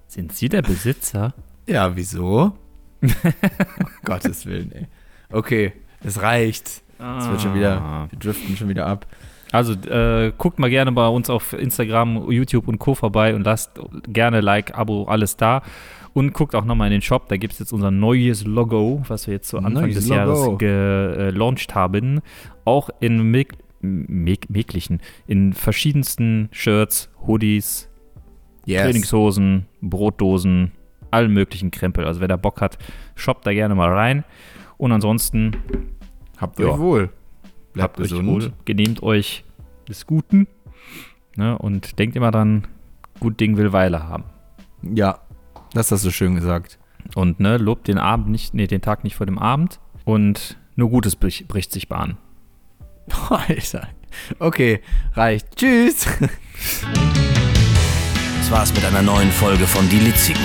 Sind 0.07 0.33
Sie 0.33 0.49
der 0.49 0.63
Besitzer? 0.63 1.35
Ja, 1.67 1.95
wieso? 1.95 2.57
um 3.03 3.11
Gottes 4.05 4.47
Willen, 4.47 4.73
ey. 4.73 4.87
Okay, 5.31 5.73
es 6.03 6.21
reicht. 6.23 6.83
Es 6.99 7.29
wird 7.29 7.41
schon 7.41 7.55
wieder, 7.55 8.09
wir 8.11 8.19
driften 8.19 8.57
schon 8.57 8.69
wieder 8.69 8.87
ab. 8.87 9.07
Also 9.53 9.73
äh, 9.73 10.33
guckt 10.37 10.59
mal 10.59 10.69
gerne 10.69 10.93
bei 10.93 11.07
uns 11.07 11.31
auf 11.31 11.53
Instagram, 11.53 12.31
YouTube 12.31 12.69
und 12.69 12.79
Co. 12.79 12.95
vorbei 12.95 13.35
und 13.35 13.45
lasst 13.45 13.71
gerne 14.09 14.41
Like, 14.41 14.77
Abo, 14.77 15.05
alles 15.05 15.37
da. 15.37 15.63
Und 16.19 16.33
guckt 16.35 16.57
auch 16.57 16.65
nochmal 16.65 16.89
in 16.89 16.93
den 16.95 17.03
Shop, 17.03 17.29
da 17.29 17.37
gibt 17.37 17.53
es 17.53 17.61
jetzt 17.61 17.73
unser 17.73 17.93
neues 17.93 18.45
Logo, 18.45 19.03
was 19.07 19.29
wir 19.29 19.35
jetzt 19.35 19.49
zu 19.49 19.59
Anfang 19.59 19.85
Neues 19.85 19.95
des 19.95 20.09
Logo. 20.09 20.17
Jahres 20.17 20.59
gelauncht 20.59 21.77
haben. 21.77 22.23
Auch 22.65 22.91
in 22.99 23.31
meg 23.31 23.57
meg 23.81 24.51
meglichen, 24.51 25.01
in 25.29 25.53
verschiedensten 25.53 26.49
Shirts, 26.51 27.09
Hoodies, 27.25 27.89
Yes. 28.67 28.83
Trainingshosen, 28.83 29.67
Brotdosen, 29.81 30.73
allen 31.13 31.33
möglichen 31.33 31.71
Krempel. 31.71 32.05
Also 32.05 32.21
wer 32.21 32.27
da 32.29 32.37
Bock 32.37 32.61
hat, 32.61 32.79
shoppt 33.15 33.47
da 33.47 33.53
gerne 33.53 33.77
mal 33.77 33.93
rein. 33.93 34.25
Und 34.77 34.91
ansonsten 34.91 35.53
Habt 36.37 36.59
Ja. 36.59 36.67
euch 36.67 36.79
wohl. 36.79 37.11
Bleibt 37.75 37.91
habt 37.91 38.01
euch 38.01 38.11
gesund. 38.11 38.29
wohl, 38.29 38.53
genehmt 38.65 39.03
euch 39.05 39.45
des 39.89 40.05
Guten 40.07 40.49
ne, 41.37 41.57
und 41.59 41.99
denkt 42.01 42.17
immer 42.17 42.31
dran, 42.33 42.67
gut 43.21 43.39
Ding 43.39 43.57
will 43.57 43.73
Weile 43.73 44.03
haben. 44.09 44.25
Ja, 44.83 45.21
das 45.79 45.93
hast 45.93 46.05
du 46.05 46.11
schön 46.11 46.35
gesagt. 46.35 46.79
Und 47.15 47.41
ne, 47.41 47.57
lobt 47.57 47.89
den 47.89 47.99
Abend 47.99 48.29
nicht, 48.29 48.53
nee, 48.53 48.67
den 48.67 48.83
Tag 48.83 49.05
nicht 49.05 49.17
vor 49.17 49.27
dem 49.27 49.39
Abend 49.39 49.79
und 50.05 50.59
nur 50.75 50.91
Gutes 50.91 51.17
bricht, 51.17 51.49
bricht 51.49 51.73
sich 51.73 51.89
Bahn. 51.89 52.19
Alter. 53.31 53.89
Okay, 54.39 54.81
reicht. 55.15 55.57
Tschüss. 55.57 56.07
Das 58.39 58.51
war's 58.51 58.75
mit 58.75 58.85
einer 58.85 59.03
neuen 59.03 59.31
Folge 59.31 59.67
von 59.67 59.89
Die 59.89 60.01
Litzigen. 60.01 60.43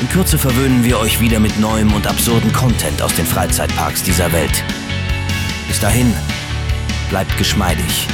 In 0.00 0.08
Kürze 0.08 0.38
verwöhnen 0.38 0.82
wir 0.84 0.98
euch 0.98 1.20
wieder 1.20 1.38
mit 1.38 1.60
neuem 1.60 1.92
und 1.92 2.06
absurden 2.06 2.52
Content 2.52 3.02
aus 3.02 3.14
den 3.14 3.26
Freizeitparks 3.26 4.02
dieser 4.02 4.32
Welt. 4.32 4.64
Bis 5.68 5.78
dahin, 5.78 6.12
bleibt 7.10 7.36
geschmeidig 7.36 8.08